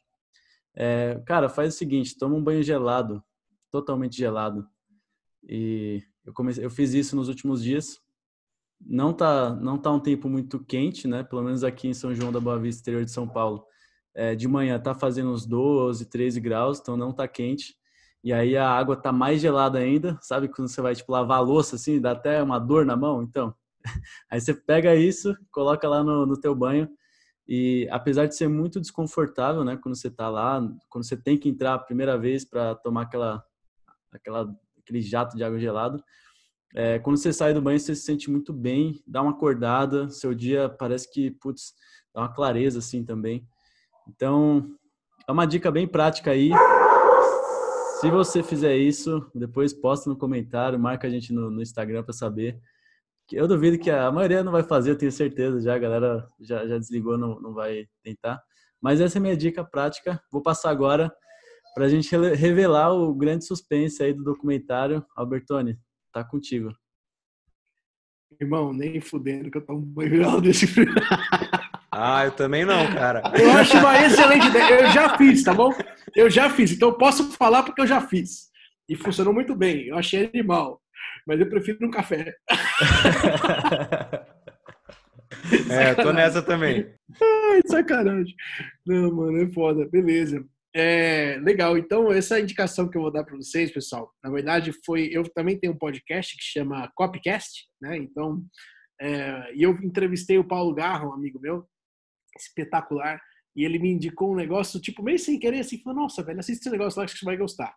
[0.75, 3.23] É, cara, faz o seguinte, toma um banho gelado,
[3.71, 4.67] totalmente gelado.
[5.47, 8.01] E eu comecei, eu fiz isso nos últimos dias.
[8.81, 11.23] Não tá, não tá um tempo muito quente, né?
[11.23, 13.65] Pelo menos aqui em São João da Boa Vista, exterior de São Paulo.
[14.15, 17.77] É, de manhã tá fazendo uns 12, 13 graus, então não tá quente.
[18.23, 21.41] E aí a água tá mais gelada ainda, sabe quando você vai tipo lavar a
[21.43, 23.55] louça assim, dá até uma dor na mão, então.
[24.31, 26.89] Aí você pega isso, coloca lá no, no teu banho
[27.47, 31.49] e apesar de ser muito desconfortável, né, quando você tá lá, quando você tem que
[31.49, 33.45] entrar a primeira vez para tomar aquela
[34.13, 36.03] aquela aquele jato de água gelada.
[36.75, 40.35] É, quando você sai do banho, você se sente muito bem, dá uma acordada, seu
[40.35, 41.73] dia parece que, putz,
[42.13, 43.47] dá uma clareza assim também.
[44.09, 44.75] Então,
[45.27, 46.51] é uma dica bem prática aí.
[48.01, 52.13] Se você fizer isso, depois posta no comentário, marca a gente no, no Instagram para
[52.13, 52.61] saber.
[53.33, 56.67] Eu duvido que a maioria não vai fazer, eu tenho certeza já, a galera já,
[56.67, 58.43] já desligou, não, não vai tentar.
[58.83, 60.21] Mas essa é a minha dica prática.
[60.31, 61.11] Vou passar agora
[61.75, 65.05] para a gente revelar o grande suspense aí do documentário.
[65.17, 65.79] Albertone,
[66.13, 66.71] tá contigo.
[68.41, 70.93] Irmão, nem fudendo que eu tomo banho desse frio.
[71.91, 73.23] Ah, eu também não, cara.
[73.41, 74.81] Eu acho uma excelente ideia.
[74.81, 75.73] Eu já fiz, tá bom?
[76.15, 76.73] Eu já fiz.
[76.73, 78.51] Então eu posso falar porque eu já fiz.
[78.89, 79.87] E funcionou muito bem.
[79.87, 80.83] Eu achei animal.
[81.27, 82.35] Mas eu prefiro um café.
[85.71, 86.93] é, tô nessa também.
[87.21, 88.35] Ai, sacanagem.
[88.87, 89.89] Não, mano, é foda.
[89.89, 90.45] Beleza.
[90.77, 91.79] É, legal.
[91.79, 95.09] Então, essa indicação que eu vou dar para vocês, pessoal, na verdade foi.
[95.13, 97.97] Eu também tenho um podcast que chama Copycast, né?
[97.97, 98.45] Então,
[99.01, 101.65] é, e eu entrevistei o Paulo Garro, um amigo meu,
[102.37, 103.21] espetacular,
[103.55, 106.61] e ele me indicou um negócio, tipo, meio sem querer, assim, falou: Nossa, velho, assiste
[106.61, 107.75] esse negócio lá que você vai gostar.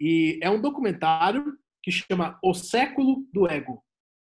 [0.00, 1.44] E é um documentário
[1.82, 3.82] que chama O Século do Ego.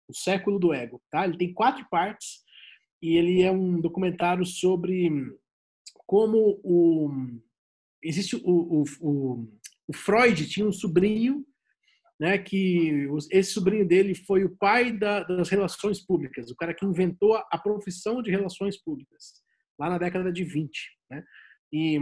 [0.08, 1.24] O Século do Ego, tá?
[1.24, 2.42] Ele tem quatro partes
[3.00, 5.10] e ele é um documentário sobre
[6.06, 7.10] como o
[8.02, 9.48] existe o, o, o,
[9.88, 11.44] o Freud tinha um sobrinho,
[12.20, 16.84] né, que esse sobrinho dele foi o pai da, das relações públicas, o cara que
[16.84, 19.42] inventou a, profissão de relações públicas,
[19.78, 20.70] lá na década de 20.
[21.10, 21.24] Né?
[21.72, 21.98] E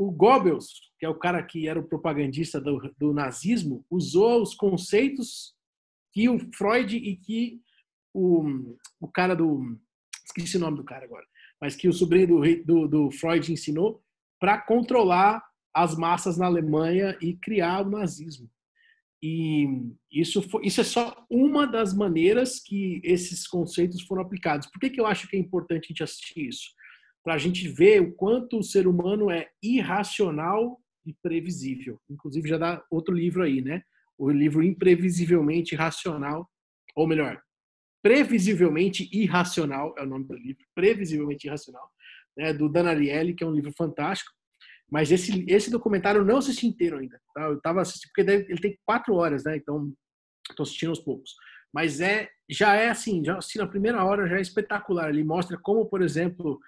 [0.00, 0.66] o Goebbels,
[0.98, 5.54] que é o cara que era o propagandista do, do nazismo, usou os conceitos
[6.10, 7.60] que o Freud e que
[8.14, 9.78] o, o cara do.
[10.24, 11.26] Esqueci o nome do cara agora,
[11.60, 14.02] mas que o sobrinho do, do, do Freud ensinou
[14.40, 15.44] para controlar
[15.74, 18.50] as massas na Alemanha e criar o nazismo.
[19.22, 19.66] E
[20.10, 24.66] isso, foi, isso é só uma das maneiras que esses conceitos foram aplicados.
[24.66, 26.70] Por que, que eu acho que é importante a gente assistir isso?
[27.22, 32.00] Para a gente ver o quanto o ser humano é irracional e previsível.
[32.08, 33.82] Inclusive, já dá outro livro aí, né?
[34.18, 36.48] O livro Imprevisivelmente Racional,
[36.94, 37.40] ou melhor,
[38.02, 41.90] Previsivelmente Irracional é o nome do livro, Previsivelmente Irracional,
[42.36, 44.30] né, do Dan Ariely, que é um livro fantástico.
[44.90, 47.20] Mas esse, esse documentário eu não assisti inteiro ainda.
[47.34, 47.42] Tá?
[47.42, 49.56] Eu estava assistindo, porque ele tem quatro horas, né?
[49.56, 49.92] Então,
[50.50, 51.34] estou assistindo aos poucos.
[51.72, 55.10] Mas é, já é assim, já assisti na primeira hora, já é espetacular.
[55.10, 56.58] Ele mostra como, por exemplo,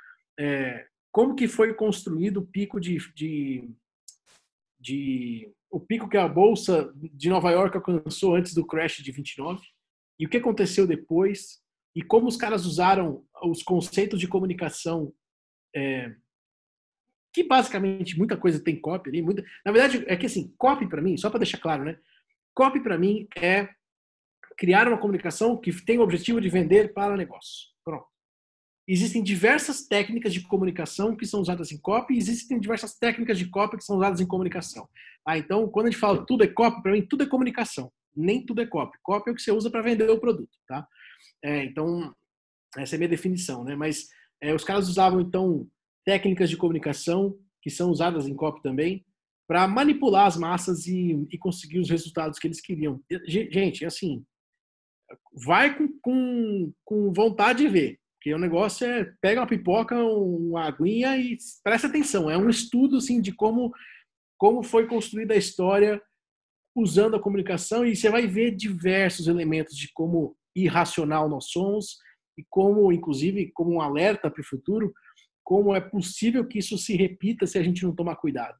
[0.43, 3.70] é, como que foi construído o pico de, de,
[4.81, 9.62] de, o pico que a bolsa de Nova York alcançou antes do crash de 29
[10.19, 11.62] e o que aconteceu depois
[11.94, 15.14] e como os caras usaram os conceitos de comunicação
[15.77, 16.12] é,
[17.32, 19.23] que basicamente muita coisa tem copy ali.
[19.23, 19.44] Muita...
[19.64, 21.98] Na verdade, é que assim, copy para mim, só para deixar claro, né?
[22.52, 23.69] Copy para mim é
[24.56, 27.71] criar uma comunicação que tem o objetivo de vender para negócio.
[28.86, 33.46] Existem diversas técnicas de comunicação que são usadas em copy, e existem diversas técnicas de
[33.48, 34.88] copy que são usadas em comunicação.
[35.26, 37.92] Ah, então, quando a gente fala tudo é copy, para mim tudo é comunicação.
[38.14, 38.98] Nem tudo é copy.
[39.02, 40.86] Copy é o que você usa para vender o produto, tá?
[41.42, 42.12] É, então,
[42.76, 43.76] essa é a minha definição, né?
[43.76, 44.09] Mas
[44.40, 45.66] é, os caras usavam, então,
[46.04, 49.04] técnicas de comunicação que são usadas em copy também
[49.46, 53.00] para manipular as massas e, e, conseguir os resultados que eles queriam.
[53.26, 54.24] Gente, assim,
[55.44, 58.00] vai com, com, com vontade de ver.
[58.22, 62.30] Porque o negócio é pega uma pipoca, uma aguinha e presta atenção.
[62.30, 63.72] É um estudo assim de como
[64.38, 66.00] como foi construída a história
[66.76, 71.98] usando a comunicação e você vai ver diversos elementos de como irracional nós somos
[72.38, 74.92] e como, inclusive, como um alerta para o futuro,
[75.44, 78.58] como é possível que isso se repita se a gente não tomar cuidado.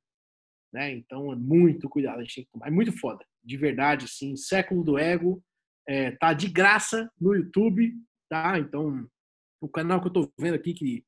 [0.73, 0.93] Né?
[0.93, 2.69] Então, é muito cuidado, a gente tem que tomar.
[2.69, 4.37] É muito foda, de verdade, sim.
[4.37, 5.43] Século do Ego
[5.89, 7.93] é, tá de graça no YouTube,
[8.29, 8.59] tá?
[8.59, 9.09] Então,
[9.63, 11.05] o canal que eu estou vendo aqui que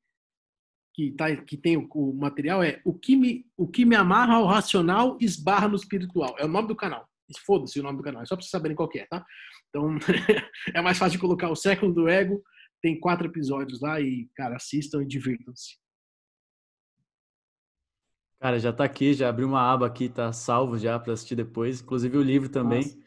[0.95, 4.35] que, tá, que tem o, o, material é o que, me, o que me amarra
[4.35, 6.33] ao racional esbarra no espiritual.
[6.39, 7.05] É o nome do canal.
[7.45, 9.25] Foda-se o nome do canal, é só para vocês saberem qual é, tá?
[9.67, 9.97] Então,
[10.73, 12.41] é mais fácil de colocar o século do ego.
[12.81, 15.77] Tem quatro episódios lá e, cara, assistam e divirtam-se.
[18.39, 21.81] Cara, já tá aqui, já abriu uma aba aqui, tá salvo já para assistir depois.
[21.81, 22.83] Inclusive o livro também.
[22.83, 22.97] Nossa.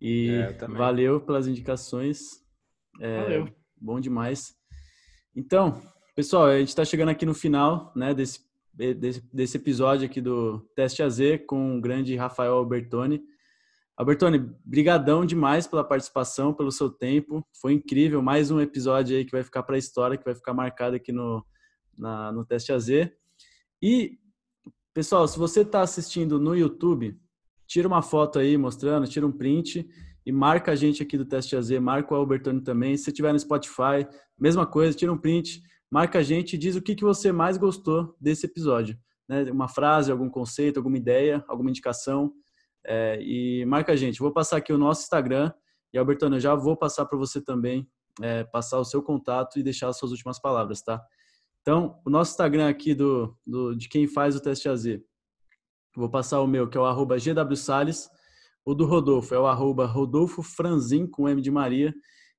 [0.00, 0.78] E é, também.
[0.78, 2.42] valeu pelas indicações.
[2.98, 3.54] É, valeu.
[3.76, 4.61] Bom demais.
[5.34, 5.80] Então,
[6.14, 8.40] pessoal, a gente está chegando aqui no final né, desse,
[8.74, 13.22] desse, desse, episódio aqui do Teste AZ com o grande Rafael Albertoni.
[13.96, 17.42] Albertoni, brigadão demais pela participação, pelo seu tempo.
[17.58, 20.52] Foi incrível, mais um episódio aí que vai ficar para a história, que vai ficar
[20.52, 21.42] marcado aqui no,
[21.96, 22.88] na, no Teste AZ.
[23.80, 24.18] E,
[24.92, 27.18] pessoal, se você está assistindo no YouTube,
[27.66, 29.88] tira uma foto aí mostrando, tira um print
[30.24, 32.96] e marca a gente aqui do Teste AZ, marca o Albertoni também.
[32.96, 34.06] Se tiver no Spotify,
[34.38, 37.56] mesma coisa, tira um print, marca a gente e diz o que, que você mais
[37.56, 38.96] gostou desse episódio.
[39.28, 39.50] Né?
[39.50, 42.32] Uma frase, algum conceito, alguma ideia, alguma indicação.
[42.84, 44.20] É, e marca a gente.
[44.20, 45.52] Vou passar aqui o nosso Instagram
[45.92, 47.86] e, Albertoni, eu já vou passar para você também,
[48.20, 51.02] é, passar o seu contato e deixar as suas últimas palavras, tá?
[51.60, 55.00] Então, o nosso Instagram aqui do, do de quem faz o Teste AZ.
[55.94, 57.18] Vou passar o meu, que é o arroba
[58.64, 61.94] o do Rodolfo é o arroba Rodolfo Franzin, com M de Maria,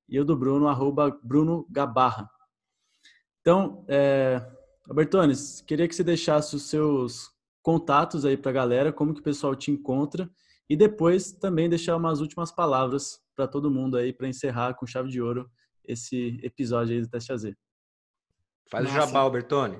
[0.08, 2.28] e o do Bruno, arroba Bruno Gabarra.
[3.40, 4.40] Então, é,
[4.88, 7.30] Albertones, queria que você deixasse os seus
[7.62, 10.30] contatos aí para a galera, como que o pessoal te encontra,
[10.68, 15.10] e depois também deixar umas últimas palavras para todo mundo aí, para encerrar com chave
[15.10, 15.50] de ouro
[15.84, 17.52] esse episódio aí do Teste AZ.
[18.70, 18.96] Faz Nossa.
[18.96, 19.78] o jabá, Albertone.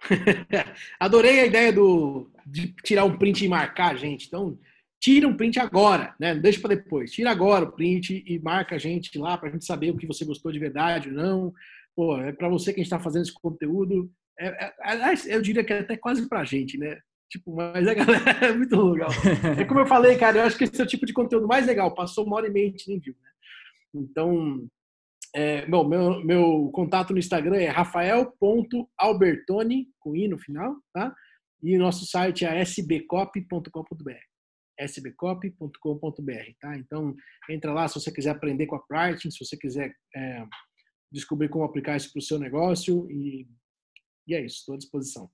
[1.00, 4.26] Adorei a ideia do, de tirar um print e marcar, gente.
[4.26, 4.58] Então,
[5.06, 6.34] tira um print agora, né?
[6.34, 7.12] Não deixa para depois.
[7.12, 10.04] Tira agora o print e marca a gente lá para a gente saber o que
[10.04, 11.54] você gostou de verdade ou não.
[11.94, 14.10] Pô, é para você que a gente está fazendo esse conteúdo.
[14.36, 14.74] É, é,
[15.28, 16.98] eu diria que é até quase para a gente, né?
[17.30, 17.94] Tipo, mas galera
[18.46, 19.10] é muito legal.
[19.56, 21.68] É como eu falei, cara, eu acho que esse é o tipo de conteúdo mais
[21.68, 21.94] legal.
[21.94, 23.30] Passou uma hora e meia e nem viu, né?
[23.94, 24.66] Então,
[25.32, 31.14] é, bom, meu, meu contato no Instagram é rafael.albertoni, com i no final, tá?
[31.62, 34.35] E nosso site é sbcop.com.br
[34.80, 36.76] sbcop.com.br, tá?
[36.76, 37.14] Então,
[37.48, 40.44] entra lá se você quiser aprender com a Pricing, se você quiser é,
[41.10, 43.48] descobrir como aplicar isso para o seu negócio e,
[44.26, 45.30] e é isso, estou à disposição.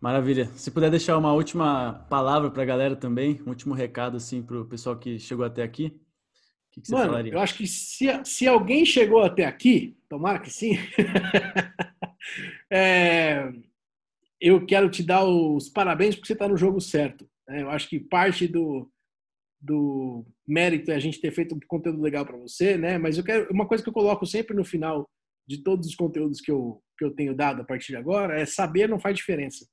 [0.00, 0.46] Maravilha.
[0.56, 4.60] Se puder deixar uma última palavra para a galera também, um último recado assim para
[4.60, 7.32] o pessoal que chegou até aqui, o que, que você Mano, falaria?
[7.32, 10.76] Eu acho que se, se alguém chegou até aqui, tomara que sim,
[12.68, 13.50] é,
[14.40, 17.26] eu quero te dar os parabéns porque você está no jogo certo.
[17.48, 17.62] Né?
[17.62, 18.90] Eu acho que parte do,
[19.60, 22.98] do mérito é a gente ter feito um conteúdo legal para você, né?
[22.98, 25.08] Mas eu quero uma coisa que eu coloco sempre no final
[25.46, 28.46] de todos os conteúdos que eu, que eu tenho dado a partir de agora é
[28.46, 29.66] saber não faz diferença.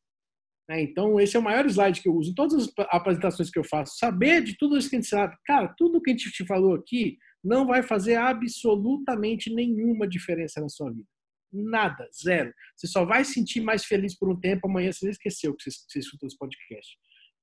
[0.70, 0.82] Né?
[0.82, 3.64] Então, esse é o maior slide que eu uso em todas as apresentações que eu
[3.64, 3.98] faço.
[3.98, 5.36] Saber de tudo isso que a gente sabe.
[5.46, 10.70] Cara, tudo que a gente te falou aqui não vai fazer absolutamente nenhuma diferença na
[10.70, 11.08] sua vida.
[11.52, 12.54] Nada, zero.
[12.78, 16.00] Você só vai sentir mais feliz por um tempo, amanhã você esqueceu que você, você
[16.00, 16.98] escutou esse podcast.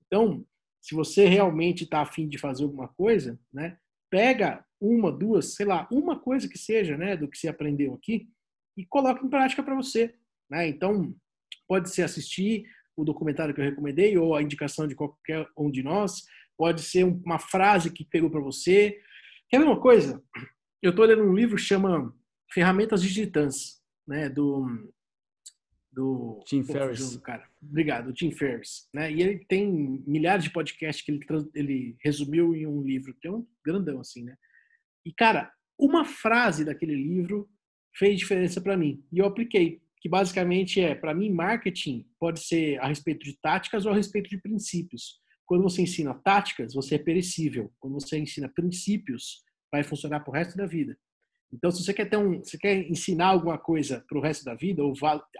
[0.08, 0.44] Então,
[0.80, 3.78] se você realmente está afim de fazer alguma coisa, né,
[4.10, 8.28] pega uma, duas, sei lá, uma coisa que seja, né, do que você aprendeu aqui
[8.76, 10.14] e coloca em prática para você,
[10.50, 10.68] né?
[10.68, 11.14] Então,
[11.66, 12.64] pode ser assistir
[12.96, 16.22] o documentário que eu recomendei ou a indicação de qualquer um de nós,
[16.56, 18.98] pode ser uma frase que pegou para você.
[19.48, 20.22] Quer ver uma coisa?
[20.82, 22.14] Eu estou lendo um livro que chama
[22.52, 24.66] Ferramentas Digitantes, né, do
[25.98, 27.16] do Tim Pô, Ferriss.
[27.16, 27.44] Cara.
[27.60, 28.88] Obrigado, Tim Ferriss.
[28.94, 29.12] Né?
[29.12, 29.66] E ele tem
[30.06, 34.22] milhares de podcasts que ele, ele resumiu em um livro, que é um grandão assim,
[34.22, 34.36] né?
[35.04, 37.50] E, cara, uma frase daquele livro
[37.96, 39.04] fez diferença para mim.
[39.12, 43.84] E eu apliquei, que basicamente é, para mim, marketing pode ser a respeito de táticas
[43.84, 45.20] ou a respeito de princípios.
[45.44, 47.72] Quando você ensina táticas, você é perecível.
[47.80, 49.42] Quando você ensina princípios,
[49.72, 50.96] vai funcionar para o resto da vida.
[51.52, 54.54] Então, se você quer ter um, você quer ensinar alguma coisa para o resto da
[54.54, 54.92] vida ou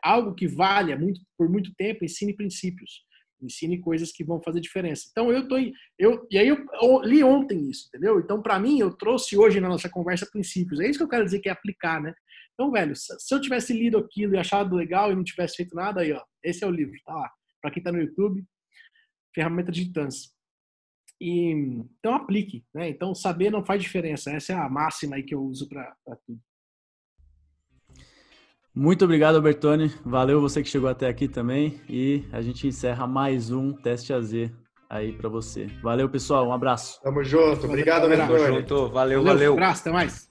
[0.03, 3.05] algo que valha muito por muito tempo, ensine princípios,
[3.43, 5.07] ensine coisas que vão fazer diferença.
[5.11, 5.57] Então, eu tô
[5.99, 8.19] eu e aí eu, eu li ontem isso, entendeu?
[8.21, 10.81] Então, para mim, eu trouxe hoje na nossa conversa princípios.
[10.81, 12.15] É isso que eu quero dizer que é aplicar, né?
[12.55, 16.01] Então, velho, se eu tivesse lido aquilo e achado legal e não tivesse feito nada
[16.01, 17.31] aí, ó, esse é o livro, tá lá.
[17.63, 18.45] Para quem tá no YouTube,
[19.33, 20.38] ferramenta de titãs.
[21.21, 21.51] E,
[21.99, 22.89] então aplique, né?
[22.89, 24.31] Então saber não faz diferença.
[24.31, 25.95] Essa é a máxima aí que eu uso para
[26.27, 26.41] tudo.
[28.75, 29.93] Muito obrigado, Albertone.
[30.05, 31.81] Valeu você que chegou até aqui também.
[31.89, 34.33] E a gente encerra mais um Teste AZ
[34.89, 35.67] aí para você.
[35.83, 36.47] Valeu, pessoal.
[36.47, 37.01] Um abraço.
[37.03, 37.67] Tamo junto.
[37.67, 38.29] Obrigado, Albertone.
[38.29, 38.89] Tamo junto.
[38.91, 39.25] Valeu, valeu.
[39.25, 39.51] valeu.
[39.53, 40.29] Um abraço, até mais.